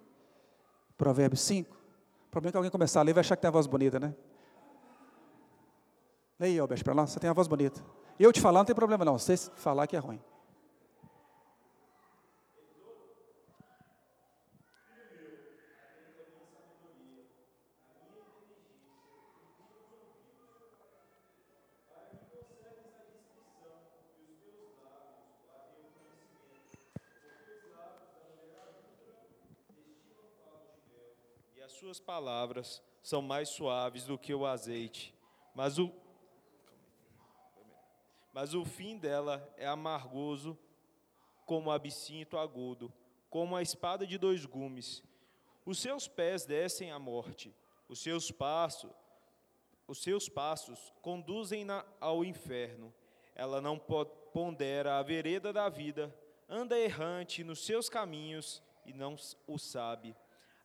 Provérbios 1.04 1.42
5? 1.42 1.70
O 1.70 2.32
problema 2.32 2.50
é 2.50 2.52
que 2.52 2.58
alguém 2.58 2.72
começar 2.72 3.02
a 3.02 3.04
ler 3.04 3.14
vai 3.14 3.20
achar 3.20 3.36
que 3.36 3.42
tem 3.42 3.50
a 3.50 3.52
voz 3.52 3.68
bonita, 3.68 4.00
né? 4.00 4.16
Leia, 6.40 6.62
Albert, 6.62 6.82
para 6.82 6.94
nós, 6.94 7.10
você 7.10 7.20
tem 7.20 7.30
a 7.30 7.34
voz 7.34 7.46
bonita. 7.46 7.84
Eu 8.18 8.32
te 8.32 8.40
falar 8.40 8.60
não 8.60 8.66
tem 8.66 8.74
problema 8.74 9.04
não, 9.04 9.20
você 9.20 9.36
falar 9.36 9.86
que 9.86 9.98
é 9.98 10.00
ruim. 10.00 10.22
Suas 31.84 32.00
palavras 32.00 32.82
são 33.02 33.22
mais 33.22 33.50
suaves 33.50 34.06
do 34.06 34.18
que 34.18 34.34
o 34.34 34.46
azeite, 34.46 35.14
mas 35.54 35.78
o, 35.78 35.92
mas 38.32 38.54
o 38.54 38.64
fim 38.64 38.98
dela 38.98 39.54
é 39.58 39.68
amargoso 39.68 40.58
como 41.46 41.70
absinto 41.70 42.38
agudo, 42.38 42.90
como 43.30 43.54
a 43.54 43.62
espada 43.62 44.08
de 44.08 44.18
dois 44.18 44.46
gumes. 44.46 45.04
Os 45.66 45.78
seus 45.78 46.08
pés 46.08 46.46
descem 46.46 46.90
à 46.90 46.98
morte, 46.98 47.54
os 47.90 48.00
seus 48.00 48.32
passos, 48.32 48.90
os 49.86 50.02
seus 50.02 50.30
passos 50.30 50.94
conduzem-na 51.02 51.86
ao 52.00 52.24
inferno. 52.24 52.94
Ela 53.36 53.60
não 53.60 53.78
pondera 53.78 55.00
a 55.00 55.04
vereda 55.04 55.52
da 55.52 55.68
vida, 55.68 56.18
anda 56.48 56.80
errante 56.80 57.44
nos 57.44 57.66
seus 57.66 57.90
caminhos 57.90 58.64
e 58.86 58.94
não 58.94 59.18
o 59.46 59.60
sabe. 59.60 60.16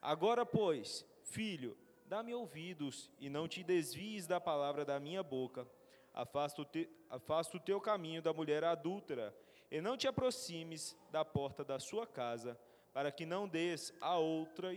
Agora, 0.01 0.45
pois, 0.45 1.05
Filho, 1.29 1.77
dá-me 2.07 2.33
ouvidos 2.33 3.09
e 3.19 3.29
não 3.29 3.47
te 3.47 3.63
desvies 3.63 4.25
da 4.25 4.41
palavra 4.41 4.83
da 4.83 4.99
minha 4.99 5.21
boca. 5.21 5.67
Afasta 6.11 6.63
o, 6.63 6.65
te, 6.65 6.89
afasta 7.07 7.55
o 7.55 7.59
teu 7.59 7.79
caminho 7.79 8.19
da 8.19 8.33
mulher 8.33 8.63
adúltera 8.63 9.35
e 9.69 9.79
não 9.79 9.95
te 9.95 10.07
aproximes 10.07 10.97
da 11.11 11.23
porta 11.23 11.63
da 11.63 11.79
sua 11.79 12.07
casa, 12.07 12.59
para 12.91 13.11
que 13.11 13.27
não 13.27 13.47
des 13.47 13.93
a 14.01 14.17
outra 14.17 14.69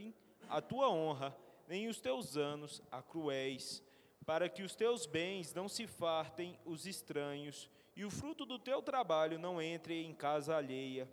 a 0.50 0.60
tua 0.60 0.90
honra, 0.90 1.34
nem 1.66 1.88
os 1.88 1.98
teus 1.98 2.36
anos 2.36 2.82
a 2.90 3.00
cruéis, 3.00 3.82
para 4.26 4.46
que 4.46 4.62
os 4.62 4.74
teus 4.74 5.06
bens 5.06 5.54
não 5.54 5.70
se 5.70 5.86
fartem 5.86 6.58
os 6.66 6.84
estranhos, 6.84 7.70
e 7.96 8.04
o 8.04 8.10
fruto 8.10 8.44
do 8.44 8.58
teu 8.58 8.82
trabalho 8.82 9.38
não 9.38 9.60
entre 9.60 10.04
em 10.04 10.12
casa 10.12 10.54
alheia, 10.54 11.08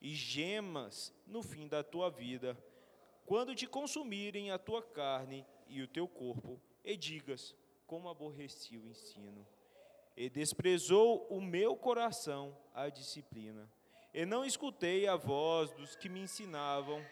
e 0.00 0.14
gemas 0.14 1.12
no 1.26 1.42
fim 1.42 1.68
da 1.68 1.82
tua 1.82 2.08
vida 2.08 2.56
quando 3.28 3.54
te 3.54 3.66
consumirem 3.66 4.50
a 4.50 4.58
tua 4.58 4.82
carne 4.82 5.46
e 5.68 5.82
o 5.82 5.86
teu 5.86 6.08
corpo, 6.08 6.58
e 6.82 6.96
digas: 6.96 7.54
Como 7.86 8.08
aborreci 8.08 8.78
o 8.78 8.86
ensino, 8.86 9.46
e 10.16 10.30
desprezou 10.30 11.26
o 11.28 11.38
meu 11.38 11.76
coração 11.76 12.56
a 12.74 12.88
disciplina, 12.88 13.70
e 14.14 14.24
não 14.24 14.46
escutei 14.46 15.06
a 15.06 15.14
voz 15.14 15.70
dos 15.72 15.94
que 15.94 16.08
me 16.08 16.20
ensinavam, 16.20 17.04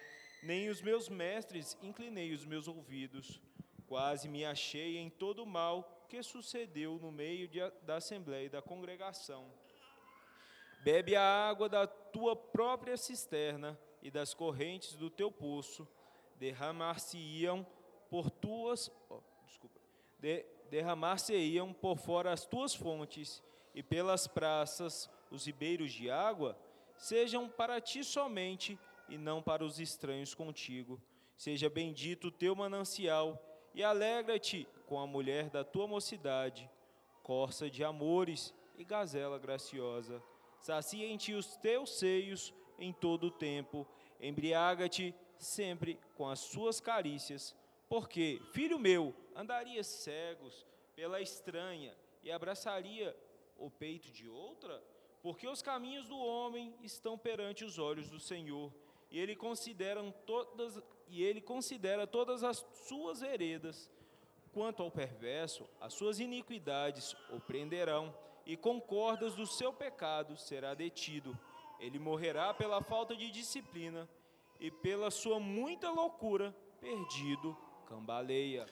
nem 0.43 0.71
os 0.71 0.81
meus 0.81 1.11
mestres 1.11 1.77
inclinei 1.83 2.33
os 2.33 2.47
meus 2.47 2.67
ouvidos, 2.67 3.39
quase 3.87 4.27
me 4.27 4.43
achei 4.43 4.97
em 4.97 5.11
todo 5.11 5.43
o 5.43 5.47
mal 5.47 6.07
que 6.09 6.23
sucedeu 6.23 6.99
no 6.99 7.13
meio 7.13 7.47
de, 7.47 7.59
da 7.83 7.97
assembleia 7.97 8.47
e 8.47 8.49
da 8.49 8.63
congregação. 8.63 9.53
Bebe 10.83 11.15
a 11.15 11.23
água 11.23 11.69
da 11.69 11.87
tua 11.87 12.35
própria 12.35 12.97
cisterna 12.97 13.79
e 14.01 14.11
das 14.11 14.33
correntes 14.33 14.95
do 14.95 15.11
teu 15.11 15.31
poço, 15.31 15.87
derramar-se-iam 16.39 17.67
por 18.09 18.31
tuas, 18.31 18.91
oh, 19.11 19.21
desculpa, 19.47 19.81
de, 20.19 20.45
derramar-se-iam 20.71 21.73
por 21.73 21.97
fora 21.97 22.33
as 22.33 22.45
tuas 22.45 22.75
fontes, 22.75 23.43
e 23.77 23.83
pelas 23.83 24.27
praças 24.27 25.11
os 25.31 25.45
ribeiros 25.45 25.93
de 25.93 26.11
água, 26.11 26.59
sejam 26.97 27.47
para 27.47 27.79
ti 27.79 28.03
somente 28.03 28.79
e 29.07 29.19
não 29.19 29.43
para 29.43 29.63
os 29.63 29.79
estranhos 29.79 30.35
contigo. 30.35 30.99
Seja 31.37 31.69
bendito 31.69 32.29
o 32.29 32.31
teu 32.31 32.57
manancial 32.57 33.39
e 33.75 33.85
alegra-te 33.85 34.67
com 34.87 34.99
a 34.99 35.07
mulher 35.07 35.51
da 35.51 35.63
tua 35.63 35.87
mocidade, 35.87 36.71
corça 37.23 37.69
de 37.69 37.85
amores 37.85 38.55
e 38.79 38.85
gazela 38.85 39.39
graciosa. 39.39 40.23
Sacia 40.59 41.07
em 41.07 41.19
ti 41.19 41.35
os 41.35 41.55
teus 41.59 41.99
seios 41.99 42.55
em 42.79 42.95
todo 42.95 43.27
o 43.27 43.31
tempo, 43.31 43.87
embriaga-te 44.19 45.15
sempre 45.39 45.99
com 46.17 46.29
as 46.29 46.41
suas 46.41 46.81
carícias, 46.81 47.55
porque, 47.89 48.41
filho 48.53 48.79
meu, 48.79 49.15
andaria 49.35 49.83
cegos 49.85 50.67
pela 50.95 51.21
estranha 51.21 51.95
e 52.23 52.33
abraçaria 52.33 53.17
o 53.57 53.71
peito 53.71 54.11
de 54.11 54.29
outra? 54.29 54.83
Porque 55.23 55.47
os 55.47 55.63
caminhos 55.63 56.09
do 56.09 56.19
homem 56.19 56.75
estão 56.83 57.17
perante 57.17 57.65
os 57.65 57.79
olhos 57.79 58.11
do 58.11 58.19
Senhor, 58.19 58.73
e 59.11 59.19
ele 59.19 59.37
considera 59.37 60.03
todas 60.27 60.83
e 61.09 61.23
ele 61.23 61.41
considera 61.41 62.07
todas 62.07 62.43
as 62.43 62.67
suas 62.73 63.21
veredas. 63.21 63.89
Quanto 64.53 64.83
ao 64.83 64.91
perverso, 64.91 65.69
as 65.81 65.95
suas 65.95 66.19
iniquidades 66.19 67.15
o 67.31 67.39
prenderão, 67.39 68.13
e 68.45 68.57
com 68.57 68.81
cordas 68.81 69.35
do 69.35 69.47
seu 69.47 69.73
pecado 69.73 70.37
será 70.37 70.75
detido. 70.75 71.39
Ele 71.79 71.99
morrerá 71.99 72.55
pela 72.55 72.83
falta 72.83 73.15
de 73.15 73.31
disciplina, 73.31 74.09
e 74.61 74.71
pela 74.71 75.11
sua 75.11 75.39
muita 75.39 75.91
loucura, 75.91 76.55
perdido, 76.81 77.57
cambaleia. 77.89 78.67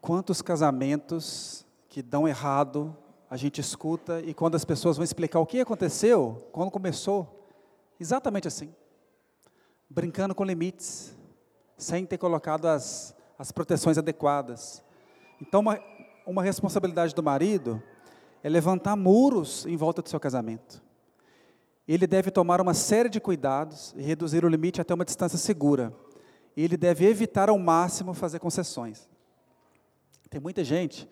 Quantos 0.00 0.42
casamentos 0.42 1.66
que 1.88 2.02
dão 2.02 2.26
errado, 2.26 2.96
a 3.30 3.36
gente 3.36 3.60
escuta, 3.60 4.20
e 4.20 4.34
quando 4.34 4.54
as 4.54 4.64
pessoas 4.64 4.96
vão 4.96 5.04
explicar 5.04 5.40
o 5.40 5.46
que 5.46 5.60
aconteceu, 5.60 6.48
quando 6.52 6.70
começou, 6.70 7.48
exatamente 8.00 8.48
assim, 8.48 8.74
brincando 9.88 10.34
com 10.34 10.44
limites, 10.44 11.14
sem 11.76 12.06
ter 12.06 12.18
colocado 12.18 12.66
as, 12.66 13.14
as 13.38 13.52
proteções 13.52 13.98
adequadas. 13.98 14.82
Então, 15.40 15.60
uma, 15.60 15.78
uma 16.26 16.42
responsabilidade 16.42 17.14
do 17.14 17.22
marido 17.22 17.82
é 18.42 18.48
levantar 18.48 18.96
muros 18.96 19.66
em 19.66 19.76
volta 19.76 20.02
do 20.02 20.08
seu 20.08 20.18
casamento. 20.18 20.82
Ele 21.86 22.06
deve 22.06 22.30
tomar 22.30 22.60
uma 22.60 22.74
série 22.74 23.08
de 23.08 23.20
cuidados 23.20 23.94
e 23.96 24.02
reduzir 24.02 24.44
o 24.44 24.48
limite 24.48 24.80
até 24.80 24.94
uma 24.94 25.04
distância 25.04 25.36
segura. 25.36 25.92
Ele 26.56 26.76
deve 26.76 27.06
evitar 27.06 27.48
ao 27.48 27.58
máximo 27.58 28.14
fazer 28.14 28.38
concessões. 28.38 29.08
Tem 30.30 30.40
muita 30.40 30.62
gente 30.62 31.08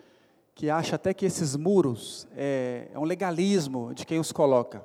que 0.54 0.70
acha 0.70 0.96
até 0.96 1.12
que 1.12 1.26
esses 1.26 1.56
muros 1.56 2.28
é, 2.36 2.88
é 2.92 2.98
um 2.98 3.04
legalismo 3.04 3.92
de 3.94 4.06
quem 4.06 4.18
os 4.18 4.32
coloca. 4.32 4.84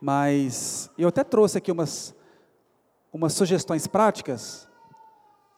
Mas 0.00 0.90
eu 0.96 1.08
até 1.08 1.24
trouxe 1.24 1.58
aqui 1.58 1.70
umas, 1.70 2.14
umas 3.12 3.32
sugestões 3.32 3.86
práticas, 3.86 4.68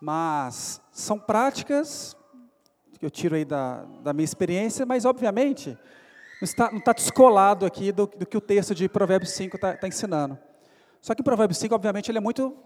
mas 0.00 0.80
são 0.90 1.18
práticas 1.18 2.16
que 2.98 3.06
eu 3.06 3.10
tiro 3.10 3.34
aí 3.34 3.46
da, 3.46 3.84
da 4.02 4.12
minha 4.12 4.24
experiência, 4.26 4.84
mas 4.84 5.06
obviamente 5.06 5.76
está, 6.40 6.70
não 6.70 6.78
está 6.78 6.92
descolado 6.92 7.66
aqui 7.66 7.92
do, 7.92 8.06
do 8.06 8.26
que 8.26 8.36
o 8.36 8.40
texto 8.40 8.74
de 8.74 8.88
Provérbios 8.88 9.32
5 9.32 9.56
está, 9.56 9.74
está 9.74 9.88
ensinando. 9.88 10.38
Só 11.00 11.14
que 11.14 11.22
Provérbios 11.22 11.58
5, 11.58 11.74
obviamente, 11.74 12.10
ele 12.10 12.18
é 12.18 12.20
muito, 12.20 12.56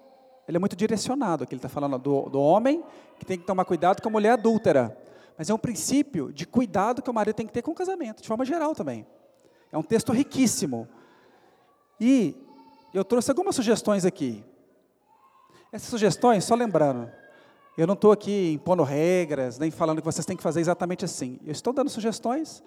ele 0.47 0.57
é 0.57 0.61
muito 0.61 0.77
direcionado. 0.77 1.45
Aqui 1.45 1.55
ele 1.55 1.59
está 1.59 1.69
falando 1.69 1.99
do, 1.99 2.29
do 2.29 2.41
homem 2.41 2.85
que 3.19 3.25
tem 3.25 3.39
que 3.39 3.45
tomar 3.45 3.65
cuidado 3.65 4.01
com 4.01 4.09
a 4.09 4.13
mulher 4.13 4.33
adúltera. 4.33 4.97
Mas 5.37 5.51
é 5.51 5.55
um 5.55 5.59
princípio 5.59 6.33
de 6.33 6.47
cuidado 6.47 7.03
que 7.03 7.11
o 7.11 7.15
marido 7.15 7.35
tem 7.35 7.47
que 7.47 7.53
ter 7.53 7.63
com 7.63 7.73
o 7.73 7.75
casamento, 7.75 8.23
de 8.23 8.29
forma 8.29 8.45
geral 8.45 8.75
também. 8.75 9.07
É 9.73 9.79
um 9.79 9.83
texto 9.83 10.13
riquíssimo. 10.13 10.89
E 12.01 12.37
eu 12.93 13.05
trouxe 13.05 13.31
algumas 13.31 13.57
sugestões 13.57 14.05
aqui. 14.05 14.45
Essas 15.73 15.89
sugestões, 15.89 16.45
só 16.45 16.55
lembrando, 16.55 17.11
eu 17.77 17.85
não 17.85 17.95
estou 17.95 18.13
aqui 18.13 18.53
impondo 18.53 18.85
regras, 18.85 19.59
nem 19.59 19.73
falando 19.73 19.99
que 19.99 20.05
vocês 20.05 20.25
têm 20.25 20.37
que 20.37 20.43
fazer 20.43 20.61
exatamente 20.61 21.05
assim. 21.05 21.41
Eu 21.45 21.51
estou 21.51 21.73
dando 21.73 21.91
sugestões 21.91 22.63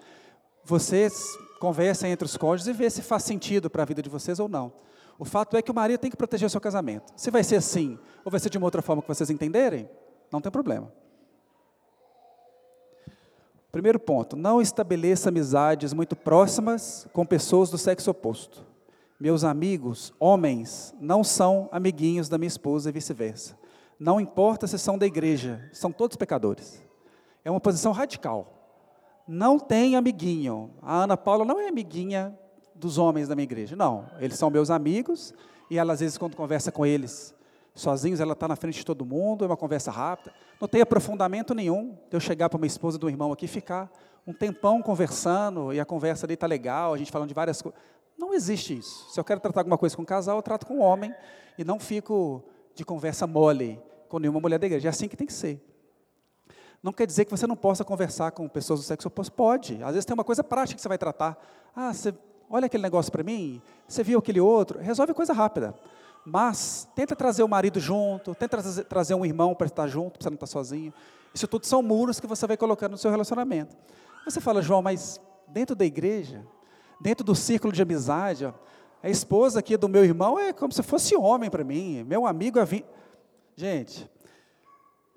vocês 0.68 1.38
conversem 1.58 2.12
entre 2.12 2.26
os 2.26 2.36
cônjuges 2.36 2.66
e 2.66 2.72
vê 2.74 2.90
se 2.90 3.00
faz 3.00 3.24
sentido 3.24 3.70
para 3.70 3.82
a 3.82 3.86
vida 3.86 4.02
de 4.02 4.10
vocês 4.10 4.38
ou 4.38 4.50
não. 4.50 4.70
O 5.18 5.24
fato 5.24 5.56
é 5.56 5.62
que 5.62 5.70
o 5.70 5.74
marido 5.74 5.98
tem 5.98 6.10
que 6.10 6.16
proteger 6.16 6.46
o 6.46 6.50
seu 6.50 6.60
casamento. 6.60 7.10
Se 7.16 7.30
vai 7.30 7.42
ser 7.42 7.56
assim, 7.56 7.98
ou 8.22 8.30
vai 8.30 8.38
ser 8.38 8.50
de 8.50 8.58
uma 8.58 8.66
outra 8.66 8.82
forma 8.82 9.00
que 9.00 9.08
vocês 9.08 9.30
entenderem, 9.30 9.88
não 10.30 10.42
tem 10.42 10.52
problema. 10.52 10.92
Primeiro 13.72 13.98
ponto, 13.98 14.36
não 14.36 14.60
estabeleça 14.60 15.30
amizades 15.30 15.94
muito 15.94 16.14
próximas 16.14 17.08
com 17.14 17.24
pessoas 17.24 17.70
do 17.70 17.78
sexo 17.78 18.10
oposto. 18.10 18.62
Meus 19.18 19.44
amigos, 19.44 20.12
homens, 20.20 20.94
não 21.00 21.24
são 21.24 21.68
amiguinhos 21.72 22.28
da 22.28 22.36
minha 22.36 22.46
esposa 22.46 22.90
e 22.90 22.92
vice-versa. 22.92 23.58
Não 23.98 24.20
importa 24.20 24.66
se 24.66 24.78
são 24.78 24.98
da 24.98 25.06
igreja, 25.06 25.66
são 25.72 25.90
todos 25.90 26.16
pecadores. 26.16 26.80
É 27.42 27.50
uma 27.50 27.58
posição 27.58 27.90
radical 27.90 28.57
não 29.28 29.58
tem 29.58 29.94
amiguinho. 29.94 30.70
A 30.80 31.02
Ana 31.02 31.16
Paula 31.16 31.44
não 31.44 31.60
é 31.60 31.68
amiguinha 31.68 32.36
dos 32.74 32.96
homens 32.96 33.28
da 33.28 33.34
minha 33.34 33.44
igreja. 33.44 33.76
Não, 33.76 34.06
eles 34.18 34.38
são 34.38 34.48
meus 34.48 34.70
amigos 34.70 35.34
e 35.70 35.76
ela, 35.76 35.92
às 35.92 36.00
vezes, 36.00 36.16
quando 36.16 36.34
conversa 36.34 36.72
com 36.72 36.86
eles 36.86 37.34
sozinhos, 37.74 38.20
ela 38.20 38.32
está 38.32 38.48
na 38.48 38.56
frente 38.56 38.78
de 38.78 38.86
todo 38.86 39.04
mundo, 39.04 39.44
é 39.44 39.46
uma 39.46 39.56
conversa 39.56 39.90
rápida. 39.90 40.32
Não 40.58 40.66
tem 40.66 40.80
aprofundamento 40.80 41.54
nenhum 41.54 41.96
de 42.08 42.16
eu 42.16 42.20
chegar 42.20 42.48
para 42.48 42.56
uma 42.56 42.66
esposa 42.66 42.98
do 42.98 43.08
irmão 43.08 43.30
aqui 43.30 43.44
e 43.44 43.48
ficar 43.48 43.90
um 44.26 44.32
tempão 44.32 44.80
conversando 44.82 45.72
e 45.72 45.78
a 45.78 45.84
conversa 45.84 46.26
ali 46.26 46.34
está 46.34 46.46
legal, 46.46 46.94
a 46.94 46.98
gente 46.98 47.12
falando 47.12 47.28
de 47.28 47.34
várias 47.34 47.60
coisas. 47.60 47.78
Não 48.16 48.34
existe 48.34 48.76
isso. 48.76 49.10
Se 49.10 49.20
eu 49.20 49.24
quero 49.24 49.40
tratar 49.40 49.60
alguma 49.60 49.78
coisa 49.78 49.94
com 49.94 50.02
um 50.02 50.06
casal, 50.06 50.36
eu 50.36 50.42
trato 50.42 50.66
com 50.66 50.76
um 50.76 50.82
homem 50.82 51.14
e 51.56 51.64
não 51.64 51.78
fico 51.78 52.42
de 52.74 52.84
conversa 52.84 53.26
mole 53.26 53.80
com 54.08 54.18
nenhuma 54.18 54.40
mulher 54.40 54.58
da 54.58 54.66
igreja. 54.66 54.88
É 54.88 54.90
assim 54.90 55.06
que 55.06 55.16
tem 55.16 55.26
que 55.26 55.32
ser. 55.32 55.62
Não 56.82 56.92
quer 56.92 57.06
dizer 57.06 57.24
que 57.24 57.30
você 57.30 57.46
não 57.46 57.56
possa 57.56 57.84
conversar 57.84 58.30
com 58.30 58.48
pessoas 58.48 58.80
do 58.80 58.86
sexo 58.86 59.08
oposto. 59.08 59.32
Pode. 59.32 59.82
Às 59.82 59.92
vezes 59.92 60.04
tem 60.04 60.14
uma 60.14 60.24
coisa 60.24 60.44
prática 60.44 60.76
que 60.76 60.82
você 60.82 60.88
vai 60.88 60.98
tratar. 60.98 61.36
Ah, 61.74 61.92
você 61.92 62.14
olha 62.48 62.66
aquele 62.66 62.82
negócio 62.82 63.10
para 63.10 63.22
mim, 63.22 63.60
você 63.86 64.02
viu 64.02 64.18
aquele 64.18 64.40
outro. 64.40 64.78
Resolve 64.78 65.12
coisa 65.12 65.32
rápida. 65.32 65.74
Mas 66.24 66.88
tenta 66.94 67.16
trazer 67.16 67.42
o 67.42 67.48
marido 67.48 67.80
junto, 67.80 68.34
tenta 68.34 68.62
trazer 68.84 69.14
um 69.14 69.24
irmão 69.24 69.54
para 69.54 69.66
estar 69.66 69.86
junto, 69.86 70.18
para 70.18 70.24
você 70.24 70.30
não 70.30 70.34
estar 70.34 70.46
sozinho. 70.46 70.92
Isso 71.34 71.48
tudo 71.48 71.66
são 71.66 71.82
muros 71.82 72.20
que 72.20 72.26
você 72.26 72.46
vai 72.46 72.56
colocando 72.56 72.92
no 72.92 72.98
seu 72.98 73.10
relacionamento. 73.10 73.76
Você 74.24 74.40
fala, 74.40 74.60
João, 74.60 74.82
mas 74.82 75.20
dentro 75.46 75.74
da 75.74 75.84
igreja, 75.84 76.44
dentro 77.00 77.24
do 77.24 77.34
círculo 77.34 77.72
de 77.72 77.80
amizade, 77.80 78.44
ó, 78.44 78.52
a 79.02 79.08
esposa 79.08 79.60
aqui 79.60 79.76
do 79.76 79.88
meu 79.88 80.04
irmão 80.04 80.38
é 80.38 80.52
como 80.52 80.72
se 80.72 80.82
fosse 80.82 81.16
homem 81.16 81.48
para 81.48 81.64
mim. 81.64 82.04
Meu 82.04 82.26
amigo 82.26 82.58
é. 82.58 82.64
Vi... 82.64 82.84
Gente, 83.56 84.08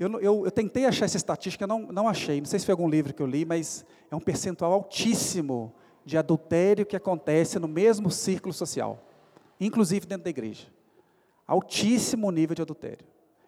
eu, 0.01 0.19
eu, 0.19 0.45
eu, 0.45 0.51
tentei 0.51 0.85
achar 0.85 1.05
essa 1.05 1.17
estatística, 1.17 1.67
não, 1.67 1.83
não 1.91 2.07
achei. 2.07 2.41
Não 2.41 2.47
sei 2.47 2.57
se 2.57 2.65
foi 2.65 2.73
algum 2.73 2.89
livro 2.89 3.13
que 3.13 3.21
eu 3.21 3.27
li, 3.27 3.45
mas 3.45 3.85
é 4.09 4.15
um 4.15 4.19
percentual 4.19 4.73
altíssimo 4.73 5.71
de 6.03 6.17
adultério 6.17 6.87
que 6.87 6.95
acontece 6.95 7.59
no 7.59 7.67
mesmo 7.67 8.09
círculo 8.09 8.51
social, 8.51 8.99
inclusive 9.59 10.07
dentro 10.07 10.23
da 10.23 10.31
igreja. 10.31 10.65
Altíssimo 11.45 12.31
nível 12.31 12.55
de 12.55 12.63
adultério. 12.63 13.05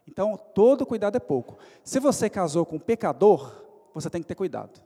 Então, 0.08 0.38
todo 0.54 0.86
cuidado 0.86 1.16
é 1.16 1.20
pouco. 1.20 1.58
Se 1.84 2.00
você 2.00 2.30
casou 2.30 2.68
com 2.68 2.76
um 2.76 2.80
pecador, 2.80 3.66
você 3.92 4.08
tem 4.08 4.22
que 4.22 4.28
ter 4.28 4.36
cuidado. 4.36 4.80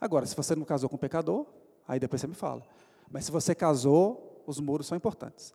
Agora, 0.00 0.24
se 0.24 0.34
você 0.34 0.56
não 0.56 0.64
casou 0.64 0.88
com 0.88 0.96
um 0.96 0.98
pecador, 0.98 1.44
aí 1.86 2.00
depois 2.00 2.22
você 2.22 2.26
me 2.26 2.34
fala. 2.34 2.62
Mas 3.10 3.26
se 3.26 3.30
você 3.30 3.54
casou, 3.54 4.42
os 4.46 4.58
muros 4.58 4.86
são 4.86 4.96
importantes. 4.96 5.52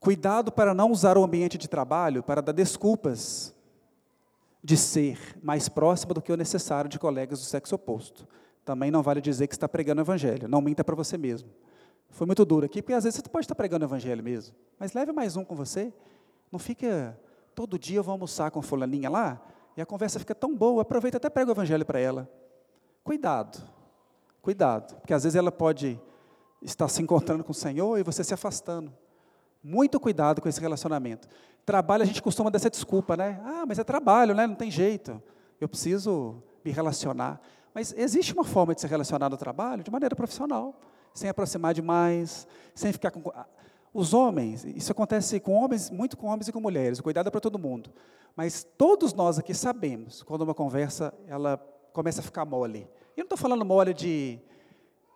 Cuidado 0.00 0.52
para 0.52 0.74
não 0.74 0.90
usar 0.90 1.16
o 1.16 1.24
ambiente 1.24 1.58
de 1.58 1.68
trabalho 1.68 2.22
para 2.22 2.40
dar 2.40 2.52
desculpas 2.52 3.54
de 4.62 4.76
ser 4.76 5.18
mais 5.42 5.68
próximo 5.68 6.12
do 6.12 6.20
que 6.20 6.32
o 6.32 6.36
necessário 6.36 6.88
de 6.88 6.98
colegas 6.98 7.38
do 7.40 7.44
sexo 7.44 7.74
oposto. 7.74 8.26
Também 8.64 8.90
não 8.90 9.02
vale 9.02 9.20
dizer 9.20 9.46
que 9.46 9.54
está 9.54 9.68
pregando 9.68 10.00
o 10.00 10.04
evangelho. 10.04 10.48
Não 10.48 10.60
minta 10.60 10.82
para 10.82 10.94
você 10.94 11.16
mesmo. 11.16 11.48
Foi 12.10 12.26
muito 12.26 12.44
duro 12.44 12.66
aqui, 12.66 12.82
porque 12.82 12.94
às 12.94 13.04
vezes 13.04 13.20
você 13.20 13.28
pode 13.28 13.44
estar 13.44 13.54
pregando 13.54 13.84
o 13.84 13.88
evangelho 13.88 14.22
mesmo. 14.22 14.54
Mas 14.78 14.92
leve 14.92 15.12
mais 15.12 15.36
um 15.36 15.44
com 15.44 15.54
você. 15.54 15.92
Não 16.50 16.58
fica 16.58 17.18
todo 17.54 17.78
dia 17.78 17.98
eu 17.98 18.02
vou 18.02 18.12
almoçar 18.12 18.50
com 18.50 18.60
fulaninha 18.60 19.08
lá 19.08 19.40
e 19.76 19.80
a 19.80 19.86
conversa 19.86 20.18
fica 20.18 20.34
tão 20.34 20.54
boa. 20.54 20.82
Aproveita 20.82 21.16
até 21.16 21.30
prega 21.30 21.50
o 21.50 21.54
evangelho 21.54 21.84
para 21.84 22.00
ela. 22.00 22.28
Cuidado. 23.04 23.58
Cuidado, 24.42 24.94
porque 24.96 25.12
às 25.12 25.24
vezes 25.24 25.34
ela 25.34 25.50
pode 25.50 26.00
estar 26.62 26.86
se 26.88 27.02
encontrando 27.02 27.42
com 27.42 27.50
o 27.50 27.54
Senhor 27.54 27.98
e 27.98 28.02
você 28.02 28.22
se 28.22 28.32
afastando. 28.32 28.92
Muito 29.68 29.98
cuidado 29.98 30.40
com 30.40 30.48
esse 30.48 30.60
relacionamento. 30.60 31.26
Trabalho 31.64 32.04
a 32.04 32.06
gente 32.06 32.22
costuma 32.22 32.48
dar 32.50 32.56
essa 32.58 32.70
desculpa, 32.70 33.16
né? 33.16 33.40
Ah, 33.44 33.64
mas 33.66 33.80
é 33.80 33.82
trabalho, 33.82 34.32
né? 34.32 34.46
Não 34.46 34.54
tem 34.54 34.70
jeito. 34.70 35.20
Eu 35.60 35.68
preciso 35.68 36.40
me 36.64 36.70
relacionar. 36.70 37.40
Mas 37.74 37.92
existe 37.98 38.32
uma 38.32 38.44
forma 38.44 38.76
de 38.76 38.80
se 38.80 38.86
relacionar 38.86 39.28
no 39.28 39.36
trabalho 39.36 39.82
de 39.82 39.90
maneira 39.90 40.14
profissional, 40.14 40.72
sem 41.12 41.28
aproximar 41.28 41.74
demais, 41.74 42.46
sem 42.76 42.92
ficar 42.92 43.10
com. 43.10 43.32
Os 43.92 44.14
homens, 44.14 44.64
isso 44.64 44.92
acontece 44.92 45.40
com 45.40 45.54
homens, 45.54 45.90
muito 45.90 46.16
com 46.16 46.28
homens 46.28 46.46
e 46.46 46.52
com 46.52 46.60
mulheres, 46.60 47.00
o 47.00 47.02
cuidado 47.02 47.26
é 47.26 47.30
para 47.30 47.40
todo 47.40 47.58
mundo. 47.58 47.90
Mas 48.36 48.64
todos 48.78 49.12
nós 49.14 49.36
aqui 49.36 49.52
sabemos 49.52 50.22
quando 50.22 50.42
uma 50.42 50.54
conversa 50.54 51.12
ela 51.26 51.56
começa 51.92 52.20
a 52.20 52.22
ficar 52.22 52.44
mole, 52.44 52.88
E 53.16 53.20
não 53.20 53.24
estou 53.24 53.38
falando 53.38 53.64
mole 53.64 53.92
de, 53.92 54.38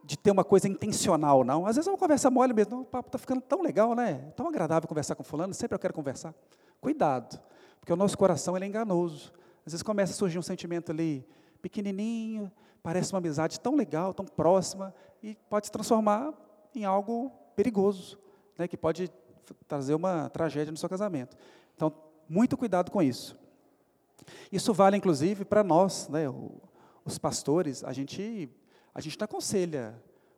de 0.04 0.16
ter 0.16 0.30
uma 0.30 0.44
coisa 0.44 0.66
intencional, 0.66 1.44
não. 1.44 1.66
Às 1.66 1.76
vezes 1.76 1.88
é 1.88 1.90
uma 1.90 1.98
conversa 1.98 2.30
mole 2.30 2.52
mesmo. 2.52 2.80
O 2.80 2.84
papo 2.84 3.08
está 3.08 3.18
ficando 3.18 3.40
tão 3.40 3.62
legal, 3.62 3.94
né? 3.94 4.32
Tão 4.36 4.48
agradável 4.48 4.88
conversar 4.88 5.14
com 5.14 5.22
fulano, 5.22 5.54
sempre 5.54 5.74
eu 5.74 5.78
quero 5.78 5.94
conversar. 5.94 6.34
Cuidado, 6.80 7.40
porque 7.78 7.92
o 7.92 7.96
nosso 7.96 8.16
coração 8.16 8.56
ele 8.56 8.64
é 8.64 8.68
enganoso. 8.68 9.32
Às 9.66 9.72
vezes 9.72 9.82
começa 9.82 10.12
a 10.12 10.16
surgir 10.16 10.38
um 10.38 10.42
sentimento 10.42 10.90
ali 10.90 11.26
pequenininho, 11.60 12.50
parece 12.82 13.12
uma 13.12 13.18
amizade 13.18 13.60
tão 13.60 13.76
legal, 13.76 14.14
tão 14.14 14.24
próxima, 14.24 14.94
e 15.22 15.36
pode 15.48 15.66
se 15.66 15.72
transformar 15.72 16.32
em 16.74 16.84
algo 16.84 17.30
perigoso, 17.54 18.18
né, 18.56 18.66
que 18.66 18.76
pode 18.76 19.10
trazer 19.68 19.94
uma 19.94 20.30
tragédia 20.30 20.70
no 20.70 20.76
seu 20.78 20.88
casamento. 20.88 21.36
Então, 21.76 21.92
muito 22.28 22.56
cuidado 22.56 22.90
com 22.90 23.02
isso. 23.02 23.38
Isso 24.50 24.72
vale, 24.72 24.96
inclusive, 24.96 25.44
para 25.44 25.62
nós, 25.62 26.08
né, 26.08 26.24
os 27.04 27.18
pastores, 27.18 27.82
a 27.84 27.92
gente, 27.92 28.48
a 28.94 29.00
gente 29.00 29.18
não 29.18 29.24
aconselha 29.24 29.94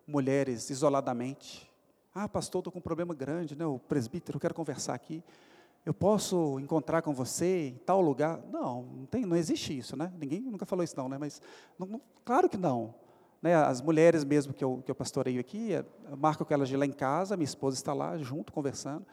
mulheres 0.07 0.71
isoladamente. 0.71 1.71
Ah, 2.15 2.29
pastor, 2.29 2.61
estou 2.61 2.73
com 2.73 2.79
um 2.79 2.83
problema 2.83 3.15
grande, 3.15 3.57
né, 3.57 3.65
o 3.65 3.79
presbítero, 3.79 4.39
quero 4.39 4.55
conversar 4.55 4.95
aqui. 4.95 5.23
Eu 5.85 5.95
posso 5.95 6.61
encontrar 6.61 7.03
com 7.03 7.13
você 7.13 7.69
em 7.69 7.75
tal 7.85 8.01
lugar? 8.01 8.41
Não, 8.53 8.83
não, 8.83 9.07
tem, 9.07 9.27
não 9.27 9.37
existe 9.37 9.77
isso, 9.77 9.97
né? 9.97 10.13
Ninguém 10.17 10.41
nunca 10.41 10.65
falou 10.65 10.85
isso 10.85 10.97
não, 10.97 11.09
né? 11.09 11.19
Mas, 11.19 11.43
não, 11.77 11.87
não, 11.87 12.01
claro 12.25 12.49
que 12.49 12.57
não. 12.57 12.95
Né, 13.41 13.57
as 13.57 13.81
mulheres 13.81 14.23
mesmo 14.23 14.55
que 14.55 14.63
eu, 14.63 14.81
que 14.85 14.91
eu 14.91 14.95
pastoreio 14.95 15.41
aqui, 15.41 15.73
é, 15.73 15.85
marco 16.17 16.45
com 16.45 16.55
elas 16.55 16.69
de 16.69 16.77
lá 16.77 16.87
em 16.87 16.93
casa, 16.93 17.37
minha 17.37 17.45
esposa 17.45 17.77
está 17.77 17.93
lá 17.93 18.17
junto, 18.17 18.53
conversando, 18.53 19.05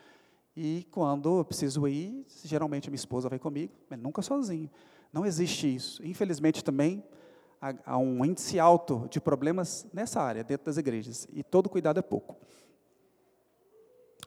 e 0.55 0.85
quando 0.91 1.39
eu 1.39 1.45
preciso 1.45 1.87
ir, 1.87 2.23
geralmente 2.43 2.89
minha 2.89 2.95
esposa 2.95 3.27
vai 3.27 3.39
comigo, 3.39 3.73
mas 3.89 3.99
nunca 3.99 4.21
sozinho. 4.21 4.69
Não 5.11 5.25
existe 5.25 5.73
isso. 5.73 6.05
Infelizmente 6.05 6.63
também 6.63 7.03
há, 7.61 7.73
há 7.85 7.97
um 7.97 8.23
índice 8.23 8.59
alto 8.59 9.07
de 9.09 9.19
problemas 9.19 9.85
nessa 9.93 10.21
área, 10.21 10.43
dentro 10.43 10.65
das 10.65 10.77
igrejas, 10.77 11.27
e 11.33 11.43
todo 11.43 11.69
cuidado 11.69 11.99
é 11.99 12.01
pouco. 12.01 12.35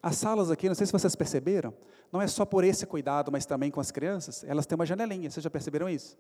As 0.03 0.17
salas 0.17 0.51
aqui, 0.51 0.69
não 0.69 0.75
sei 0.75 0.87
se 0.87 0.93
vocês 0.93 1.15
perceberam, 1.15 1.73
não 2.11 2.21
é 2.21 2.27
só 2.27 2.45
por 2.45 2.65
esse 2.65 2.85
cuidado, 2.87 3.31
mas 3.31 3.47
também 3.47 3.71
com 3.71 3.81
as 3.81 3.91
crianças, 3.91 4.45
elas 4.45 4.67
têm 4.67 4.75
uma 4.75 4.87
janelinha, 4.87 5.31
vocês 5.31 5.43
já 5.43 5.51
perceberam 5.51 5.89
isso? 5.89 6.17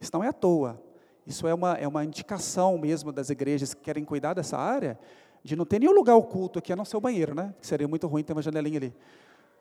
Isso 0.00 0.10
não 0.12 0.24
é 0.24 0.28
à 0.28 0.32
toa. 0.32 0.82
Isso 1.26 1.46
é 1.46 1.54
uma, 1.54 1.74
é 1.74 1.86
uma 1.86 2.04
indicação 2.04 2.76
mesmo 2.78 3.12
das 3.12 3.30
igrejas 3.30 3.74
que 3.74 3.82
querem 3.82 4.04
cuidar 4.04 4.34
dessa 4.34 4.58
área, 4.58 4.98
de 5.44 5.54
não 5.54 5.64
ter 5.64 5.78
nenhum 5.78 5.92
lugar 5.92 6.16
oculto 6.16 6.58
aqui, 6.58 6.72
a 6.72 6.76
não 6.76 6.84
ser 6.84 6.96
o 6.96 7.00
banheiro, 7.00 7.34
né? 7.34 7.54
Que 7.60 7.66
seria 7.66 7.86
muito 7.86 8.06
ruim 8.06 8.24
ter 8.24 8.32
uma 8.32 8.42
janelinha 8.42 8.78
ali. 8.78 8.94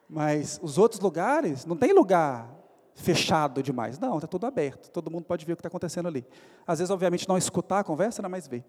Mas 0.09 0.59
os 0.63 0.77
outros 0.77 0.99
lugares, 0.99 1.65
não 1.65 1.77
tem 1.77 1.93
lugar 1.93 2.58
fechado 2.95 3.63
demais. 3.63 3.97
Não, 3.99 4.15
está 4.15 4.27
tudo 4.27 4.45
aberto. 4.45 4.89
Todo 4.89 5.09
mundo 5.09 5.23
pode 5.23 5.45
ver 5.45 5.53
o 5.53 5.55
que 5.55 5.61
está 5.61 5.67
acontecendo 5.67 6.07
ali. 6.07 6.25
Às 6.65 6.79
vezes, 6.79 6.91
obviamente, 6.91 7.27
não 7.27 7.37
escutar 7.37 7.79
a 7.79 7.83
conversa, 7.83 8.21
não, 8.21 8.29
mas 8.29 8.47
ver. 8.47 8.63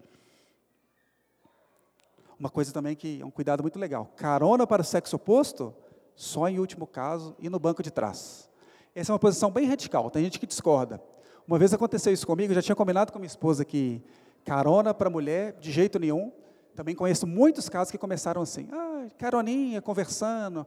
Uma 2.39 2.49
coisa 2.49 2.73
também 2.73 2.95
que 2.95 3.21
é 3.21 3.25
um 3.25 3.29
cuidado 3.29 3.61
muito 3.61 3.77
legal. 3.77 4.11
Carona 4.15 4.65
para 4.65 4.81
o 4.81 4.85
sexo 4.85 5.15
oposto, 5.15 5.73
só 6.15 6.47
em 6.47 6.59
último 6.59 6.87
caso, 6.87 7.35
e 7.39 7.49
no 7.49 7.59
banco 7.59 7.83
de 7.83 7.91
trás. 7.91 8.49
Essa 8.95 9.11
é 9.11 9.13
uma 9.13 9.19
posição 9.19 9.51
bem 9.51 9.67
radical, 9.67 10.09
tem 10.09 10.23
gente 10.23 10.39
que 10.39 10.47
discorda. 10.47 11.01
Uma 11.47 11.59
vez 11.59 11.73
aconteceu 11.73 12.11
isso 12.11 12.25
comigo, 12.25 12.51
eu 12.51 12.55
já 12.55 12.61
tinha 12.61 12.75
combinado 12.75 13.13
com 13.13 13.19
minha 13.19 13.27
esposa 13.27 13.63
que 13.63 14.03
carona 14.43 14.93
para 14.93 15.09
mulher, 15.09 15.53
de 15.59 15.71
jeito 15.71 15.99
nenhum. 15.99 16.31
Também 16.75 16.95
conheço 16.95 17.27
muitos 17.27 17.69
casos 17.69 17.91
que 17.91 17.97
começaram 17.97 18.41
assim, 18.41 18.67
ah, 18.71 19.07
caroninha, 19.17 19.81
conversando, 19.81 20.65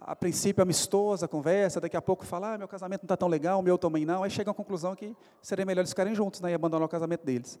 a 0.00 0.14
princípio 0.14 0.62
amistosa 0.62 1.26
a 1.26 1.28
conversa, 1.28 1.80
daqui 1.80 1.96
a 1.96 2.02
pouco 2.02 2.24
fala, 2.24 2.54
ah, 2.54 2.58
meu 2.58 2.68
casamento 2.68 3.02
não 3.02 3.06
está 3.06 3.16
tão 3.16 3.28
legal, 3.28 3.60
o 3.60 3.62
meu 3.62 3.76
também 3.76 4.04
não, 4.04 4.22
aí 4.22 4.30
chega 4.30 4.50
à 4.50 4.54
conclusão 4.54 4.94
que 4.94 5.16
seria 5.42 5.64
melhor 5.64 5.80
eles 5.80 5.90
ficarem 5.90 6.14
juntos 6.14 6.40
né, 6.40 6.50
e 6.50 6.54
abandonar 6.54 6.86
o 6.86 6.88
casamento 6.88 7.24
deles. 7.24 7.58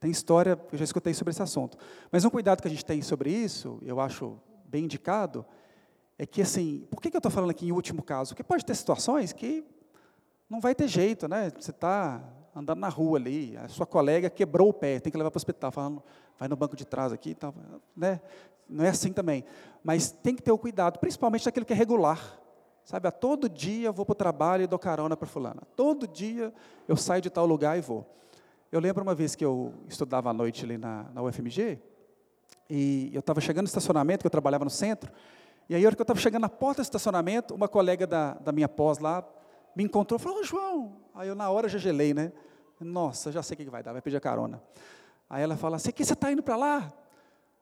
Tem 0.00 0.10
história, 0.10 0.58
eu 0.70 0.78
já 0.78 0.84
escutei 0.84 1.12
sobre 1.12 1.32
esse 1.32 1.42
assunto. 1.42 1.76
Mas 2.10 2.24
um 2.24 2.30
cuidado 2.30 2.60
que 2.62 2.68
a 2.68 2.70
gente 2.70 2.84
tem 2.84 3.02
sobre 3.02 3.30
isso, 3.30 3.78
eu 3.82 4.00
acho 4.00 4.38
bem 4.64 4.84
indicado, 4.84 5.44
é 6.18 6.26
que 6.26 6.42
assim, 6.42 6.86
por 6.90 7.00
que, 7.00 7.08
eu 7.08 7.18
estou 7.18 7.30
falando 7.30 7.50
aqui 7.50 7.66
em 7.66 7.72
último 7.72 8.02
caso? 8.02 8.30
Porque 8.30 8.42
pode 8.42 8.64
ter 8.64 8.74
situações 8.74 9.32
que 9.32 9.64
não 10.48 10.60
vai 10.60 10.74
ter 10.74 10.88
jeito, 10.88 11.28
né? 11.28 11.50
Você 11.58 11.70
está 11.70 12.22
andando 12.54 12.80
na 12.80 12.88
rua 12.88 13.18
ali, 13.18 13.56
a 13.56 13.68
sua 13.68 13.86
colega 13.86 14.28
quebrou 14.28 14.70
o 14.70 14.72
pé, 14.72 14.98
tem 14.98 15.12
que 15.12 15.18
levar 15.18 15.30
para 15.30 15.36
o 15.36 15.40
hospital, 15.40 15.70
falando, 15.70 16.02
vai 16.38 16.48
no 16.48 16.56
banco 16.56 16.76
de 16.76 16.84
trás 16.84 17.12
aqui, 17.12 17.34
tá, 17.34 17.52
né? 17.96 18.20
Não 18.68 18.84
é 18.84 18.88
assim 18.90 19.12
também. 19.12 19.44
Mas 19.82 20.10
tem 20.10 20.34
que 20.34 20.42
ter 20.42 20.52
o 20.52 20.58
cuidado, 20.58 20.98
principalmente 20.98 21.44
daquilo 21.44 21.64
que 21.64 21.72
é 21.72 21.76
regular. 21.76 22.40
Sabe, 22.84 23.06
a 23.06 23.10
todo 23.10 23.48
dia 23.48 23.88
eu 23.88 23.92
vou 23.92 24.06
para 24.06 24.12
o 24.12 24.16
trabalho 24.16 24.62
e 24.64 24.66
dou 24.66 24.78
carona 24.78 25.16
para 25.16 25.26
fulana. 25.26 25.62
Todo 25.76 26.06
dia 26.06 26.52
eu 26.86 26.96
saio 26.96 27.20
de 27.20 27.30
tal 27.30 27.46
lugar 27.46 27.76
e 27.76 27.80
vou. 27.80 28.06
Eu 28.72 28.80
lembro 28.80 29.02
uma 29.02 29.14
vez 29.14 29.34
que 29.34 29.44
eu 29.44 29.74
estudava 29.88 30.30
à 30.30 30.32
noite 30.32 30.64
ali 30.64 30.78
na, 30.78 31.04
na 31.12 31.22
UFMG, 31.22 31.78
e 32.70 33.10
eu 33.14 33.20
estava 33.20 33.40
chegando 33.40 33.64
no 33.64 33.68
estacionamento, 33.68 34.22
que 34.22 34.26
eu 34.26 34.30
trabalhava 34.30 34.64
no 34.64 34.70
centro, 34.70 35.10
e 35.68 35.74
aí, 35.74 35.84
a 35.84 35.86
hora 35.86 35.94
que 35.94 36.00
eu 36.00 36.04
estava 36.04 36.18
chegando 36.18 36.42
na 36.42 36.48
porta 36.48 36.80
do 36.80 36.84
estacionamento, 36.84 37.54
uma 37.54 37.68
colega 37.68 38.06
da, 38.06 38.34
da 38.34 38.52
minha 38.52 38.68
pós 38.68 38.98
lá 38.98 39.22
me 39.76 39.84
encontrou 39.84 40.18
e 40.18 40.22
falou, 40.22 40.38
oh, 40.40 40.44
João. 40.44 40.96
Aí 41.14 41.28
eu, 41.28 41.34
na 41.34 41.50
hora, 41.50 41.68
já 41.68 41.78
gelei, 41.78 42.14
né? 42.14 42.32
Nossa, 42.80 43.30
já 43.30 43.42
sei 43.42 43.54
o 43.54 43.58
que 43.58 43.68
vai 43.68 43.82
dar, 43.82 43.92
vai 43.92 44.00
pedir 44.00 44.18
carona. 44.18 44.62
Aí 45.28 45.42
ela 45.42 45.58
fala 45.58 45.76
assim, 45.76 45.90
que 45.90 46.02
você 46.02 46.14
está 46.14 46.32
indo 46.32 46.42
para 46.42 46.56
lá? 46.56 46.92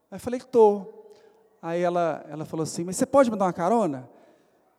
Aí 0.09 0.15
eu 0.15 0.19
falei, 0.19 0.39
estou. 0.39 1.13
Aí 1.61 1.81
ela, 1.81 2.25
ela 2.29 2.45
falou 2.45 2.63
assim, 2.63 2.83
mas 2.83 2.95
você 2.95 3.05
pode 3.05 3.29
me 3.29 3.37
dar 3.37 3.45
uma 3.45 3.53
carona? 3.53 4.09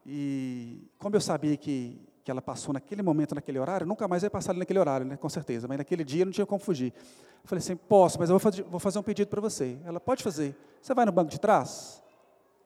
E 0.07 0.91
como 0.99 1.17
eu 1.17 1.21
sabia 1.21 1.57
que, 1.57 2.01
que 2.25 2.31
ela 2.31 2.41
passou 2.41 2.73
naquele 2.73 3.03
momento, 3.03 3.35
naquele 3.35 3.59
horário, 3.59 3.87
nunca 3.87 4.09
mais 4.09 4.23
ia 4.23 4.31
passar 4.31 4.53
ali 4.53 4.61
naquele 4.61 4.79
horário, 4.79 5.05
né, 5.05 5.17
com 5.17 5.29
certeza, 5.29 5.69
mas 5.69 5.79
naquele 5.79 6.03
dia 6.03 6.25
não 6.25 6.33
tinha 6.33 6.47
como 6.47 6.59
fugir. 6.59 6.95
Eu 6.95 7.49
falei 7.49 7.59
assim, 7.59 7.77
posso, 7.77 8.19
mas 8.19 8.31
eu 8.31 8.35
vou 8.35 8.41
fazer, 8.41 8.63
vou 8.63 8.81
fazer 8.81 8.99
um 8.99 9.03
pedido 9.03 9.29
para 9.29 9.41
você. 9.41 9.79
Ela, 9.85 10.01
pode 10.01 10.23
fazer. 10.23 10.57
Você 10.81 10.95
vai 10.95 11.05
no 11.05 11.13
banco 11.13 11.31
de 11.31 11.39
trás? 11.39 12.03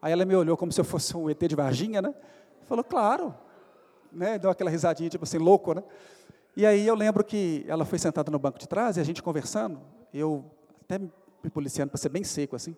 Aí 0.01 0.13
ela 0.13 0.25
me 0.25 0.35
olhou 0.35 0.57
como 0.57 0.71
se 0.71 0.81
eu 0.81 0.85
fosse 0.85 1.17
um 1.17 1.29
ET 1.29 1.41
de 1.41 1.57
Varginha, 1.57 2.01
né? 2.03 2.15
Falou, 2.63 2.85
claro. 2.85 3.35
Né? 4.13 4.39
Deu 4.39 4.51
aquela 4.51 4.71
risadinha, 4.71 5.09
tipo 5.09 5.25
assim, 5.25 5.39
louco, 5.39 5.75
né? 5.75 5.83
E 6.57 6.67
aí 6.67 6.87
eu 6.87 6.95
lembro 6.95 7.25
que 7.25 7.65
ela 7.67 7.85
foi 7.85 7.99
sentada 7.99 8.31
no 8.31 8.39
banco 8.39 8.59
de 8.59 8.69
trás 8.69 8.97
e 8.97 9.01
a 9.01 9.05
gente 9.05 9.23
conversando, 9.23 9.81
eu 10.13 10.45
até 10.83 11.01
policiando 11.51 11.91
para 11.91 11.99
ser 11.99 12.09
bem 12.09 12.25
seco, 12.25 12.57
assim, 12.57 12.77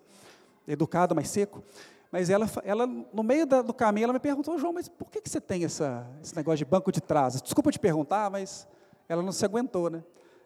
educado, 0.66 1.14
mas 1.14 1.28
seco. 1.28 1.62
Mas 2.10 2.30
ela, 2.30 2.48
ela 2.62 2.86
no 2.86 3.22
meio 3.22 3.46
da, 3.46 3.60
do 3.60 3.74
caminho, 3.74 4.04
ela 4.04 4.12
me 4.12 4.20
perguntou, 4.20 4.58
João, 4.58 4.72
mas 4.72 4.88
por 4.88 5.10
que, 5.10 5.20
que 5.20 5.28
você 5.28 5.40
tem 5.40 5.64
essa, 5.64 6.06
esse 6.22 6.34
negócio 6.36 6.58
de 6.58 6.64
banco 6.64 6.92
de 6.92 7.00
trás? 7.00 7.42
Desculpa 7.42 7.72
te 7.72 7.78
perguntar, 7.78 8.30
mas 8.30 8.68
ela 9.08 9.22
não 9.22 9.32
se 9.32 9.44
aguentou, 9.44 9.90
né? 9.90 10.02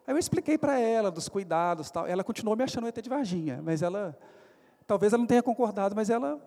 Aí 0.06 0.14
eu 0.14 0.18
expliquei 0.18 0.56
para 0.56 0.78
ela 0.78 1.10
dos 1.10 1.28
cuidados, 1.28 1.90
tal. 1.90 2.06
Ela 2.06 2.24
continuou 2.24 2.56
me 2.56 2.64
achando 2.64 2.88
ET 2.88 2.98
de 2.98 3.10
Varginha, 3.10 3.60
mas 3.62 3.82
ela, 3.82 4.16
talvez 4.86 5.12
ela 5.12 5.20
não 5.20 5.26
tenha 5.26 5.42
concordado, 5.42 5.94
mas 5.94 6.08
ela 6.08 6.40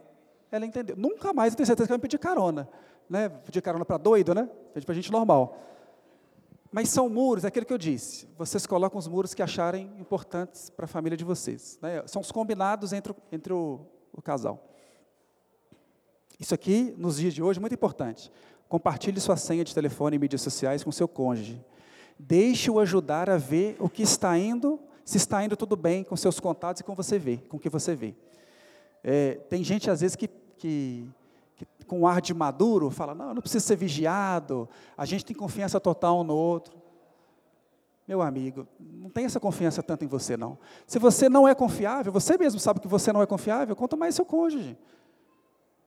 ela 0.51 0.65
entendeu. 0.65 0.95
Nunca 0.97 1.31
mais 1.33 1.53
eu 1.53 1.57
tenho 1.57 1.65
certeza 1.65 1.87
que 1.87 1.93
ela 1.93 1.97
me 1.97 2.01
pedir 2.01 2.19
carona. 2.19 2.67
Né? 3.09 3.29
Pedir 3.29 3.61
carona 3.61 3.85
para 3.85 3.97
doido, 3.97 4.35
né? 4.35 4.49
Pedir 4.73 4.85
para 4.85 4.93
gente 4.93 5.11
normal. 5.11 5.57
Mas 6.71 6.89
são 6.89 7.09
muros, 7.09 7.43
é 7.43 7.47
aquilo 7.47 7.65
que 7.65 7.73
eu 7.73 7.77
disse. 7.77 8.27
Vocês 8.37 8.65
colocam 8.65 8.97
os 8.97 9.07
muros 9.07 9.33
que 9.33 9.43
acharem 9.43 9.91
importantes 9.99 10.69
para 10.69 10.85
a 10.85 10.87
família 10.87 11.17
de 11.17 11.25
vocês. 11.25 11.77
Né? 11.81 12.01
São 12.07 12.21
os 12.21 12.31
combinados 12.31 12.93
entre, 12.93 13.11
o, 13.11 13.15
entre 13.31 13.51
o, 13.51 13.81
o 14.13 14.21
casal. 14.21 14.69
Isso 16.39 16.55
aqui, 16.55 16.95
nos 16.97 17.17
dias 17.17 17.33
de 17.33 17.43
hoje, 17.43 17.59
é 17.59 17.61
muito 17.61 17.75
importante. 17.75 18.31
Compartilhe 18.69 19.19
sua 19.19 19.35
senha 19.35 19.65
de 19.65 19.75
telefone 19.75 20.15
e 20.15 20.19
mídias 20.19 20.41
sociais 20.41 20.81
com 20.81 20.91
seu 20.91 21.07
cônjuge. 21.07 21.61
Deixe-o 22.17 22.79
ajudar 22.79 23.29
a 23.29 23.37
ver 23.37 23.75
o 23.79 23.89
que 23.89 24.01
está 24.01 24.37
indo, 24.37 24.79
se 25.03 25.17
está 25.17 25.43
indo 25.43 25.57
tudo 25.57 25.75
bem 25.75 26.03
com 26.05 26.15
seus 26.15 26.39
contatos 26.39 26.79
e 26.79 26.83
com 26.83 26.95
você 26.95 27.19
vê, 27.19 27.37
com 27.49 27.57
o 27.57 27.59
que 27.59 27.69
você 27.69 27.93
vê. 27.95 28.15
É, 29.03 29.35
tem 29.49 29.63
gente, 29.63 29.89
às 29.89 29.99
vezes, 30.01 30.15
que, 30.15 30.27
que, 30.57 31.05
que, 31.19 31.20
com 31.85 32.01
um 32.01 32.07
ar 32.07 32.21
de 32.21 32.33
maduro 32.33 32.89
fala: 32.89 33.13
não, 33.13 33.33
não 33.33 33.41
precisa 33.41 33.65
ser 33.65 33.75
vigiado, 33.75 34.67
a 34.97 35.05
gente 35.05 35.25
tem 35.25 35.35
confiança 35.35 35.79
total 35.79 36.21
um 36.21 36.23
no 36.23 36.35
outro. 36.35 36.79
Meu 38.07 38.21
amigo, 38.21 38.67
não 38.79 39.09
tem 39.09 39.25
essa 39.25 39.39
confiança 39.39 39.81
tanto 39.81 40.03
em 40.03 40.07
você, 40.07 40.35
não. 40.35 40.57
Se 40.85 40.99
você 40.99 41.29
não 41.29 41.47
é 41.47 41.55
confiável, 41.55 42.11
você 42.11 42.37
mesmo 42.37 42.59
sabe 42.59 42.79
que 42.79 42.87
você 42.87 43.13
não 43.13 43.21
é 43.21 43.25
confiável, 43.25 43.75
conta 43.75 43.95
mais 43.95 44.15
seu 44.15 44.25
cônjuge. 44.25 44.77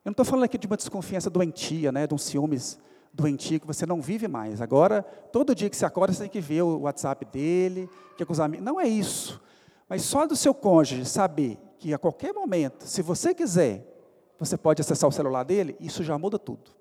Eu 0.03 0.09
não 0.09 0.11
estou 0.11 0.25
falando 0.25 0.45
aqui 0.45 0.57
de 0.57 0.65
uma 0.65 0.77
desconfiança 0.77 1.29
doentia, 1.29 1.91
né, 1.91 2.07
de 2.07 2.13
um 2.13 2.17
ciúmes 2.17 2.79
doentio 3.13 3.59
que 3.59 3.67
você 3.67 3.85
não 3.85 4.01
vive 4.01 4.27
mais. 4.27 4.61
Agora, 4.61 5.03
todo 5.31 5.55
dia 5.55 5.69
que 5.69 5.75
você 5.75 5.85
acorda, 5.85 6.13
você 6.13 6.21
tem 6.21 6.29
que 6.29 6.41
ver 6.41 6.61
o 6.61 6.81
WhatsApp 6.81 7.25
dele, 7.25 7.89
que 8.17 8.23
é 8.23 8.25
com 8.25 8.33
os 8.33 8.39
amigos. 8.39 8.65
Não 8.65 8.79
é 8.79 8.87
isso. 8.87 9.41
Mas 9.87 10.01
só 10.01 10.25
do 10.25 10.35
seu 10.35 10.53
cônjuge 10.53 11.05
saber 11.05 11.57
que 11.79 11.93
a 11.93 11.97
qualquer 11.97 12.33
momento, 12.33 12.85
se 12.85 13.01
você 13.01 13.33
quiser, 13.33 13.94
você 14.37 14.57
pode 14.57 14.81
acessar 14.81 15.09
o 15.09 15.11
celular 15.11 15.43
dele, 15.43 15.75
isso 15.79 16.03
já 16.03 16.17
muda 16.17 16.37
tudo. 16.37 16.71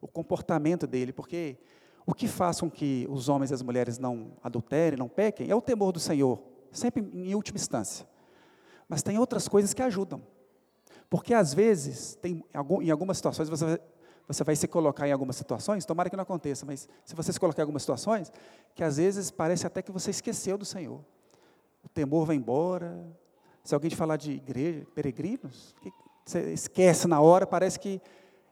O 0.00 0.08
comportamento 0.08 0.86
dele, 0.86 1.12
porque 1.12 1.56
o 2.06 2.14
que 2.14 2.28
faz 2.28 2.60
com 2.60 2.70
que 2.70 3.06
os 3.10 3.28
homens 3.28 3.50
e 3.50 3.54
as 3.54 3.62
mulheres 3.62 3.98
não 3.98 4.32
adulterem, 4.42 4.98
não 4.98 5.08
pequem, 5.08 5.50
é 5.50 5.54
o 5.54 5.60
temor 5.60 5.92
do 5.92 6.00
Senhor, 6.00 6.40
sempre 6.70 7.02
em 7.12 7.34
última 7.34 7.56
instância. 7.56 8.06
Mas 8.88 9.02
tem 9.02 9.18
outras 9.18 9.48
coisas 9.48 9.74
que 9.74 9.82
ajudam. 9.82 10.22
Porque 11.10 11.34
às 11.34 11.52
vezes, 11.52 12.16
tem, 12.16 12.44
em 12.82 12.90
algumas 12.90 13.16
situações, 13.16 13.48
você 13.48 13.80
você 14.28 14.42
vai 14.42 14.56
se 14.56 14.66
colocar 14.66 15.06
em 15.06 15.12
algumas 15.12 15.36
situações, 15.36 15.84
tomara 15.84 16.10
que 16.10 16.16
não 16.16 16.22
aconteça, 16.22 16.66
mas 16.66 16.88
se 17.04 17.14
você 17.14 17.32
se 17.32 17.38
colocar 17.38 17.62
em 17.62 17.64
algumas 17.64 17.82
situações, 17.82 18.32
que 18.74 18.82
às 18.82 18.96
vezes 18.96 19.30
parece 19.30 19.66
até 19.66 19.80
que 19.80 19.92
você 19.92 20.10
esqueceu 20.10 20.58
do 20.58 20.64
Senhor. 20.64 21.00
O 21.84 21.88
temor 21.88 22.26
vai 22.26 22.34
embora. 22.34 23.06
Se 23.62 23.74
alguém 23.74 23.90
te 23.90 23.96
falar 23.96 24.16
de 24.16 24.32
igreja, 24.32 24.86
peregrinos, 24.94 25.74
você 26.26 26.52
esquece 26.52 27.06
na 27.06 27.20
hora, 27.20 27.46
parece 27.46 27.78
que 27.78 28.00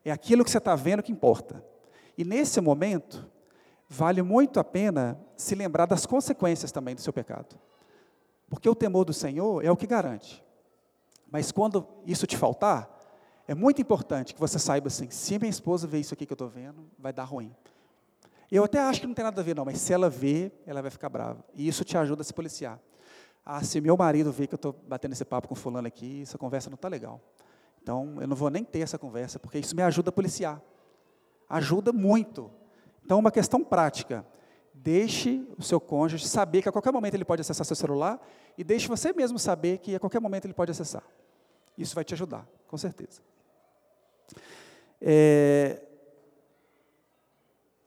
é 0.04 0.12
aquilo 0.12 0.44
que 0.44 0.50
você 0.50 0.58
está 0.58 0.76
vendo 0.76 1.02
que 1.02 1.10
importa. 1.10 1.64
E 2.16 2.24
nesse 2.24 2.60
momento, 2.60 3.28
vale 3.88 4.22
muito 4.22 4.60
a 4.60 4.64
pena 4.64 5.18
se 5.36 5.54
lembrar 5.54 5.86
das 5.86 6.06
consequências 6.06 6.70
também 6.70 6.94
do 6.94 7.00
seu 7.00 7.12
pecado. 7.12 7.58
Porque 8.48 8.68
o 8.68 8.74
temor 8.74 9.04
do 9.04 9.12
Senhor 9.12 9.64
é 9.64 9.70
o 9.70 9.76
que 9.76 9.86
garante. 9.86 10.44
Mas 11.30 11.50
quando 11.50 11.84
isso 12.06 12.26
te 12.26 12.36
faltar, 12.36 12.88
é 13.48 13.54
muito 13.54 13.82
importante 13.82 14.32
que 14.32 14.40
você 14.40 14.58
saiba 14.58 14.86
assim: 14.86 15.10
se 15.10 15.36
minha 15.38 15.50
esposa 15.50 15.86
vê 15.86 15.98
isso 15.98 16.14
aqui 16.14 16.24
que 16.24 16.32
eu 16.32 16.36
estou 16.36 16.48
vendo, 16.48 16.88
vai 16.96 17.12
dar 17.12 17.24
ruim. 17.24 17.52
Eu 18.52 18.62
até 18.62 18.78
acho 18.78 19.00
que 19.00 19.06
não 19.06 19.14
tem 19.14 19.24
nada 19.24 19.40
a 19.40 19.44
ver, 19.44 19.56
não, 19.56 19.64
mas 19.64 19.78
se 19.78 19.92
ela 19.92 20.08
vê, 20.08 20.52
ela 20.64 20.80
vai 20.80 20.90
ficar 20.90 21.08
brava. 21.08 21.44
E 21.54 21.66
isso 21.66 21.82
te 21.82 21.98
ajuda 21.98 22.22
a 22.22 22.24
se 22.24 22.32
policiar. 22.32 22.78
Ah, 23.44 23.62
se 23.64 23.80
meu 23.80 23.96
marido 23.96 24.30
vê 24.30 24.46
que 24.46 24.54
eu 24.54 24.56
estou 24.56 24.72
batendo 24.86 25.12
esse 25.12 25.24
papo 25.24 25.48
com 25.48 25.54
fulano 25.54 25.88
aqui, 25.88 26.22
essa 26.22 26.38
conversa 26.38 26.70
não 26.70 26.76
está 26.76 26.88
legal. 26.88 27.20
Então, 27.84 28.16
eu 28.18 28.26
não 28.26 28.34
vou 28.34 28.48
nem 28.48 28.64
ter 28.64 28.78
essa 28.78 28.98
conversa, 28.98 29.38
porque 29.38 29.58
isso 29.58 29.76
me 29.76 29.82
ajuda 29.82 30.08
a 30.08 30.12
policiar. 30.12 30.58
Ajuda 31.46 31.92
muito. 31.92 32.50
Então, 33.04 33.18
uma 33.18 33.30
questão 33.30 33.62
prática. 33.62 34.24
Deixe 34.72 35.46
o 35.58 35.62
seu 35.62 35.78
cônjuge 35.78 36.26
saber 36.26 36.62
que 36.62 36.68
a 36.70 36.72
qualquer 36.72 36.90
momento 36.90 37.12
ele 37.12 37.26
pode 37.26 37.42
acessar 37.42 37.66
seu 37.66 37.76
celular 37.76 38.18
e 38.56 38.64
deixe 38.64 38.88
você 38.88 39.12
mesmo 39.12 39.38
saber 39.38 39.78
que 39.78 39.94
a 39.94 40.00
qualquer 40.00 40.18
momento 40.18 40.46
ele 40.46 40.54
pode 40.54 40.70
acessar. 40.70 41.02
Isso 41.76 41.94
vai 41.94 42.04
te 42.04 42.14
ajudar, 42.14 42.48
com 42.66 42.78
certeza. 42.78 43.20
É, 44.98 45.82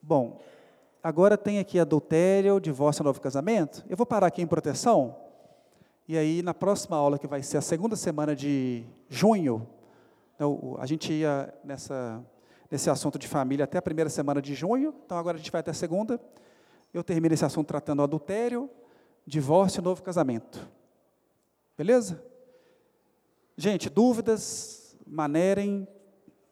bom, 0.00 0.40
agora 1.02 1.36
tem 1.36 1.58
aqui 1.58 1.80
adultério, 1.80 2.60
divórcio, 2.60 3.02
novo 3.02 3.20
casamento. 3.20 3.84
Eu 3.88 3.96
vou 3.96 4.06
parar 4.06 4.28
aqui 4.28 4.40
em 4.40 4.46
proteção. 4.46 5.16
E 6.06 6.16
aí, 6.16 6.40
na 6.40 6.54
próxima 6.54 6.96
aula, 6.96 7.18
que 7.18 7.26
vai 7.26 7.42
ser 7.42 7.56
a 7.56 7.60
segunda 7.60 7.96
semana 7.96 8.36
de 8.36 8.84
junho, 9.08 9.66
então, 10.38 10.76
a 10.78 10.86
gente 10.86 11.12
ia 11.12 11.52
nessa, 11.64 12.24
nesse 12.70 12.88
assunto 12.88 13.18
de 13.18 13.26
família 13.26 13.64
até 13.64 13.76
a 13.76 13.82
primeira 13.82 14.08
semana 14.08 14.40
de 14.40 14.54
junho, 14.54 14.94
então 15.04 15.18
agora 15.18 15.34
a 15.34 15.38
gente 15.38 15.50
vai 15.50 15.58
até 15.58 15.72
a 15.72 15.74
segunda. 15.74 16.20
Eu 16.94 17.02
termino 17.02 17.34
esse 17.34 17.44
assunto 17.44 17.66
tratando 17.66 18.04
adultério, 18.04 18.70
divórcio 19.26 19.80
e 19.80 19.82
novo 19.82 20.00
casamento. 20.00 20.70
Beleza? 21.76 22.24
Gente, 23.56 23.90
dúvidas, 23.90 24.96
manerem, 25.04 25.88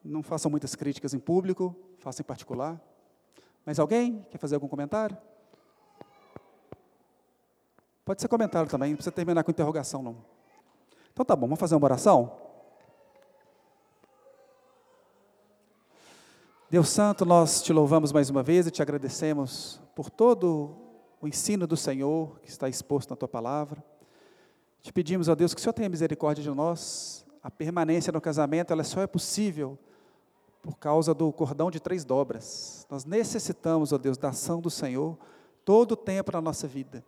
não 0.03 0.21
façam 0.21 0.51
muitas 0.51 0.75
críticas 0.75 1.15
em 1.15 1.21
público, 1.21 1.73
façam 2.01 2.25
em 2.25 2.27
particular. 2.27 2.83
Mas 3.65 3.79
alguém 3.79 4.27
quer 4.33 4.39
fazer 4.39 4.57
algum 4.57 4.67
comentário? 4.67 5.17
Pode 8.05 8.21
ser 8.21 8.27
comentário 8.27 8.69
também, 8.69 8.91
não 8.91 8.97
precisa 8.97 9.13
terminar 9.13 9.45
com 9.45 9.53
interrogação, 9.53 10.03
não. 10.03 10.25
Então 11.13 11.25
tá 11.25 11.37
bom, 11.37 11.47
vamos 11.47 11.61
fazer 11.61 11.77
uma 11.77 11.85
oração? 11.85 12.46
Deus 16.69 16.89
Santo, 16.89 17.25
nós 17.25 17.63
te 17.63 17.73
louvamos 17.73 18.11
mais 18.11 18.29
uma 18.29 18.43
vez 18.43 18.67
e 18.67 18.73
te 18.73 18.83
agradecemos 18.83 19.81
por 19.95 20.11
todo 20.11 20.75
o 21.21 21.29
ensino 21.29 21.65
do 21.65 21.77
Senhor 21.77 22.41
que 22.41 22.51
está 22.51 22.69
exposto 22.69 23.11
na 23.11 23.17
tua 23.17 23.29
palavra. 23.29 23.85
Te 24.83 24.93
pedimos, 24.93 25.29
ó 25.29 25.37
Deus, 25.37 25.55
que 25.55 25.61
o 25.61 25.63
Senhor 25.63 25.73
tenha 25.73 25.89
misericórdia 25.89 26.43
de 26.43 26.51
nós. 26.51 27.25
A 27.41 27.49
permanência 27.49 28.13
no 28.13 28.21
casamento, 28.21 28.73
ela 28.73 28.83
só 28.83 29.01
é 29.01 29.07
possível 29.07 29.79
por 30.61 30.77
causa 30.77 31.15
do 31.15 31.33
cordão 31.33 31.71
de 31.71 31.79
três 31.79 32.05
dobras. 32.05 32.85
Nós 32.91 33.05
necessitamos, 33.05 33.93
ó 33.93 33.99
Deus, 33.99 34.19
da 34.19 34.31
ação 34.31 34.61
do 34.61 34.69
Senhor 34.69 35.17
todo 35.65 35.93
o 35.93 35.97
tempo 35.97 36.33
na 36.33 36.41
nossa 36.41 36.67
vida, 36.67 37.05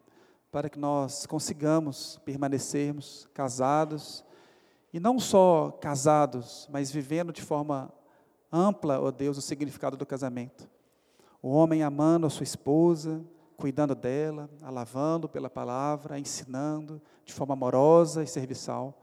para 0.53 0.71
que 0.71 0.79
nós 0.79 1.27
consigamos 1.27 2.21
permanecermos 2.25 3.29
casados, 3.35 4.25
e 4.93 5.01
não 5.01 5.19
só 5.19 5.77
casados, 5.81 6.69
mas 6.71 6.93
vivendo 6.93 7.33
de 7.33 7.43
forma 7.43 7.93
ampla, 8.53 9.01
ó 9.01 9.11
Deus, 9.11 9.39
o 9.39 9.43
significado 9.43 9.97
do 9.97 10.07
casamento. 10.07 10.69
O 11.43 11.51
homem 11.51 11.83
amando 11.83 12.27
a 12.27 12.31
sua 12.31 12.45
esposa, 12.45 13.25
cuidando 13.57 13.95
dela, 13.95 14.49
a 14.63 14.71
lavando 14.71 15.29
pela 15.29 15.51
palavra, 15.51 16.19
ensinando 16.19 17.01
de 17.25 17.33
forma 17.33 17.55
amorosa 17.55 18.23
e 18.23 18.27
serviçal. 18.27 19.03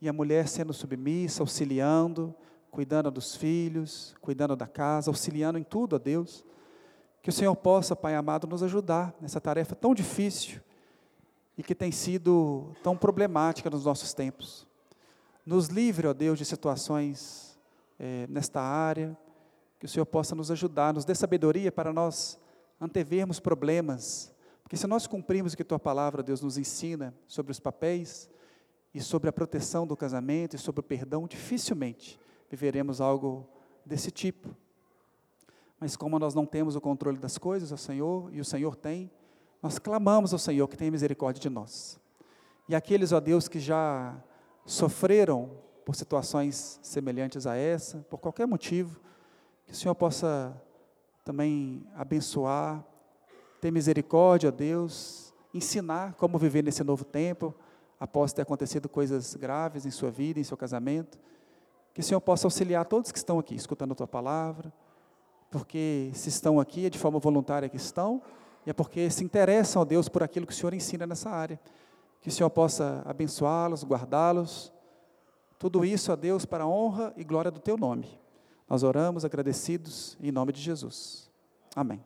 E 0.00 0.08
a 0.08 0.12
mulher 0.12 0.48
sendo 0.48 0.72
submissa, 0.72 1.42
auxiliando, 1.42 2.34
cuidando 2.70 3.10
dos 3.10 3.36
filhos, 3.36 4.14
cuidando 4.20 4.56
da 4.56 4.66
casa, 4.66 5.10
auxiliando 5.10 5.58
em 5.58 5.62
tudo 5.62 5.96
a 5.96 5.98
Deus. 5.98 6.44
Que 7.22 7.28
o 7.28 7.32
Senhor 7.32 7.54
possa, 7.56 7.94
Pai 7.94 8.14
amado, 8.14 8.46
nos 8.46 8.62
ajudar 8.62 9.14
nessa 9.20 9.40
tarefa 9.40 9.74
tão 9.74 9.94
difícil 9.94 10.60
e 11.56 11.62
que 11.62 11.74
tem 11.74 11.92
sido 11.92 12.72
tão 12.82 12.96
problemática 12.96 13.68
nos 13.68 13.84
nossos 13.84 14.14
tempos. 14.14 14.66
Nos 15.44 15.68
livre, 15.68 16.06
ó 16.06 16.14
Deus, 16.14 16.38
de 16.38 16.44
situações 16.44 17.49
é, 18.00 18.26
nesta 18.30 18.62
área, 18.62 19.14
que 19.78 19.84
o 19.84 19.88
Senhor 19.88 20.06
possa 20.06 20.34
nos 20.34 20.50
ajudar, 20.50 20.94
nos 20.94 21.04
dê 21.04 21.14
sabedoria 21.14 21.70
para 21.70 21.92
nós 21.92 22.40
antevermos 22.80 23.38
problemas, 23.38 24.34
porque 24.62 24.74
se 24.74 24.86
nós 24.86 25.06
cumprirmos 25.06 25.52
o 25.52 25.56
que 25.56 25.62
Tua 25.62 25.78
palavra, 25.78 26.22
Deus, 26.22 26.40
nos 26.40 26.56
ensina 26.56 27.14
sobre 27.26 27.52
os 27.52 27.60
papéis 27.60 28.30
e 28.94 29.00
sobre 29.00 29.28
a 29.28 29.32
proteção 29.32 29.86
do 29.86 29.96
casamento 29.96 30.56
e 30.56 30.58
sobre 30.58 30.80
o 30.80 30.82
perdão, 30.82 31.26
dificilmente 31.26 32.18
viveremos 32.48 33.02
algo 33.02 33.46
desse 33.84 34.10
tipo. 34.10 34.56
Mas 35.78 35.94
como 35.94 36.18
nós 36.18 36.34
não 36.34 36.46
temos 36.46 36.76
o 36.76 36.80
controle 36.80 37.18
das 37.18 37.36
coisas, 37.36 37.70
o 37.70 37.76
Senhor, 37.76 38.32
e 38.32 38.40
o 38.40 38.44
Senhor 38.44 38.76
tem, 38.76 39.10
nós 39.62 39.78
clamamos 39.78 40.32
ao 40.32 40.38
Senhor 40.38 40.66
que 40.68 40.76
tenha 40.76 40.90
misericórdia 40.90 41.40
de 41.40 41.50
nós. 41.50 42.00
E 42.66 42.74
aqueles, 42.74 43.12
ó 43.12 43.20
Deus, 43.20 43.46
que 43.46 43.60
já 43.60 44.16
sofreram 44.64 45.50
por 45.84 45.94
situações 45.94 46.78
semelhantes 46.82 47.46
a 47.46 47.56
essa, 47.56 47.98
por 48.08 48.18
qualquer 48.18 48.46
motivo, 48.46 49.00
que 49.66 49.72
o 49.72 49.76
Senhor 49.76 49.94
possa 49.94 50.54
também 51.24 51.86
abençoar, 51.94 52.84
ter 53.60 53.70
misericórdia, 53.70 54.50
Deus, 54.50 55.34
ensinar 55.52 56.14
como 56.14 56.38
viver 56.38 56.62
nesse 56.62 56.82
novo 56.82 57.04
tempo, 57.04 57.54
após 57.98 58.32
ter 58.32 58.42
acontecido 58.42 58.88
coisas 58.88 59.34
graves 59.34 59.84
em 59.84 59.90
sua 59.90 60.10
vida, 60.10 60.40
em 60.40 60.44
seu 60.44 60.56
casamento. 60.56 61.18
Que 61.92 62.00
o 62.00 62.02
Senhor 62.02 62.20
possa 62.20 62.46
auxiliar 62.46 62.86
todos 62.86 63.12
que 63.12 63.18
estão 63.18 63.38
aqui, 63.38 63.54
escutando 63.54 63.92
a 63.92 63.94
tua 63.94 64.06
palavra, 64.06 64.72
porque 65.50 66.10
se 66.14 66.28
estão 66.28 66.60
aqui 66.60 66.86
é 66.86 66.90
de 66.90 66.98
forma 66.98 67.18
voluntária 67.18 67.68
que 67.68 67.76
estão, 67.76 68.22
e 68.64 68.70
é 68.70 68.72
porque 68.72 69.10
se 69.10 69.24
interessam, 69.24 69.82
ó 69.82 69.84
Deus, 69.84 70.08
por 70.08 70.22
aquilo 70.22 70.46
que 70.46 70.52
o 70.52 70.56
Senhor 70.56 70.72
ensina 70.72 71.06
nessa 71.06 71.30
área. 71.30 71.60
Que 72.20 72.28
o 72.28 72.32
Senhor 72.32 72.50
possa 72.50 73.02
abençoá-los, 73.06 73.82
guardá-los. 73.84 74.72
Tudo 75.60 75.84
isso, 75.84 76.10
a 76.10 76.16
Deus, 76.16 76.46
para 76.46 76.64
a 76.64 76.66
honra 76.66 77.12
e 77.18 77.22
glória 77.22 77.50
do 77.50 77.60
teu 77.60 77.76
nome. 77.76 78.18
Nós 78.66 78.82
oramos 78.82 79.26
agradecidos 79.26 80.16
em 80.18 80.32
nome 80.32 80.54
de 80.54 80.60
Jesus. 80.62 81.30
Amém. 81.76 82.02